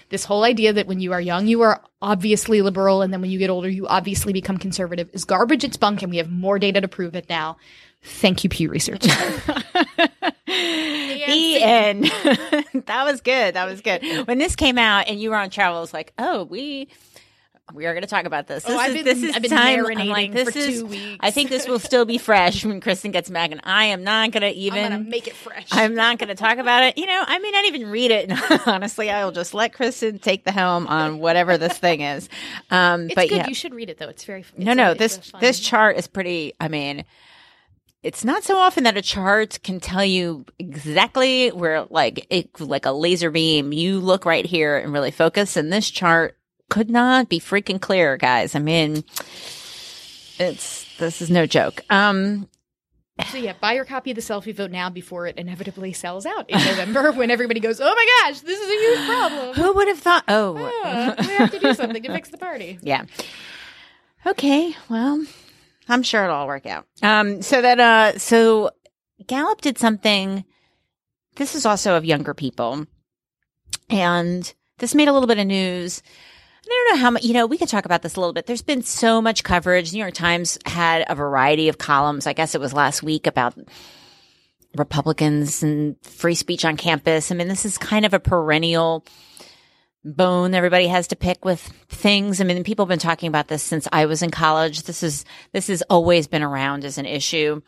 This 0.09 0.25
whole 0.25 0.43
idea 0.43 0.73
that 0.73 0.87
when 0.87 0.99
you 0.99 1.13
are 1.13 1.21
young, 1.21 1.47
you 1.47 1.61
are 1.61 1.81
obviously 2.01 2.61
liberal, 2.61 3.01
and 3.01 3.13
then 3.13 3.21
when 3.21 3.31
you 3.31 3.39
get 3.39 3.49
older, 3.49 3.69
you 3.69 3.87
obviously 3.87 4.33
become 4.33 4.57
conservative 4.57 5.09
is 5.13 5.23
garbage. 5.23 5.63
It's 5.63 5.77
bunk, 5.77 6.01
and 6.01 6.11
we 6.11 6.17
have 6.17 6.29
more 6.29 6.59
data 6.59 6.81
to 6.81 6.89
prove 6.89 7.15
it 7.15 7.29
now. 7.29 7.55
Thank 8.03 8.43
you, 8.43 8.49
Pew 8.49 8.69
Research. 8.69 9.07
The 10.51 11.61
end. 11.63 12.03
that 12.85 13.03
was 13.05 13.21
good. 13.21 13.55
That 13.55 13.65
was 13.69 13.81
good. 13.81 14.01
When 14.27 14.37
this 14.37 14.55
came 14.55 14.77
out 14.77 15.07
and 15.07 15.19
you 15.19 15.29
were 15.29 15.35
on 15.35 15.49
travel, 15.49 15.77
I 15.77 15.81
was 15.81 15.93
like, 15.93 16.13
oh, 16.17 16.43
we. 16.43 16.87
We 17.73 17.85
are 17.85 17.93
going 17.93 18.01
to 18.03 18.09
talk 18.09 18.25
about 18.25 18.47
this. 18.47 18.63
This 18.65 18.75
Oh, 18.77 18.81
is 18.85 18.93
been- 18.95 19.05
this 19.05 19.23
is 19.23 19.49
time. 19.49 19.85
I'm 19.85 20.07
like, 20.09 20.33
this 20.33 20.51
for 20.51 20.59
is. 20.59 20.79
two 20.81 20.85
weeks. 20.87 21.17
I 21.21 21.31
think 21.31 21.49
this 21.49 21.69
will 21.69 21.79
still 21.79 22.03
be 22.03 22.17
fresh 22.17 22.65
when 22.65 22.81
Kristen 22.81 23.11
gets 23.11 23.29
back, 23.29 23.51
and 23.51 23.61
I 23.63 23.85
am 23.85 24.03
not 24.03 24.31
going 24.31 24.41
to 24.41 24.49
even. 24.49 24.83
I'm 24.83 24.91
gonna 24.91 25.09
make 25.09 25.27
it 25.27 25.35
fresh. 25.37 25.67
I'm 25.71 25.95
not 25.95 26.17
going 26.17 26.27
to 26.27 26.35
talk 26.35 26.57
about 26.57 26.83
it. 26.83 26.97
You 26.97 27.05
know, 27.05 27.23
I 27.25 27.39
may 27.39 27.49
not 27.49 27.63
even 27.65 27.87
read 27.89 28.11
it. 28.11 28.29
Honestly, 28.67 29.09
I 29.09 29.23
will 29.23 29.31
just 29.31 29.53
let 29.53 29.71
Kristen 29.71 30.19
take 30.19 30.43
the 30.43 30.51
helm 30.51 30.85
on 30.87 31.19
whatever 31.19 31.57
this 31.57 31.77
thing 31.77 32.01
is. 32.01 32.27
Um, 32.71 33.05
It's 33.05 33.15
but 33.15 33.29
good. 33.29 33.37
yeah, 33.37 33.47
You 33.47 33.55
should 33.55 33.73
read 33.73 33.89
it 33.89 33.99
though. 33.99 34.09
It's 34.09 34.25
very. 34.25 34.41
It's 34.41 34.51
no, 34.57 34.73
no. 34.73 34.93
This 34.93 35.31
this 35.39 35.61
chart 35.61 35.95
is 35.95 36.07
pretty. 36.07 36.51
I 36.59 36.67
mean, 36.67 37.05
it's 38.03 38.23
not 38.25 38.43
so 38.43 38.57
often 38.57 38.83
that 38.85 38.97
a 38.97 39.01
chart 39.01 39.59
can 39.63 39.79
tell 39.79 40.03
you 40.03 40.45
exactly 40.57 41.49
where, 41.49 41.85
like, 41.89 42.25
it 42.29 42.59
like 42.59 42.85
a 42.85 42.91
laser 42.91 43.29
beam. 43.31 43.71
You 43.73 43.99
look 43.99 44.25
right 44.25 44.45
here 44.45 44.77
and 44.77 44.91
really 44.93 45.11
focus, 45.11 45.55
and 45.55 45.71
this 45.71 45.89
chart 45.89 46.37
could 46.69 46.89
not 46.89 47.29
be 47.29 47.39
freaking 47.39 47.79
clear, 47.81 48.17
guys. 48.17 48.55
I 48.55 48.59
mean, 48.59 49.03
it's 50.39 50.85
this 50.97 51.21
is 51.21 51.29
no 51.29 51.45
joke. 51.45 51.81
Um, 51.89 52.47
So 53.29 53.37
yeah, 53.37 53.53
buy 53.59 53.73
your 53.73 53.85
copy 53.85 54.11
of 54.11 54.15
the 54.15 54.21
selfie 54.21 54.55
vote 54.55 54.71
now 54.71 54.89
before 54.89 55.27
it 55.27 55.37
inevitably 55.37 55.93
sells 55.93 56.25
out 56.25 56.49
in 56.49 56.57
November 56.57 57.11
when 57.15 57.29
everybody 57.29 57.59
goes, 57.59 57.79
"Oh 57.81 57.93
my 57.93 58.07
gosh, 58.23 58.39
this 58.41 58.59
is 58.59 58.67
a 58.67 58.71
huge 58.71 59.07
problem. 59.07 59.53
who 59.55 59.73
would 59.73 59.87
have 59.89 59.99
thought? 59.99 60.23
Oh, 60.27 60.55
Ah, 60.83 61.13
we 61.19 61.27
have 61.33 61.51
to 61.51 61.59
do 61.59 61.73
something 61.73 62.01
to 62.01 62.11
fix 62.11 62.29
the 62.29 62.37
party." 62.37 62.79
Yeah. 62.81 63.03
Okay. 64.25 64.75
Well, 64.89 65.23
I'm 65.89 66.03
sure 66.03 66.23
it'll 66.23 66.35
all 66.35 66.47
work 66.47 66.65
out. 66.65 66.85
Um, 67.01 67.41
so 67.41 67.61
that, 67.61 67.79
uh, 67.79 68.17
so 68.17 68.71
Gallup 69.27 69.61
did 69.61 69.77
something. 69.77 70.45
This 71.35 71.55
is 71.55 71.65
also 71.65 71.95
of 71.95 72.05
younger 72.05 72.33
people. 72.33 72.85
And 73.89 74.53
this 74.77 74.95
made 74.95 75.07
a 75.07 75.13
little 75.13 75.27
bit 75.27 75.39
of 75.39 75.47
news. 75.47 76.01
I 76.63 76.67
don't 76.69 76.95
know 76.95 77.01
how 77.03 77.11
much, 77.11 77.23
you 77.23 77.33
know, 77.33 77.45
we 77.45 77.57
could 77.57 77.67
talk 77.67 77.85
about 77.85 78.01
this 78.01 78.15
a 78.15 78.19
little 78.19 78.33
bit. 78.33 78.45
There's 78.45 78.61
been 78.61 78.83
so 78.83 79.21
much 79.21 79.43
coverage. 79.43 79.91
New 79.91 79.99
York 79.99 80.13
Times 80.13 80.57
had 80.65 81.03
a 81.07 81.15
variety 81.15 81.67
of 81.69 81.77
columns. 81.77 82.27
I 82.27 82.33
guess 82.33 82.55
it 82.55 82.61
was 82.61 82.73
last 82.73 83.03
week 83.03 83.27
about 83.27 83.57
Republicans 84.77 85.63
and 85.63 85.95
free 86.03 86.35
speech 86.35 86.63
on 86.63 86.77
campus. 86.77 87.31
I 87.31 87.35
mean, 87.35 87.47
this 87.47 87.65
is 87.65 87.77
kind 87.77 88.05
of 88.05 88.13
a 88.13 88.19
perennial 88.19 89.03
bone 90.03 90.53
everybody 90.53 90.87
has 90.87 91.07
to 91.07 91.15
pick 91.15 91.45
with 91.45 91.61
things. 91.89 92.41
I 92.41 92.43
mean, 92.43 92.63
people 92.63 92.85
have 92.85 92.89
been 92.89 92.99
talking 92.99 93.27
about 93.27 93.47
this 93.47 93.63
since 93.63 93.87
I 93.91 94.05
was 94.05 94.21
in 94.21 94.31
college. 94.31 94.83
This 94.83 95.03
is, 95.03 95.25
this 95.51 95.67
has 95.67 95.83
always 95.83 96.27
been 96.27 96.43
around 96.43 96.85
as 96.85 96.97
an 96.97 97.05
issue. 97.05 97.61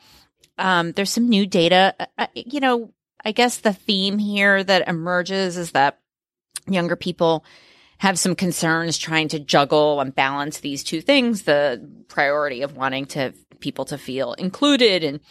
Um, 0.57 0.91
there's 0.93 1.11
some 1.11 1.29
new 1.29 1.45
data. 1.45 1.95
You 2.33 2.59
know, 2.59 2.93
I 3.23 3.31
guess 3.31 3.57
the 3.57 3.73
theme 3.73 4.17
here 4.17 4.63
that 4.63 4.87
emerges 4.87 5.57
is 5.57 5.71
that 5.71 5.99
younger 6.67 6.95
people 6.95 7.45
have 7.99 8.19
some 8.19 8.35
concerns 8.35 8.97
trying 8.97 9.29
to 9.29 9.39
juggle 9.39 10.01
and 10.01 10.13
balance 10.13 10.59
these 10.59 10.83
two 10.83 11.01
things 11.01 11.43
the 11.43 11.89
priority 12.07 12.61
of 12.61 12.75
wanting 12.75 13.05
to 13.05 13.33
people 13.59 13.85
to 13.85 13.97
feel 13.97 14.33
included 14.33 15.03
and 15.03 15.21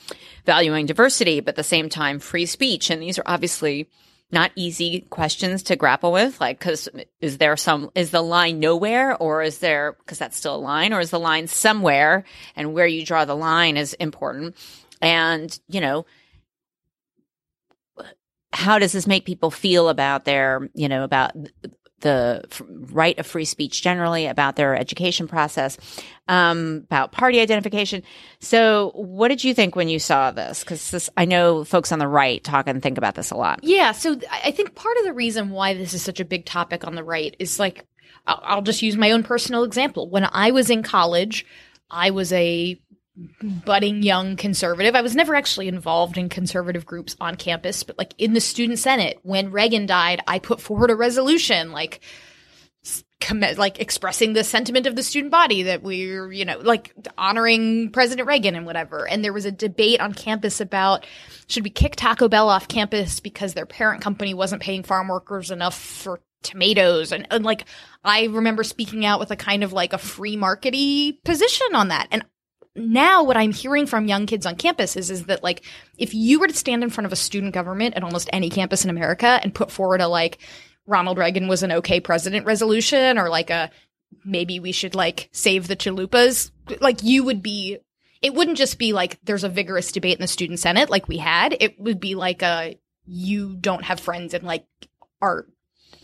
valuing 0.47 0.87
diversity 0.87 1.41
but 1.41 1.51
at 1.51 1.57
the 1.57 1.63
same 1.63 1.89
time 1.89 2.19
free 2.19 2.47
speech 2.47 2.89
and 2.89 3.03
these 3.03 3.19
are 3.19 3.25
obviously 3.27 3.89
not 4.33 4.51
easy 4.57 5.03
questions 5.11 5.63
to 5.65 5.77
grapple 5.77 6.13
with 6.13 6.41
like 6.41 6.59
cuz 6.59 6.89
is 7.21 7.39
there 7.39 7.57
some 7.57 7.91
is 7.95 8.11
the 8.11 8.23
line 8.23 8.59
nowhere 8.59 9.17
or 9.17 9.43
is 9.43 9.59
there 9.59 9.97
cuz 10.07 10.19
that's 10.19 10.37
still 10.37 10.57
a 10.57 10.57
line 10.57 10.93
or 10.93 11.01
is 11.01 11.11
the 11.11 11.21
line 11.21 11.47
somewhere 11.47 12.25
and 12.57 12.73
where 12.73 12.87
you 12.87 13.05
draw 13.05 13.25
the 13.25 13.37
line 13.37 13.77
is 13.77 13.95
important. 13.95 14.57
And 15.01 15.59
you 15.69 15.81
know 15.81 16.07
how 18.53 18.79
does 18.79 18.93
this 18.93 19.07
make 19.07 19.25
people 19.25 19.51
feel 19.51 19.89
about 19.89 20.25
their 20.25 20.69
you 20.75 20.89
know 20.89 21.05
about 21.05 21.33
the 22.03 22.45
right 22.93 23.19
of 23.19 23.27
free 23.27 23.45
speech 23.45 23.83
generally 23.83 24.27
about 24.27 24.57
their 24.57 24.77
education 24.77 25.27
process 25.27 25.79
um, 26.29 26.83
about 26.85 27.13
party 27.13 27.41
identification. 27.41 28.03
So 28.41 28.93
what 28.95 29.29
did 29.29 29.43
you 29.43 29.55
think 29.55 29.75
when 29.75 29.89
you 29.89 29.99
saw 29.99 30.31
this? 30.31 30.61
Because 30.61 31.11
i 31.17 31.25
know 31.25 31.65
folks 31.65 31.91
on 31.91 31.99
the 31.99 32.09
right 32.09 32.43
talk 32.45 32.69
and 32.69 32.83
think 32.83 32.99
about 32.99 33.15
this 33.15 33.31
a 33.31 33.37
lot. 33.37 33.61
Yeah, 33.63 33.93
so 33.93 34.19
I 34.31 34.51
think 34.51 34.75
part 34.75 34.97
of 34.99 35.05
the 35.05 35.13
reason 35.13 35.51
why 35.51 35.75
this 35.75 35.95
is 35.95 36.03
such 36.03 36.21
a 36.21 36.25
big 36.25 36.45
topic 36.45 36.87
on 36.87 36.95
the 36.95 37.05
right 37.05 37.35
is 37.39 37.59
like 37.59 37.87
I'll, 38.27 38.41
I'll 38.43 38.63
just 38.63 38.83
use 38.83 38.97
my 38.97 39.11
own 39.11 39.23
personal 39.23 39.65
example. 39.65 40.09
When 40.09 40.29
I 40.31 40.51
was 40.51 40.71
in 40.71 40.83
college, 40.83 41.47
I 41.91 42.11
was 42.11 42.33
a 42.33 42.81
budding 43.65 44.03
young 44.03 44.37
conservative. 44.37 44.95
I 44.95 45.03
was 45.03 45.15
never 45.15 45.35
actually 45.35 45.69
involved 45.69 46.17
in 46.17 46.29
conservative 46.29 46.87
groups 46.87 47.17
on 47.21 47.37
campus, 47.37 47.83
but 47.83 47.99
like 47.99 48.15
in 48.19 48.33
the 48.33 48.41
student 48.41 48.79
senate 48.79 49.19
when 49.23 49.51
Reagan 49.51 49.87
died, 49.87 50.21
I 50.27 50.39
put 50.39 50.61
forward 50.61 50.91
a 50.91 50.95
resolution 50.95 51.73
like 51.73 52.01
comm- 53.21 53.57
like 53.59 53.81
expressing 53.81 54.33
the 54.33 54.45
sentiment 54.45 54.87
of 54.87 54.97
the 54.97 55.03
student 55.03 55.31
body 55.31 55.65
that 55.65 55.83
we're, 55.83 56.33
you 56.33 56.45
know, 56.45 56.59
like 56.59 56.95
honoring 57.19 57.91
President 57.91 58.27
Reagan 58.27 58.57
and 58.57 58.65
whatever. 58.65 59.07
And 59.07 59.23
there 59.23 59.33
was 59.33 59.45
a 59.45 59.53
debate 59.53 60.01
on 60.01 60.15
campus 60.15 60.61
about 60.61 61.07
should 61.49 61.65
we 61.65 61.71
kick 61.71 61.97
Taco 61.97 62.29
Bell 62.29 62.49
off 62.49 62.67
campus 62.67 63.21
because 63.21 63.53
their 63.53 63.67
parent 63.67 64.03
company 64.03 64.33
wasn't 64.33 64.63
paying 64.63 64.83
farm 64.83 65.09
workers 65.09 65.51
enough 65.51 65.79
for 65.79 66.21
tomatoes 66.43 67.13
and, 67.13 67.25
and 67.31 67.45
like 67.45 67.67
I 68.05 68.25
remember 68.25 68.65
speaking 68.65 69.07
out 69.07 69.21
with 69.21 69.31
a 69.31 69.37
kind 69.37 69.63
of 69.63 69.73
like 69.73 69.93
a 69.93 69.99
free 69.99 70.37
markety 70.37 71.23
position 71.23 71.77
on 71.77 71.89
that. 71.89 72.09
And 72.11 72.25
now 72.75 73.23
what 73.25 73.37
I'm 73.37 73.53
hearing 73.53 73.87
from 73.87 74.09
young 74.09 74.27
kids 74.27 74.47
on 74.47 74.57
campus 74.57 74.97
is, 74.97 75.11
is 75.11 75.25
that 75.25 75.43
like 75.43 75.65
if 75.99 76.15
you 76.15 76.41
were 76.41 76.49
to 76.49 76.55
stand 76.55 76.83
in 76.83 76.91
front 76.91 77.07
of 77.07 77.13
a 77.13 77.17
student 77.17 77.53
government 77.53 77.95
at 77.95 78.03
almost 78.03 78.31
any 78.33 78.49
campus 78.51 78.85
in 78.85 78.91
America 78.91 79.41
and 79.43 79.55
put 79.55 79.71
forward 79.71 80.01
a 80.01 80.09
like 80.09 80.39
Ronald 80.87 81.19
Reagan 81.19 81.49
was 81.49 81.63
an 81.63 81.73
okay 81.73 82.01
president 82.01 82.47
resolution 82.47 83.19
or 83.19 83.29
like 83.29 83.51
a 83.51 83.71
maybe 84.25 84.61
we 84.61 84.73
should 84.73 84.95
like 84.95 85.29
save 85.33 85.69
the 85.69 85.77
chalupas, 85.77 86.51
like 86.81 87.03
you 87.03 87.25
would 87.25 87.43
be 87.43 87.79
it 88.23 88.35
wouldn't 88.35 88.59
just 88.59 88.79
be 88.79 88.93
like 88.93 89.19
there's 89.25 89.45
a 89.45 89.49
vigorous 89.49 89.93
debate 89.93 90.17
in 90.17 90.23
the 90.23 90.29
student 90.29 90.61
senate 90.61 90.91
like 90.91 91.09
we 91.09 91.19
had. 91.19 91.57
It 91.61 91.79
would 91.79 92.01
be 92.01 92.15
like 92.15 92.43
a 92.43 92.79
you 93.05 93.57
don't 93.57 93.85
have 93.85 94.01
friends 94.01 94.33
and 94.33 94.45
like 94.45 94.65
are 95.21 95.47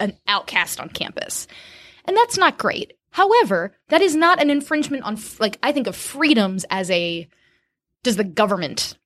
an 0.01 0.17
outcast 0.27 0.81
on 0.81 0.89
campus. 0.89 1.47
And 2.05 2.17
that's 2.17 2.39
not 2.39 2.59
great. 2.59 2.95
However, 3.11 3.75
that 3.89 4.03
is 4.03 4.15
not 4.15 4.41
an 4.41 4.51
infringement 4.51 5.03
on, 5.05 5.19
like, 5.41 5.59
I 5.63 5.73
think 5.73 5.87
of 5.87 5.97
freedoms 5.97 6.65
as 6.71 6.91
a, 6.91 7.29
does 8.03 8.17
the 8.17 8.25
government, 8.25 8.97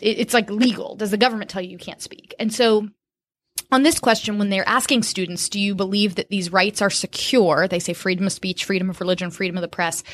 it- 0.00 0.18
it's 0.18 0.34
like 0.34 0.50
legal. 0.50 0.96
Does 0.96 1.10
the 1.10 1.16
government 1.16 1.50
tell 1.50 1.62
you 1.62 1.70
you 1.70 1.78
can't 1.78 2.00
speak? 2.02 2.34
And 2.38 2.52
so, 2.52 2.88
on 3.72 3.82
this 3.82 3.98
question, 3.98 4.38
when 4.38 4.48
they're 4.50 4.68
asking 4.68 5.02
students, 5.02 5.48
do 5.48 5.58
you 5.58 5.74
believe 5.74 6.14
that 6.16 6.28
these 6.28 6.52
rights 6.52 6.80
are 6.80 6.90
secure? 6.90 7.66
They 7.66 7.80
say 7.80 7.94
freedom 7.94 8.26
of 8.26 8.32
speech, 8.32 8.64
freedom 8.64 8.90
of 8.90 9.00
religion, 9.00 9.30
freedom 9.30 9.56
of 9.56 9.62
the 9.62 9.68
press. 9.68 10.04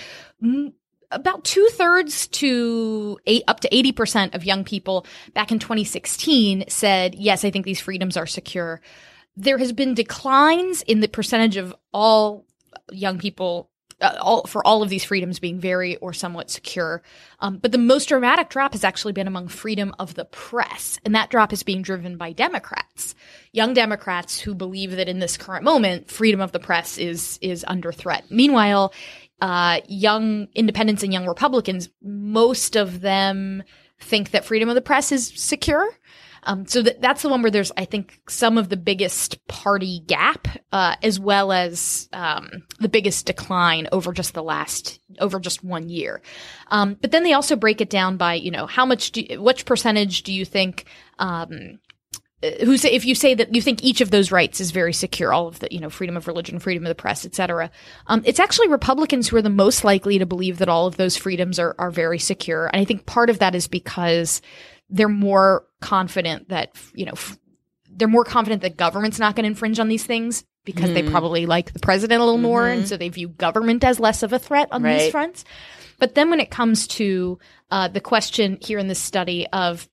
About 1.10 1.44
two 1.44 1.68
thirds 1.72 2.26
to 2.28 3.18
eight, 3.26 3.42
up 3.46 3.60
to 3.60 3.68
80% 3.68 4.34
of 4.34 4.44
young 4.46 4.64
people 4.64 5.04
back 5.34 5.52
in 5.52 5.58
2016 5.58 6.64
said, 6.68 7.14
yes, 7.14 7.44
I 7.44 7.50
think 7.50 7.66
these 7.66 7.80
freedoms 7.80 8.16
are 8.16 8.26
secure 8.26 8.80
there 9.34 9.56
has 9.56 9.72
been 9.72 9.94
declines 9.94 10.82
in 10.82 11.00
the 11.00 11.08
percentage 11.08 11.56
of 11.56 11.74
all 11.92 12.44
young 12.90 13.18
people 13.18 13.70
uh, 14.00 14.16
all, 14.20 14.44
for 14.46 14.66
all 14.66 14.82
of 14.82 14.88
these 14.88 15.04
freedoms 15.04 15.38
being 15.38 15.60
very 15.60 15.96
or 15.96 16.12
somewhat 16.12 16.50
secure. 16.50 17.02
Um, 17.38 17.58
but 17.58 17.70
the 17.70 17.78
most 17.78 18.08
dramatic 18.08 18.48
drop 18.48 18.72
has 18.72 18.82
actually 18.82 19.12
been 19.12 19.28
among 19.28 19.48
freedom 19.48 19.94
of 19.98 20.14
the 20.14 20.24
press. 20.24 20.98
And 21.04 21.14
that 21.14 21.30
drop 21.30 21.52
is 21.52 21.62
being 21.62 21.82
driven 21.82 22.16
by 22.16 22.32
Democrats, 22.32 23.14
young 23.52 23.74
Democrats 23.74 24.40
who 24.40 24.54
believe 24.54 24.96
that 24.96 25.08
in 25.08 25.20
this 25.20 25.36
current 25.36 25.62
moment, 25.64 26.10
freedom 26.10 26.40
of 26.40 26.50
the 26.50 26.58
press 26.58 26.98
is, 26.98 27.38
is 27.40 27.64
under 27.68 27.92
threat. 27.92 28.24
Meanwhile, 28.28 28.92
uh, 29.40 29.80
young 29.86 30.48
independents 30.54 31.02
and 31.02 31.12
young 31.12 31.26
Republicans, 31.26 31.88
most 32.02 32.76
of 32.76 33.00
them 33.00 33.62
think 34.00 34.32
that 34.32 34.44
freedom 34.44 34.68
of 34.68 34.74
the 34.74 34.80
press 34.80 35.12
is 35.12 35.32
secure. 35.36 35.88
Um, 36.44 36.66
so 36.66 36.82
that, 36.82 37.00
that's 37.00 37.22
the 37.22 37.28
one 37.28 37.42
where 37.42 37.50
there's, 37.50 37.72
I 37.76 37.84
think, 37.84 38.20
some 38.28 38.58
of 38.58 38.68
the 38.68 38.76
biggest 38.76 39.46
party 39.46 40.00
gap, 40.06 40.48
uh, 40.72 40.96
as 41.02 41.20
well 41.20 41.52
as 41.52 42.08
um, 42.12 42.64
the 42.80 42.88
biggest 42.88 43.26
decline 43.26 43.88
over 43.92 44.12
just 44.12 44.34
the 44.34 44.42
last, 44.42 45.00
over 45.20 45.38
just 45.38 45.62
one 45.62 45.88
year. 45.88 46.20
Um, 46.68 46.96
but 47.00 47.10
then 47.10 47.22
they 47.22 47.32
also 47.32 47.56
break 47.56 47.80
it 47.80 47.90
down 47.90 48.16
by, 48.16 48.34
you 48.34 48.50
know, 48.50 48.66
how 48.66 48.84
much 48.84 49.12
do, 49.12 49.40
which 49.40 49.64
percentage 49.64 50.24
do 50.24 50.32
you 50.32 50.44
think, 50.44 50.86
um, 51.18 51.78
uh, 52.42 52.50
who 52.64 52.76
say 52.76 52.90
if 52.90 53.04
you 53.04 53.14
say 53.14 53.34
that 53.34 53.54
you 53.54 53.62
think 53.62 53.84
each 53.84 54.00
of 54.00 54.10
those 54.10 54.32
rights 54.32 54.60
is 54.60 54.72
very 54.72 54.92
secure, 54.92 55.32
all 55.32 55.46
of 55.46 55.60
the 55.60 55.68
you 55.70 55.78
know 55.78 55.90
freedom 55.90 56.16
of 56.16 56.26
religion, 56.26 56.58
freedom 56.58 56.84
of 56.84 56.88
the 56.88 56.94
press, 56.94 57.24
etc. 57.24 57.70
Um, 58.08 58.22
it's 58.24 58.40
actually 58.40 58.68
Republicans 58.68 59.28
who 59.28 59.36
are 59.36 59.42
the 59.42 59.50
most 59.50 59.84
likely 59.84 60.18
to 60.18 60.26
believe 60.26 60.58
that 60.58 60.68
all 60.68 60.86
of 60.86 60.96
those 60.96 61.16
freedoms 61.16 61.58
are 61.58 61.76
are 61.78 61.90
very 61.90 62.18
secure, 62.18 62.66
and 62.66 62.80
I 62.80 62.84
think 62.84 63.06
part 63.06 63.30
of 63.30 63.38
that 63.38 63.54
is 63.54 63.68
because 63.68 64.42
they're 64.92 65.08
more 65.08 65.64
confident 65.80 66.48
that 66.50 66.70
you 66.94 67.04
know 67.06 67.12
f- 67.12 67.36
they're 67.90 68.06
more 68.08 68.24
confident 68.24 68.62
that 68.62 68.76
government's 68.76 69.18
not 69.18 69.34
going 69.34 69.42
to 69.44 69.48
infringe 69.48 69.80
on 69.80 69.88
these 69.88 70.04
things 70.04 70.44
because 70.64 70.88
Hmm. 70.90 70.94
they 70.94 71.02
probably 71.02 71.46
like 71.46 71.72
the 71.72 71.80
president 71.80 72.20
a 72.22 72.24
little 72.24 72.38
more, 72.40 72.68
and 72.68 72.86
so 72.86 72.96
they 72.96 73.08
view 73.08 73.28
government 73.28 73.82
as 73.82 73.98
less 73.98 74.22
of 74.22 74.32
a 74.32 74.38
threat 74.38 74.68
on 74.70 74.82
these 74.84 75.02
Mm-hmm. 75.02 75.10
Fronts. 75.10 75.44
But 75.98 76.14
then 76.14 76.30
when 76.30 76.38
it 76.40 76.50
comes 76.50 76.86
to 76.88 77.38
uh, 77.70 77.88
the 77.88 78.00
question 78.00 78.58
here 78.60 78.78
in 78.78 78.86
this 78.88 78.98
study 79.00 79.46
of 79.52 79.88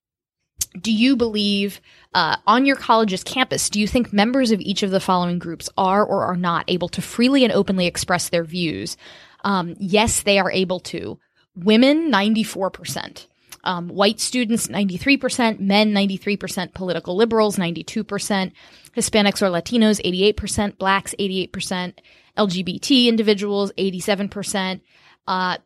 do 0.80 0.92
you 0.94 1.16
believe 1.16 1.82
uh, 2.14 2.36
on 2.46 2.66
your 2.66 2.76
college's 2.76 3.24
campus, 3.24 3.70
do 3.70 3.80
you 3.80 3.88
think 3.88 4.14
members 4.14 4.52
of 4.52 4.60
each 4.62 4.84
of 4.84 4.92
the 4.92 5.00
following 5.00 5.40
groups 5.40 5.70
are 5.78 6.04
or 6.06 6.24
are 6.26 6.36
not 6.38 6.66
able 6.68 6.90
to 6.90 7.02
freely 7.02 7.44
and 7.44 7.52
openly 7.54 7.88
express 7.88 8.30
their 8.30 8.44
views? 8.44 8.96
Um, 9.44 9.76
yes, 9.80 10.22
they 10.24 10.38
are 10.38 10.52
able 10.52 10.80
to. 10.82 11.18
Women, 11.56 12.12
94%. 12.12 13.26
Um, 13.64 13.90
white 13.90 14.20
students, 14.20 14.68
93%. 14.68 15.60
Men, 15.60 15.92
93%. 15.92 16.74
Political 16.74 17.16
liberals, 17.16 17.58
92%. 17.58 18.52
Hispanics 18.96 19.42
or 19.42 19.50
Latinos, 19.50 20.02
88%. 20.04 20.78
Blacks, 20.78 21.16
88%. 21.20 21.94
LGBT 22.38 23.08
individuals, 23.08 23.72
87%. 23.78 24.82
Uh, 25.28 25.58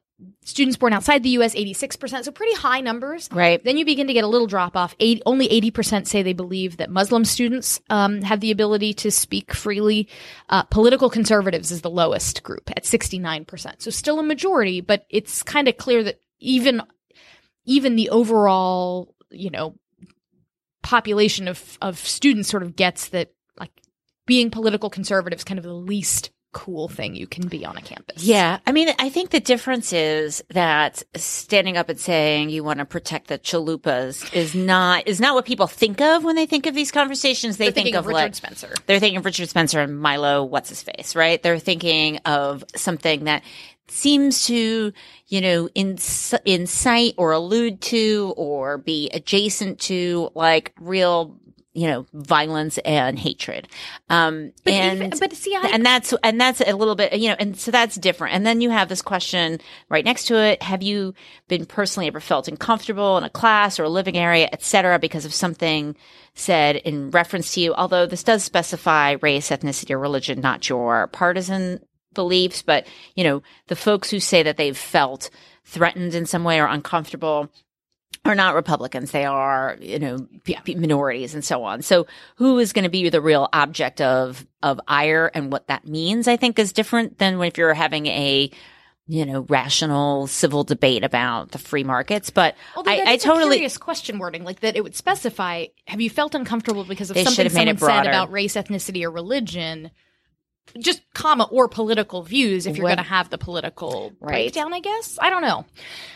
students 0.43 0.77
born 0.77 0.93
outside 0.93 1.23
the 1.23 1.29
U.S., 1.29 1.55
86%. 1.55 2.23
So 2.23 2.31
pretty 2.31 2.55
high 2.55 2.81
numbers. 2.81 3.29
Right. 3.31 3.63
Then 3.63 3.77
you 3.77 3.85
begin 3.85 4.07
to 4.07 4.13
get 4.13 4.23
a 4.23 4.27
little 4.27 4.47
drop 4.47 4.75
off. 4.75 4.95
Eight, 4.99 5.21
only 5.25 5.47
80% 5.49 6.07
say 6.07 6.23
they 6.23 6.33
believe 6.33 6.77
that 6.77 6.89
Muslim 6.89 7.25
students 7.25 7.81
um, 7.89 8.21
have 8.21 8.39
the 8.39 8.51
ability 8.51 8.93
to 8.95 9.11
speak 9.11 9.53
freely. 9.53 10.07
Uh, 10.49 10.63
political 10.63 11.09
conservatives 11.09 11.71
is 11.71 11.81
the 11.81 11.89
lowest 11.89 12.43
group 12.43 12.69
at 12.71 12.83
69%. 12.83 13.81
So 13.81 13.91
still 13.91 14.19
a 14.19 14.23
majority, 14.23 14.81
but 14.81 15.05
it's 15.09 15.43
kind 15.43 15.67
of 15.67 15.77
clear 15.77 16.03
that 16.03 16.19
even 16.39 16.81
even 17.65 17.95
the 17.95 18.09
overall, 18.09 19.15
you 19.29 19.49
know, 19.49 19.75
population 20.81 21.47
of 21.47 21.77
of 21.81 21.97
students 21.97 22.49
sort 22.49 22.63
of 22.63 22.75
gets 22.75 23.09
that 23.09 23.33
like 23.57 23.71
being 24.25 24.49
political 24.49 24.89
conservative 24.89 25.39
is 25.39 25.43
kind 25.43 25.57
of 25.57 25.63
the 25.63 25.73
least 25.73 26.31
cool 26.53 26.87
thing 26.87 27.15
you 27.15 27.27
can 27.27 27.47
be 27.47 27.65
on 27.65 27.75
a 27.75 27.81
campus. 27.81 28.23
Yeah. 28.23 28.59
I 28.65 28.71
mean, 28.71 28.89
I 28.99 29.09
think 29.09 29.31
the 29.31 29.39
difference 29.39 29.91
is 29.91 30.43
that 30.51 31.03
standing 31.15 31.75
up 31.75 31.89
and 31.89 31.99
saying 31.99 32.49
you 32.49 32.63
want 32.63 32.79
to 32.79 32.85
protect 32.85 33.27
the 33.27 33.37
chalupas 33.39 34.33
is 34.33 34.55
not, 34.55 35.07
is 35.07 35.19
not 35.19 35.35
what 35.35 35.45
people 35.45 35.67
think 35.67 35.99
of 35.99 36.23
when 36.23 36.35
they 36.35 36.45
think 36.45 36.65
of 36.65 36.73
these 36.75 36.91
conversations. 36.91 37.57
They 37.57 37.65
They're 37.65 37.83
think 37.83 37.95
of 37.95 38.05
of 38.05 38.11
like, 38.11 38.23
Richard 38.23 38.35
Spencer. 38.35 38.73
they're 38.85 38.99
thinking 38.99 39.17
of 39.17 39.25
Richard 39.25 39.49
Spencer 39.49 39.81
and 39.81 39.99
Milo, 39.99 40.43
what's 40.43 40.69
his 40.69 40.81
face, 40.83 41.15
right? 41.15 41.41
They're 41.41 41.59
thinking 41.59 42.17
of 42.19 42.63
something 42.75 43.25
that 43.25 43.43
seems 43.89 44.45
to, 44.47 44.93
you 45.27 45.41
know, 45.41 45.67
ins- 45.75 46.33
incite 46.45 47.13
or 47.17 47.31
allude 47.33 47.81
to 47.81 48.33
or 48.37 48.77
be 48.77 49.09
adjacent 49.11 49.79
to 49.81 50.29
like 50.35 50.73
real, 50.79 51.37
you 51.73 51.87
know, 51.87 52.05
violence 52.13 52.77
and 52.79 53.17
hatred. 53.17 53.67
Um, 54.09 54.51
But 54.63 54.73
and, 54.73 55.03
even- 55.03 55.19
but 55.19 55.33
see, 55.33 55.55
I- 55.55 55.69
and 55.73 55.85
that's, 55.85 56.13
and 56.23 56.39
that's 56.39 56.61
a 56.61 56.73
little 56.75 56.95
bit, 56.95 57.13
you 57.13 57.29
know, 57.29 57.35
and 57.39 57.57
so 57.57 57.71
that's 57.71 57.95
different. 57.95 58.35
And 58.35 58.45
then 58.45 58.61
you 58.61 58.69
have 58.69 58.89
this 58.89 59.01
question 59.01 59.59
right 59.89 60.05
next 60.05 60.25
to 60.25 60.35
it. 60.37 60.61
Have 60.61 60.83
you 60.83 61.13
been 61.47 61.65
personally 61.65 62.07
ever 62.07 62.19
felt 62.19 62.47
uncomfortable 62.47 63.17
in 63.17 63.23
a 63.23 63.29
class 63.29 63.79
or 63.79 63.83
a 63.85 63.89
living 63.89 64.17
area, 64.17 64.47
et 64.53 64.61
cetera, 64.63 64.99
because 64.99 65.25
of 65.25 65.33
something 65.33 65.95
said 66.35 66.75
in 66.75 67.09
reference 67.11 67.53
to 67.55 67.61
you? 67.61 67.73
Although 67.73 68.05
this 68.05 68.23
does 68.23 68.43
specify 68.43 69.15
race, 69.21 69.49
ethnicity, 69.49 69.91
or 69.91 69.99
religion, 69.99 70.41
not 70.41 70.69
your 70.69 71.07
partisan 71.07 71.79
beliefs, 72.13 72.61
but 72.61 72.85
you 73.15 73.23
know, 73.23 73.41
the 73.67 73.75
folks 73.75 74.11
who 74.11 74.19
say 74.19 74.43
that 74.43 74.57
they've 74.57 74.77
felt 74.77 75.31
threatened 75.65 76.13
in 76.13 76.27
some 76.27 76.43
way 76.43 76.59
or 76.59 76.67
uncomfortable 76.67 77.49
are 78.25 78.35
not 78.35 78.55
Republicans. 78.55 79.11
They 79.11 79.25
are, 79.25 79.77
you 79.81 79.99
know, 79.99 80.27
p- 80.43 80.57
p- 80.63 80.75
minorities 80.75 81.33
and 81.33 81.43
so 81.43 81.63
on. 81.63 81.81
So 81.81 82.07
who 82.35 82.57
is 82.59 82.71
going 82.73 82.83
to 82.83 82.89
be 82.89 83.09
the 83.09 83.21
real 83.21 83.49
object 83.51 83.99
of, 84.01 84.45
of 84.61 84.79
ire 84.87 85.29
and 85.33 85.51
what 85.51 85.67
that 85.67 85.85
means, 85.85 86.27
I 86.27 86.37
think 86.37 86.57
is 86.57 86.71
different 86.73 87.17
than 87.17 87.41
if 87.41 87.57
you're 87.57 87.73
having 87.73 88.05
a, 88.07 88.49
you 89.07 89.25
know, 89.25 89.41
rational 89.41 90.27
civil 90.27 90.63
debate 90.63 91.03
about 91.03 91.51
the 91.51 91.57
free 91.57 91.83
markets. 91.83 92.29
But 92.29 92.55
Although 92.75 92.91
I, 92.91 93.03
I 93.05 93.17
totally, 93.17 93.57
curious 93.57 93.77
question 93.77 94.19
wording, 94.19 94.45
like 94.45 94.61
that 94.61 94.77
it 94.77 94.83
would 94.83 94.95
specify. 94.95 95.65
Have 95.87 95.99
you 95.99 96.09
felt 96.09 96.33
uncomfortable 96.33 96.85
because 96.85 97.09
of 97.09 97.17
something 97.17 97.49
someone 97.49 97.77
said 97.77 98.07
about 98.07 98.31
race, 98.31 98.53
ethnicity, 98.53 99.03
or 99.03 99.11
religion? 99.11 99.91
Just 100.79 101.01
comma 101.13 101.47
or 101.51 101.67
political 101.67 102.23
views 102.23 102.65
if 102.65 102.77
you're 102.77 102.85
going 102.87 102.97
to 102.97 103.03
have 103.03 103.29
the 103.29 103.37
political 103.37 104.11
Right. 104.19 104.51
breakdown. 104.51 104.73
I 104.73 104.79
guess 104.79 105.17
I 105.21 105.29
don't 105.29 105.41
know. 105.43 105.65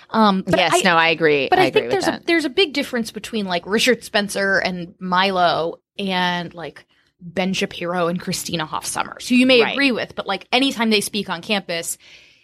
Um, 0.09 0.43
yes, 0.47 0.71
I, 0.73 0.81
no, 0.81 0.95
I 0.95 1.09
agree. 1.09 1.47
But 1.49 1.59
I, 1.59 1.65
agree 1.65 1.81
think 1.81 1.91
there's 1.91 2.07
a 2.07 2.21
there's 2.25 2.45
a 2.45 2.49
big 2.49 2.73
difference 2.73 3.11
between 3.11 3.45
like 3.45 3.65
Richard 3.65 4.03
Spencer 4.03 4.57
and 4.57 4.95
Milo 4.99 5.79
and 5.99 6.53
like 6.53 6.85
Ben 7.19 7.53
Shapiro 7.53 8.07
and 8.07 8.19
Christina 8.19 8.65
Hoff 8.65 8.85
Sommers, 8.85 9.27
who 9.27 9.35
you 9.35 9.45
may 9.45 9.61
Right. 9.61 9.73
agree 9.73 9.91
with, 9.91 10.15
but 10.15 10.27
like 10.27 10.47
anytime 10.51 10.89
they 10.89 11.01
speak 11.01 11.29
on 11.29 11.41
campus, 11.41 11.97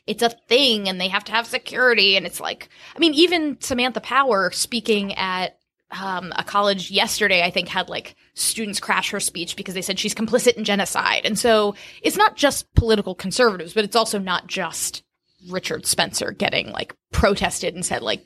it's 0.06 0.22
a 0.22 0.30
thing 0.30 0.90
and 0.90 1.00
they 1.00 1.08
have 1.08 1.24
to 1.26 1.32
have 1.32 1.48
security 1.48 2.18
and 2.18 2.26
it's 2.26 2.40
like 2.42 2.70
I 2.96 3.00
mean, 3.00 3.14
even 3.14 3.60
Samantha 3.62 4.02
Power 4.02 4.52
speaking 4.52 5.14
at 5.16 5.58
um, 6.00 6.34
a 6.36 6.44
college 6.44 6.92
yesterday, 6.92 7.44
I 7.44 7.50
think, 7.50 7.68
had 7.68 7.90
like 7.90 8.16
students 8.34 8.80
crash 8.80 9.12
her 9.12 9.20
speech 9.20 9.56
because 9.56 9.74
they 9.74 9.82
said 9.82 10.00
she's 10.00 10.16
complicit 10.16 10.54
in 10.54 10.64
genocide. 10.64 11.22
And 11.26 11.38
so 11.38 11.76
it's 12.02 12.18
not 12.18 12.36
just 12.36 12.74
political 12.74 13.16
conservatives, 13.16 13.74
but 13.74 13.84
it's 13.84 13.96
also 13.96 14.20
not 14.20 14.48
just 14.48 15.04
Richard 15.50 15.86
Spencer 15.86 16.32
getting 16.32 16.72
like 16.72 16.96
protested 17.12 17.76
and 17.76 17.86
said 17.86 18.02
like 18.02 18.26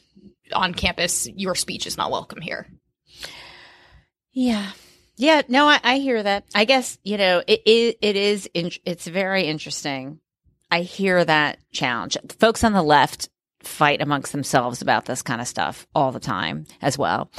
on 0.53 0.73
campus, 0.73 1.27
your 1.35 1.55
speech 1.55 1.87
is 1.87 1.97
not 1.97 2.11
welcome 2.11 2.41
here. 2.41 2.67
Yeah. 4.31 4.71
Yeah, 5.19 5.41
no, 5.47 5.67
I, 5.67 5.79
I 5.83 5.97
hear 5.97 6.21
that. 6.21 6.45
I 6.53 6.65
guess, 6.65 6.99
you 7.03 7.17
know, 7.17 7.41
it, 7.47 7.61
it, 7.65 7.97
it 8.01 8.15
is, 8.15 8.47
in, 8.53 8.71
it's 8.85 9.07
very 9.07 9.45
interesting. 9.45 10.19
I 10.69 10.81
hear 10.81 11.25
that 11.25 11.57
challenge. 11.71 12.17
Folks 12.39 12.63
on 12.63 12.73
the 12.73 12.83
left 12.83 13.29
fight 13.63 14.01
amongst 14.01 14.31
themselves 14.31 14.81
about 14.81 15.05
this 15.05 15.21
kind 15.21 15.41
of 15.41 15.47
stuff 15.47 15.87
all 15.95 16.11
the 16.11 16.19
time 16.19 16.65
as 16.81 16.97
well. 16.97 17.31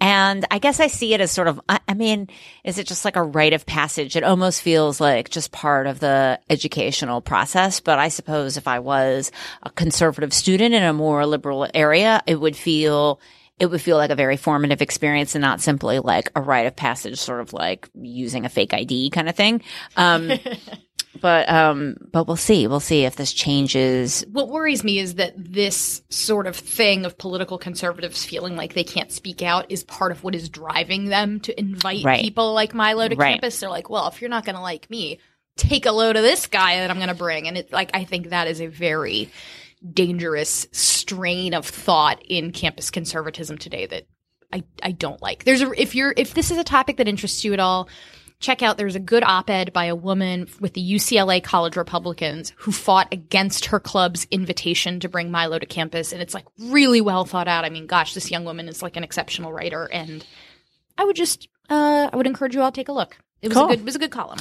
And 0.00 0.44
I 0.50 0.58
guess 0.58 0.80
I 0.80 0.86
see 0.86 1.14
it 1.14 1.20
as 1.20 1.30
sort 1.30 1.48
of, 1.48 1.60
I, 1.68 1.80
I 1.86 1.94
mean, 1.94 2.28
is 2.64 2.78
it 2.78 2.86
just 2.86 3.04
like 3.04 3.16
a 3.16 3.22
rite 3.22 3.52
of 3.52 3.66
passage? 3.66 4.16
It 4.16 4.24
almost 4.24 4.62
feels 4.62 5.00
like 5.00 5.30
just 5.30 5.52
part 5.52 5.86
of 5.86 6.00
the 6.00 6.40
educational 6.48 7.20
process. 7.20 7.80
But 7.80 7.98
I 7.98 8.08
suppose 8.08 8.56
if 8.56 8.66
I 8.66 8.78
was 8.78 9.30
a 9.62 9.70
conservative 9.70 10.32
student 10.32 10.74
in 10.74 10.82
a 10.82 10.92
more 10.92 11.26
liberal 11.26 11.68
area, 11.74 12.22
it 12.26 12.40
would 12.40 12.56
feel 12.56 13.20
it 13.58 13.66
would 13.66 13.80
feel 13.80 13.96
like 13.96 14.10
a 14.10 14.16
very 14.16 14.36
formative 14.36 14.82
experience 14.82 15.34
and 15.34 15.40
not 15.40 15.62
simply 15.62 15.98
like 15.98 16.30
a 16.36 16.42
rite 16.42 16.66
of 16.66 16.76
passage, 16.76 17.18
sort 17.18 17.40
of 17.40 17.54
like 17.54 17.88
using 17.94 18.44
a 18.44 18.50
fake 18.50 18.74
ID 18.74 19.10
kind 19.10 19.28
of 19.28 19.34
thing. 19.34 19.62
Um, 19.96 20.30
but, 21.20 21.48
um, 21.48 21.96
but 22.12 22.26
we'll 22.26 22.36
see. 22.36 22.66
We'll 22.66 22.80
see 22.80 23.04
if 23.04 23.16
this 23.16 23.32
changes. 23.32 24.24
What 24.30 24.48
worries 24.48 24.84
me 24.84 24.98
is 24.98 25.16
that 25.16 25.34
this 25.36 26.02
sort 26.10 26.46
of 26.46 26.56
thing 26.56 27.04
of 27.04 27.18
political 27.18 27.58
conservatives 27.58 28.24
feeling 28.24 28.56
like 28.56 28.74
they 28.74 28.84
can't 28.84 29.10
speak 29.12 29.42
out 29.42 29.66
is 29.70 29.84
part 29.84 30.12
of 30.12 30.22
what 30.24 30.34
is 30.34 30.48
driving 30.48 31.06
them 31.06 31.40
to 31.40 31.58
invite 31.58 32.04
Right. 32.04 32.20
people 32.20 32.52
like 32.54 32.74
Milo 32.74 33.08
to 33.08 33.16
Right. 33.16 33.32
campus. 33.32 33.60
They're 33.60 33.70
like, 33.70 33.90
well, 33.90 34.08
if 34.08 34.20
you're 34.20 34.30
not 34.30 34.44
going 34.44 34.56
to 34.56 34.62
like 34.62 34.88
me, 34.90 35.18
take 35.56 35.86
a 35.86 35.92
load 35.92 36.16
of 36.16 36.22
this 36.22 36.46
guy 36.46 36.76
that 36.80 36.90
I'm 36.90 36.96
going 36.96 37.08
to 37.08 37.14
bring. 37.14 37.48
And 37.48 37.56
it's 37.56 37.72
like, 37.72 37.90
I 37.94 38.04
think 38.04 38.30
that 38.30 38.46
is 38.46 38.60
a 38.60 38.66
very 38.66 39.30
dangerous 39.92 40.66
strain 40.72 41.54
of 41.54 41.66
thought 41.66 42.20
in 42.26 42.52
campus 42.52 42.90
conservatism 42.90 43.58
today 43.58 43.86
that 43.86 44.06
I, 44.52 44.64
I 44.82 44.92
don't 44.92 45.20
like. 45.22 45.44
There's 45.44 45.62
a, 45.62 45.70
if 45.80 45.94
you're, 45.94 46.14
if 46.16 46.34
this 46.34 46.50
is 46.50 46.58
a 46.58 46.64
topic 46.64 46.96
that 46.98 47.08
interests 47.08 47.44
you 47.44 47.52
at 47.52 47.60
all, 47.60 47.88
check 48.38 48.62
out 48.62 48.76
there's 48.76 48.94
a 48.94 49.00
good 49.00 49.22
op-ed 49.24 49.72
by 49.72 49.86
a 49.86 49.94
woman 49.94 50.46
with 50.60 50.74
the 50.74 50.92
UCLA 50.94 51.42
College 51.42 51.76
Republicans 51.76 52.52
who 52.56 52.72
fought 52.72 53.08
against 53.12 53.66
her 53.66 53.80
club's 53.80 54.26
invitation 54.30 55.00
to 55.00 55.08
bring 55.08 55.30
Milo 55.30 55.58
to 55.58 55.66
campus 55.66 56.12
and 56.12 56.20
it's 56.20 56.34
like 56.34 56.44
really 56.58 57.00
well 57.00 57.24
thought 57.24 57.48
out. 57.48 57.64
I 57.64 57.70
mean, 57.70 57.86
gosh, 57.86 58.14
this 58.14 58.30
young 58.30 58.44
woman 58.44 58.68
is 58.68 58.82
like 58.82 58.96
an 58.96 59.04
exceptional 59.04 59.52
writer 59.52 59.88
and 59.92 60.24
I 60.98 61.04
would 61.04 61.16
just 61.16 61.48
uh 61.70 62.10
I 62.12 62.16
would 62.16 62.26
encourage 62.26 62.54
you 62.54 62.62
all 62.62 62.70
to 62.70 62.76
take 62.76 62.88
a 62.88 62.92
look. 62.92 63.16
It 63.42 63.48
was 63.48 63.56
Cool. 63.56 63.66
a 63.66 63.68
good 63.70 63.80
it 63.80 63.84
was 63.84 63.96
a 63.96 64.00
good 64.00 64.10
column. 64.10 64.38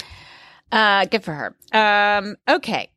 Uh, 0.72 1.06
good 1.06 1.24
for 1.24 1.34
her. 1.34 1.56
Um, 1.72 2.36
okay. 2.50 2.90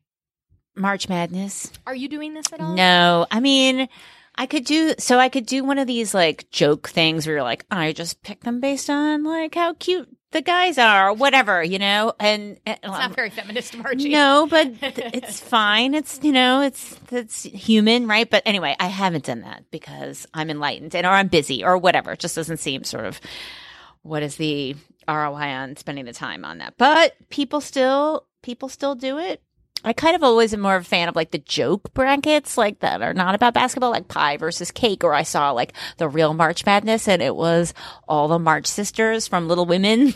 March 0.75 1.07
Madness. 1.07 1.71
Are 1.85 1.95
you 1.95 2.07
doing 2.09 2.33
this 2.33 2.51
at 2.51 2.59
all? 2.59 2.73
No, 2.73 3.27
I 3.29 3.39
mean, 3.39 3.87
I 4.35 4.45
could 4.47 4.65
do 4.65 4.93
so. 4.97 5.19
I 5.19 5.29
could 5.29 5.45
do 5.45 5.63
one 5.63 5.77
of 5.77 5.87
these 5.87 6.13
like 6.13 6.49
joke 6.51 6.89
things 6.89 7.25
where 7.27 7.35
you're 7.35 7.43
like, 7.43 7.65
I 7.69 7.91
just 7.93 8.21
pick 8.23 8.41
them 8.41 8.59
based 8.59 8.89
on 8.89 9.23
like 9.23 9.55
how 9.55 9.73
cute 9.75 10.09
the 10.31 10.41
guys 10.41 10.77
are, 10.77 11.13
whatever, 11.13 11.63
you 11.63 11.79
know. 11.79 12.13
And, 12.19 12.59
and 12.65 12.77
It's 12.83 12.87
not 12.87 13.15
very 13.15 13.29
feminist, 13.29 13.75
Margie. 13.77 14.09
no, 14.09 14.47
but 14.49 14.67
it's 14.81 15.39
fine. 15.39 15.93
It's 15.93 16.19
you 16.21 16.31
know, 16.31 16.61
it's 16.61 16.99
it's 17.11 17.43
human, 17.43 18.07
right? 18.07 18.29
But 18.29 18.43
anyway, 18.45 18.75
I 18.79 18.87
haven't 18.87 19.25
done 19.25 19.41
that 19.41 19.63
because 19.71 20.27
I'm 20.33 20.49
enlightened 20.49 20.95
and 20.95 21.05
or 21.05 21.11
I'm 21.11 21.27
busy 21.27 21.63
or 21.63 21.77
whatever. 21.77 22.11
It 22.13 22.19
just 22.19 22.35
doesn't 22.35 22.57
seem 22.57 22.83
sort 22.83 23.05
of 23.05 23.19
what 24.03 24.23
is 24.23 24.35
the 24.35 24.75
ROI 25.07 25.49
on 25.49 25.75
spending 25.75 26.05
the 26.05 26.13
time 26.13 26.45
on 26.45 26.59
that. 26.59 26.75
But 26.77 27.15
people 27.29 27.61
still 27.61 28.25
people 28.41 28.69
still 28.69 28.95
do 28.95 29.17
it. 29.17 29.41
I 29.83 29.93
kind 29.93 30.15
of 30.15 30.23
always 30.23 30.53
am 30.53 30.59
more 30.59 30.75
of 30.75 30.81
a 30.81 30.85
fan 30.85 31.07
of 31.07 31.15
like 31.15 31.31
the 31.31 31.37
joke 31.37 31.93
brackets, 31.93 32.57
like 32.57 32.79
that 32.79 33.01
are 33.01 33.13
not 33.13 33.35
about 33.35 33.53
basketball, 33.53 33.91
like 33.91 34.07
pie 34.07 34.37
versus 34.37 34.71
cake. 34.71 35.03
Or 35.03 35.13
I 35.13 35.23
saw 35.23 35.51
like 35.51 35.73
the 35.97 36.09
real 36.09 36.33
March 36.33 36.65
Madness, 36.65 37.07
and 37.07 37.21
it 37.21 37.35
was 37.35 37.73
all 38.07 38.27
the 38.27 38.39
March 38.39 38.67
sisters 38.67 39.27
from 39.27 39.47
Little 39.47 39.65
Women, 39.65 40.13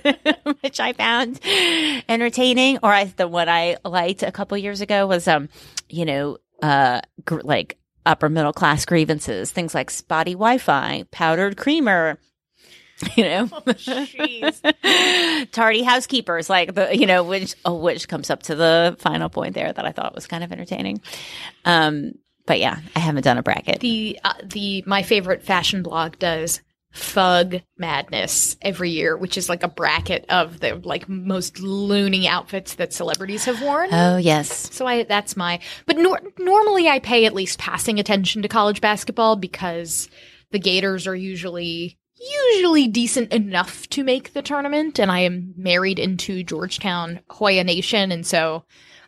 which 0.60 0.80
I 0.80 0.92
found 0.94 1.40
entertaining. 2.08 2.78
Or 2.82 2.92
I 2.92 3.04
the 3.04 3.28
one 3.28 3.48
I 3.48 3.76
liked 3.84 4.22
a 4.22 4.32
couple 4.32 4.56
years 4.56 4.80
ago 4.80 5.06
was 5.06 5.28
um, 5.28 5.48
you 5.88 6.04
know, 6.04 6.38
uh, 6.62 7.02
gr- 7.24 7.40
like 7.42 7.78
upper 8.06 8.28
middle 8.28 8.52
class 8.52 8.84
grievances, 8.84 9.50
things 9.50 9.74
like 9.74 9.90
spotty 9.90 10.32
Wi-Fi, 10.32 11.04
powdered 11.10 11.56
creamer. 11.56 12.18
You 13.16 13.24
know, 13.24 13.46
tardy 15.52 15.82
housekeepers, 15.82 16.48
like 16.48 16.74
the 16.74 16.96
you 16.96 17.06
know, 17.06 17.22
which 17.24 17.54
oh, 17.64 17.74
which 17.74 18.08
comes 18.08 18.30
up 18.30 18.42
to 18.44 18.54
the 18.54 18.96
final 18.98 19.28
point 19.28 19.54
there 19.54 19.72
that 19.72 19.84
I 19.84 19.92
thought 19.92 20.14
was 20.14 20.26
kind 20.26 20.42
of 20.42 20.52
entertaining. 20.52 21.00
Um, 21.64 22.12
but 22.46 22.58
yeah, 22.58 22.80
I 22.96 23.00
haven't 23.00 23.24
done 23.24 23.38
a 23.38 23.42
bracket. 23.42 23.80
the 23.80 24.18
uh, 24.24 24.34
the 24.44 24.82
my 24.86 25.02
favorite 25.02 25.42
fashion 25.42 25.82
blog 25.82 26.18
does 26.18 26.60
Fug 26.92 27.60
Madness 27.78 28.56
every 28.62 28.90
year, 28.90 29.16
which 29.16 29.38
is 29.38 29.48
like 29.48 29.62
a 29.62 29.68
bracket 29.68 30.26
of 30.28 30.60
the 30.60 30.74
like 30.76 31.08
most 31.08 31.60
loony 31.60 32.28
outfits 32.28 32.74
that 32.74 32.92
celebrities 32.92 33.44
have 33.46 33.60
worn. 33.62 33.88
oh 33.92 34.16
yes, 34.16 34.74
so 34.74 34.86
I 34.86 35.04
that's 35.04 35.36
my 35.36 35.60
but 35.86 35.96
nor- 35.96 36.20
normally 36.38 36.88
I 36.88 36.98
pay 36.98 37.24
at 37.24 37.34
least 37.34 37.58
passing 37.58 37.98
attention 37.98 38.42
to 38.42 38.48
college 38.48 38.80
basketball 38.80 39.36
because 39.36 40.08
the 40.50 40.58
Gators 40.58 41.06
are 41.06 41.16
usually 41.16 41.98
usually 42.30 42.88
decent 42.88 43.32
enough 43.32 43.88
to 43.90 44.04
make 44.04 44.32
the 44.32 44.42
tournament 44.42 44.98
and 44.98 45.10
I 45.10 45.20
am 45.20 45.54
married 45.56 45.98
into 45.98 46.42
Georgetown 46.44 47.20
Hoya 47.30 47.64
Nation 47.64 48.12
and 48.12 48.26
so 48.26 48.64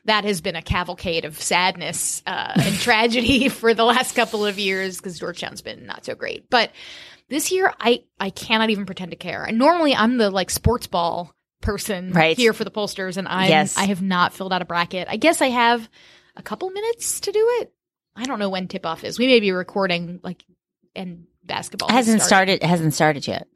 that 0.06 0.24
has 0.24 0.40
been 0.40 0.56
a 0.56 0.62
cavalcade 0.62 1.24
of 1.24 1.40
sadness 1.40 2.22
uh, 2.26 2.52
and 2.56 2.74
tragedy 2.80 3.48
for 3.48 3.72
the 3.72 3.84
last 3.84 4.14
couple 4.14 4.44
of 4.44 4.58
years 4.58 4.98
because 4.98 5.18
Georgetown's 5.18 5.62
been 5.62 5.86
not 5.86 6.04
so 6.04 6.14
great. 6.14 6.50
But 6.50 6.72
this 7.30 7.50
year, 7.50 7.72
I 7.80 8.04
I 8.20 8.28
cannot 8.28 8.68
even 8.68 8.84
pretend 8.84 9.12
to 9.12 9.16
care. 9.16 9.44
And 9.44 9.56
normally, 9.58 9.94
I'm 9.94 10.18
the 10.18 10.28
like 10.30 10.50
sports 10.50 10.86
ball 10.86 11.32
person 11.62 12.12
Right. 12.12 12.36
here 12.36 12.52
for 12.52 12.64
the 12.64 12.70
pollsters, 12.70 13.16
and 13.16 13.26
I 13.26 13.48
Yes. 13.48 13.78
I 13.78 13.84
have 13.86 14.02
not 14.02 14.34
filled 14.34 14.52
out 14.52 14.60
a 14.60 14.66
bracket. 14.66 15.08
I 15.10 15.16
guess 15.16 15.40
I 15.40 15.48
have 15.48 15.88
a 16.36 16.42
couple 16.42 16.68
minutes 16.68 17.20
to 17.20 17.32
do 17.32 17.46
it. 17.60 17.72
I 18.14 18.24
don't 18.24 18.38
know 18.38 18.50
when 18.50 18.68
tip 18.68 18.84
off 18.84 19.04
is. 19.04 19.18
We 19.18 19.26
may 19.26 19.40
be 19.40 19.52
recording 19.52 20.20
like 20.22 20.44
and 20.94 21.24
basketball 21.44 21.88
hasn't 21.90 22.22
started. 22.22 22.62
It 22.62 22.66
hasn't 22.66 22.94
started 22.94 23.26
yet. 23.26 23.46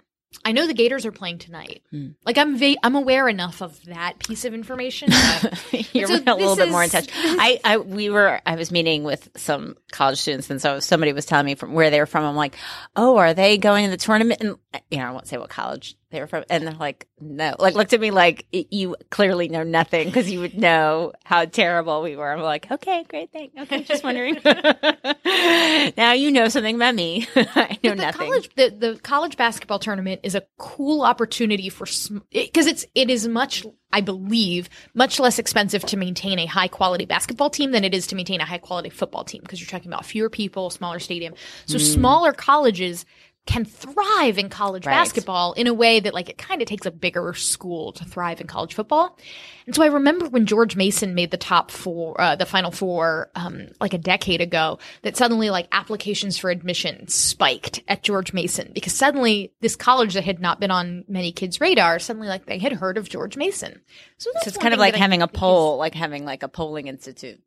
I 0.45 0.53
know 0.53 0.67
the 0.67 0.75
Gators 0.75 1.07
are 1.07 1.13
playing 1.13 1.39
tonight. 1.39 1.83
Hmm. 1.91 2.09
Like 2.25 2.37
I'm 2.37 2.59
va- 2.59 2.77
I'm 2.83 2.95
aware 2.95 3.29
enough 3.29 3.63
of 3.63 3.83
that 3.87 4.19
piece 4.19 4.45
of 4.45 4.53
information. 4.53 5.09
You're 5.93 6.07
So 6.07 6.15
a 6.17 6.21
little 6.37 6.55
this 6.55 6.67
bit 6.67 6.71
more 6.71 6.85
in 6.85 6.91
touch. 6.91 7.09
I, 7.15 7.59
I, 7.65 7.77
we 7.79 8.11
were, 8.11 8.41
I 8.45 8.57
was 8.57 8.71
meeting 8.71 9.05
with 9.05 9.31
some 9.37 9.77
college 9.91 10.19
students, 10.19 10.51
and 10.51 10.61
so 10.61 10.81
somebody 10.81 11.15
was 11.15 11.25
telling 11.25 11.47
me 11.47 11.55
from 11.55 11.73
where 11.73 11.89
they 11.89 11.99
were 11.99 12.07
from. 12.07 12.25
I'm 12.25 12.37
like, 12.37 12.57
oh, 12.95 13.17
are 13.17 13.33
they 13.33 13.57
going 13.57 13.87
to 13.87 13.91
the 13.91 13.97
tournament? 13.97 14.43
And 14.43 14.57
you 14.91 14.99
know, 14.99 15.07
I 15.07 15.11
won't 15.13 15.27
say 15.27 15.39
what 15.39 15.49
college 15.49 15.97
they 16.11 16.21
were 16.21 16.27
from. 16.27 16.45
And 16.51 16.67
they're 16.67 16.75
like, 16.75 17.07
no, 17.21 17.55
like 17.59 17.75
looked 17.75 17.95
at 17.95 18.01
me 18.01 18.11
like 18.11 18.47
you 18.53 18.97
clearly 19.11 19.49
know 19.49 19.63
nothing 19.63 20.09
because 20.09 20.31
you 20.31 20.41
would 20.41 20.57
know 20.59 21.13
how 21.25 21.47
terrible 21.47 22.03
we 22.03 22.17
were. 22.17 22.31
I'm 22.31 22.41
like, 22.41 22.71
okay, 22.71 23.05
great 23.09 23.33
thing. 23.33 23.51
Okay, 23.59 23.83
just 23.83 24.05
wondering. 24.05 24.39
now 25.97 26.13
you 26.13 26.31
know 26.31 26.49
something 26.49 26.77
about 26.77 26.95
me. 26.95 27.27
I 27.37 27.79
know 27.83 27.91
the 27.91 27.97
nothing. 27.97 28.29
college 28.29 28.51
the, 28.57 28.71
the 28.71 29.01
college 29.03 29.37
basketball 29.37 29.79
tournament 29.79 30.21
is 30.23 30.35
a 30.35 30.43
cool 30.59 31.03
opportunity 31.03 31.69
for 31.69 31.87
because 32.31 32.67
it's 32.67 32.87
it 32.95 33.11
is 33.11 33.27
much 33.29 33.65
I 33.93 34.01
believe 34.01 34.69
much 34.95 35.19
less 35.19 35.39
expensive 35.39 35.83
to 35.87 35.97
maintain 35.97 36.39
a 36.39 36.47
high 36.47 36.69
quality 36.69 37.07
basketball 37.07 37.51
team 37.51 37.73
than 37.73 37.85
it 37.85 37.95
is 37.95 38.07
to 38.09 38.17
maintain 38.17 38.41
a 38.41 38.45
high 38.45 38.59
quality 38.59 38.91
football 38.91 39.25
team 39.25 39.41
because 39.43 39.61
you're 39.61 39.69
talking 39.69 39.91
about 39.91 40.05
fewer 40.05 40.29
people, 40.29 40.71
smaller 40.71 40.99
stadium. 40.99 41.35
So 41.67 41.79
hmm. 41.79 41.85
smaller 41.85 42.33
colleges 42.33 43.07
can 43.49 43.65
thrive 43.65 44.37
in 44.39 44.51
college 44.51 44.85
Right. 44.85 44.93
basketball 44.93 45.55
in 45.55 45.67
a 45.67 45.73
way 45.73 46.01
that 46.01 46.13
like 46.13 46.29
it 46.29 46.37
kind 46.37 46.61
of 46.61 46.69
takes 46.69 46.85
a 46.85 46.91
bigger 46.91 47.33
school 47.33 47.93
to 47.93 48.05
thrive 48.05 48.43
in 48.43 48.47
college 48.47 48.75
football. 48.75 49.19
And 49.65 49.75
so 49.75 49.83
I 49.83 49.87
remember 49.87 50.29
when 50.29 50.45
George 50.45 50.77
Mason 50.77 51.15
made 51.15 51.31
the 51.31 51.39
top 51.39 51.71
four, 51.71 52.21
uh, 52.21 52.37
the 52.37 52.45
final 52.45 52.71
four, 52.71 53.31
um, 53.35 53.69
like 53.81 53.95
a 53.95 53.99
decade 53.99 54.43
ago, 54.43 54.79
that 55.01 55.17
suddenly 55.17 55.49
like 55.49 55.67
applications 55.73 56.37
for 56.37 56.51
admission 56.51 57.09
spiked 57.09 57.83
at 57.89 58.03
George 58.03 58.35
Mason 58.35 58.71
because 58.75 58.93
suddenly 58.93 59.51
this 59.63 59.77
college 59.77 60.13
that 60.13 60.25
had 60.25 60.41
not 60.41 60.61
been 60.61 60.71
on 60.71 61.05
many 61.09 61.33
kids' 61.33 61.59
radar, 61.59 61.99
suddenly 61.99 62.29
like 62.29 62.45
they 62.45 62.59
had 62.59 62.75
heard 62.75 62.99
of 62.99 63.09
George 63.09 63.39
Mason. 63.39 63.81
So, 64.19 64.31
that's 64.35 64.45
So 64.45 64.49
it's 64.51 64.59
kind 64.59 64.75
of 64.75 64.79
like 64.81 64.95
having 64.95 65.23
a 65.23 65.27
think 65.27 65.37
is- 65.37 65.41
poll, 65.41 65.79
like 65.79 65.95
having 65.95 66.27
like 66.27 66.43
a 66.43 66.49
polling 66.49 66.87
institute 66.87 67.41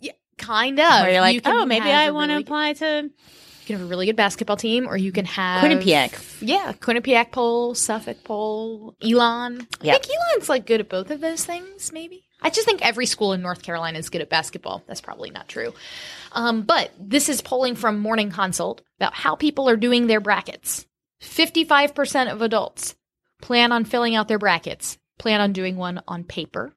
yeah, 0.00 0.12
kind 0.36 0.78
of. 0.78 1.00
where 1.02 1.12
you're 1.12 1.20
like, 1.22 1.34
You 1.36 1.40
oh, 1.46 1.64
maybe 1.64 1.90
I 1.90 2.10
want 2.10 2.28
to 2.28 2.34
really- 2.34 2.42
apply 2.44 2.72
to 2.74 3.10
You 3.66 3.74
can 3.74 3.80
have 3.80 3.88
a 3.88 3.90
really 3.90 4.06
good 4.06 4.14
basketball 4.14 4.56
team, 4.56 4.86
or 4.86 4.96
you 4.96 5.10
can 5.10 5.24
have 5.24 5.64
Quinnipiac. 5.64 6.40
Yeah, 6.40 6.72
Quinnipiac 6.74 7.32
poll, 7.32 7.74
Suffolk 7.74 8.22
poll, 8.22 8.94
Elon. 9.02 9.66
Yeah. 9.82 9.94
I 9.94 9.98
think 9.98 10.16
Elon's 10.30 10.48
like 10.48 10.66
good 10.66 10.78
at 10.78 10.88
both 10.88 11.10
of 11.10 11.20
those 11.20 11.44
things. 11.44 11.92
Maybe 11.92 12.22
I 12.40 12.50
just 12.50 12.64
think 12.64 12.86
every 12.86 13.06
school 13.06 13.32
in 13.32 13.42
North 13.42 13.62
Carolina 13.62 13.98
is 13.98 14.08
good 14.08 14.20
at 14.20 14.30
basketball. 14.30 14.84
That's 14.86 15.00
probably 15.00 15.30
not 15.30 15.48
true. 15.48 15.74
Um, 16.30 16.62
but 16.62 16.92
this 16.96 17.28
is 17.28 17.40
polling 17.40 17.74
from 17.74 17.98
Morning 17.98 18.30
Consult 18.30 18.82
about 19.00 19.14
how 19.14 19.34
people 19.34 19.68
are 19.68 19.76
doing 19.76 20.06
their 20.06 20.20
brackets. 20.20 20.86
Fifty-five 21.20 21.92
percent 21.92 22.30
of 22.30 22.42
adults 22.42 22.94
plan 23.42 23.72
on 23.72 23.84
filling 23.84 24.14
out 24.14 24.28
their 24.28 24.38
brackets. 24.38 24.96
Plan 25.18 25.40
on 25.40 25.52
doing 25.52 25.76
one 25.76 26.02
on 26.06 26.22
paper. 26.22 26.72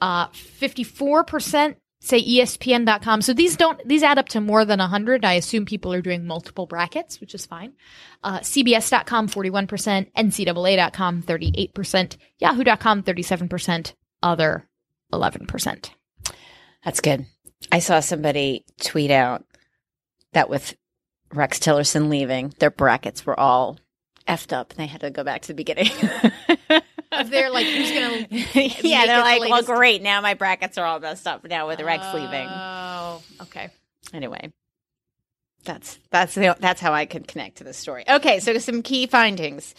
Uh, 0.00 0.28
54% 0.28 1.76
say 2.00 2.22
ESPN.com. 2.22 3.22
So 3.22 3.32
these 3.32 3.56
don't, 3.56 3.80
these 3.86 4.02
add 4.02 4.18
up 4.18 4.28
to 4.30 4.40
more 4.40 4.64
than 4.64 4.78
100. 4.78 5.24
I 5.24 5.34
assume 5.34 5.64
people 5.64 5.92
are 5.92 6.02
doing 6.02 6.26
multiple 6.26 6.66
brackets, 6.66 7.20
which 7.20 7.34
is 7.34 7.46
fine. 7.46 7.72
Uh, 8.22 8.40
CBS.com, 8.40 9.28
41%, 9.28 10.12
NCAA.com, 10.12 11.22
38%, 11.22 12.16
Yahoo.com, 12.38 13.02
37%, 13.02 13.92
other 14.22 14.68
11%. 15.12 15.90
That's 16.84 17.00
good. 17.00 17.26
I 17.72 17.80
saw 17.80 18.00
somebody 18.00 18.64
tweet 18.80 19.10
out 19.10 19.44
that 20.32 20.48
with 20.48 20.76
Rex 21.32 21.58
Tillerson 21.58 22.08
leaving, 22.08 22.54
their 22.58 22.70
brackets 22.70 23.26
were 23.26 23.38
all 23.38 23.78
effed 24.28 24.52
up 24.52 24.70
and 24.70 24.78
they 24.78 24.86
had 24.86 25.00
to 25.00 25.10
go 25.10 25.24
back 25.24 25.42
to 25.42 25.48
the 25.48 25.54
beginning. 25.54 25.90
If 27.10 27.30
they're 27.30 27.50
like, 27.50 27.66
who's 27.66 27.90
going 27.90 28.26
to. 28.28 28.88
yeah, 28.88 29.06
they're 29.06 29.18
the 29.18 29.22
like, 29.22 29.50
well, 29.50 29.62
great. 29.62 30.02
Now 30.02 30.20
my 30.20 30.34
brackets 30.34 30.78
are 30.78 30.84
all 30.84 31.00
messed 31.00 31.26
up 31.26 31.44
now 31.44 31.66
with 31.66 31.80
Rex 31.80 32.04
leaving. 32.14 32.48
Oh, 32.50 33.22
okay. 33.42 33.70
Anyway, 34.12 34.52
that's 35.64 35.98
that's 36.10 36.34
the, 36.34 36.56
that's 36.60 36.80
how 36.80 36.92
I 36.92 37.06
can 37.06 37.22
connect 37.22 37.58
to 37.58 37.64
the 37.64 37.72
story. 37.72 38.04
Okay, 38.08 38.40
so 38.40 38.56
some 38.58 38.82
key 38.82 39.06
findings. 39.06 39.74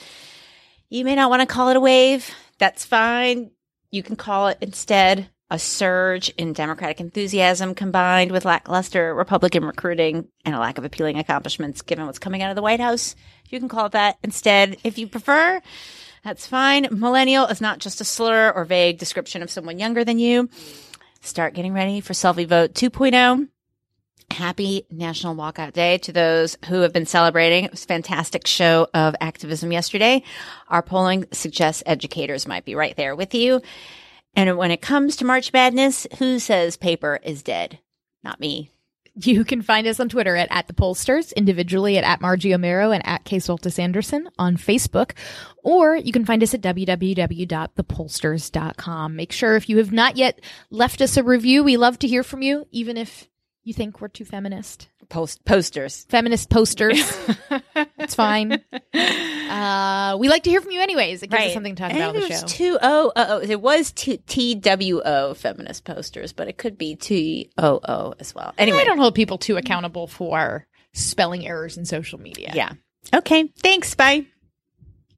You 0.89 1.05
may 1.05 1.15
not 1.15 1.29
want 1.29 1.41
to 1.41 1.45
call 1.45 1.69
it 1.69 1.75
a 1.75 1.79
wave. 1.79 2.31
That's 2.57 2.83
fine. 2.83 3.51
You 3.91 4.03
can 4.03 4.15
call 4.15 4.47
it 4.47 4.57
instead 4.61 5.29
a 5.51 5.57
surge 5.57 6.29
in 6.37 6.53
Democratic 6.53 6.99
enthusiasm 6.99 7.73
combined 7.73 8.31
with 8.31 8.45
lackluster 8.45 9.15
Republican 9.15 9.65
recruiting 9.65 10.27
and 10.45 10.53
a 10.53 10.59
lack 10.59 10.77
of 10.77 10.85
appealing 10.85 11.17
accomplishments 11.17 11.81
given 11.81 12.05
what's 12.05 12.19
coming 12.19 12.43
out 12.43 12.51
of 12.51 12.55
the 12.55 12.61
White 12.61 12.79
House. 12.79 13.15
You 13.49 13.59
can 13.59 13.69
call 13.69 13.87
it 13.87 13.93
that 13.93 14.17
instead 14.23 14.77
if 14.83 14.97
you 14.97 15.07
prefer. 15.07 15.61
That's 16.23 16.47
fine. 16.47 16.87
Millennial 16.91 17.45
is 17.45 17.61
not 17.61 17.79
just 17.79 18.01
a 18.01 18.05
slur 18.05 18.51
or 18.51 18.65
vague 18.65 18.97
description 18.97 19.41
of 19.41 19.49
someone 19.49 19.79
younger 19.79 20.03
than 20.03 20.19
you. 20.19 20.49
Start 21.21 21.53
getting 21.53 21.73
ready 21.73 22.01
for 22.01 22.13
Selfie 22.13 22.47
Vote 22.47 22.73
2.0 22.73 23.47
happy 24.31 24.85
National 24.89 25.35
Walkout 25.35 25.73
Day 25.73 25.97
to 25.99 26.11
those 26.11 26.57
who 26.67 26.81
have 26.81 26.93
been 26.93 27.05
celebrating. 27.05 27.65
It 27.65 27.71
was 27.71 27.83
a 27.83 27.87
fantastic 27.87 28.47
show 28.47 28.87
of 28.93 29.15
activism 29.21 29.71
yesterday. 29.71 30.23
Our 30.67 30.81
polling 30.81 31.25
suggests 31.31 31.83
educators 31.85 32.47
might 32.47 32.65
be 32.65 32.75
right 32.75 32.95
there 32.95 33.15
with 33.15 33.33
you. 33.33 33.61
And 34.35 34.57
when 34.57 34.71
it 34.71 34.81
comes 34.81 35.15
to 35.17 35.25
March 35.25 35.51
Madness, 35.51 36.07
who 36.19 36.39
says 36.39 36.77
paper 36.77 37.19
is 37.23 37.43
dead? 37.43 37.79
Not 38.23 38.39
me. 38.39 38.71
You 39.21 39.43
can 39.43 39.61
find 39.61 39.85
us 39.85 39.99
on 39.99 40.07
Twitter 40.07 40.37
at, 40.37 40.47
at 40.49 40.67
the 40.67 40.73
pollsters, 40.73 41.35
individually 41.35 41.97
at, 41.97 42.05
at 42.05 42.21
Margie 42.21 42.51
Omero 42.51 42.93
and 42.93 43.05
at 43.05 43.25
Soltis 43.25 43.77
Anderson 43.77 44.29
on 44.39 44.55
Facebook, 44.55 45.11
or 45.63 45.95
you 45.95 46.11
can 46.11 46.25
find 46.25 46.41
us 46.41 46.53
at 46.53 46.61
www.thepollsters.com. 46.61 49.15
Make 49.15 49.31
sure 49.31 49.55
if 49.55 49.67
you 49.67 49.77
have 49.77 49.91
not 49.91 50.17
yet 50.17 50.39
left 50.69 51.01
us 51.01 51.17
a 51.17 51.23
review, 51.23 51.63
we 51.63 51.75
love 51.75 51.97
to 51.99 52.07
hear 52.07 52.23
from 52.23 52.41
you, 52.41 52.67
even 52.71 52.97
if 52.97 53.27
you 53.69 53.73
think 53.73 54.01
we're 54.01 54.09
too 54.09 54.25
feminist. 54.25 54.89
Post 55.07 55.43
posters. 55.45 56.05
Feminist 56.09 56.49
posters. 56.49 56.99
it's 57.97 58.13
fine. 58.15 58.61
Uh, 58.93 60.17
we 60.19 60.27
like 60.29 60.43
to 60.43 60.49
hear 60.49 60.61
from 60.61 60.71
you 60.71 60.81
anyways. 60.81 61.23
It 61.23 61.29
gives 61.29 61.45
us 61.45 61.53
something 61.53 61.75
to 61.75 61.81
talk 61.81 61.91
I 61.91 61.95
about 61.95 62.09
on 62.09 62.15
think 62.15 62.27
the 62.27 62.33
it 62.33 62.37
show. 62.37 62.43
was 62.43 62.53
two 62.53 62.77
oh 62.81 63.11
oh 63.15 63.25
oh, 63.29 63.39
it 63.41 63.61
was 63.61 63.91
T 63.91 64.17
T 64.17 64.55
W 64.55 65.01
O 65.03 65.33
feminist 65.33 65.83
posters, 65.85 66.31
but 66.33 66.47
it 66.47 66.57
could 66.57 66.77
be 66.77 66.95
T 66.95 67.49
O 67.57 67.79
O 67.87 68.13
as 68.19 68.35
well. 68.35 68.53
Anyway, 68.57 68.79
I 68.79 68.83
don't 68.83 68.99
hold 68.99 69.15
people 69.15 69.37
too 69.37 69.57
accountable 69.57 70.05
for 70.07 70.67
spelling 70.93 71.47
errors 71.47 71.77
in 71.77 71.85
social 71.85 72.19
media. 72.19 72.51
yeah. 72.53 72.73
Okay. 73.13 73.51
Thanks. 73.63 73.95
Bye. 73.95 74.27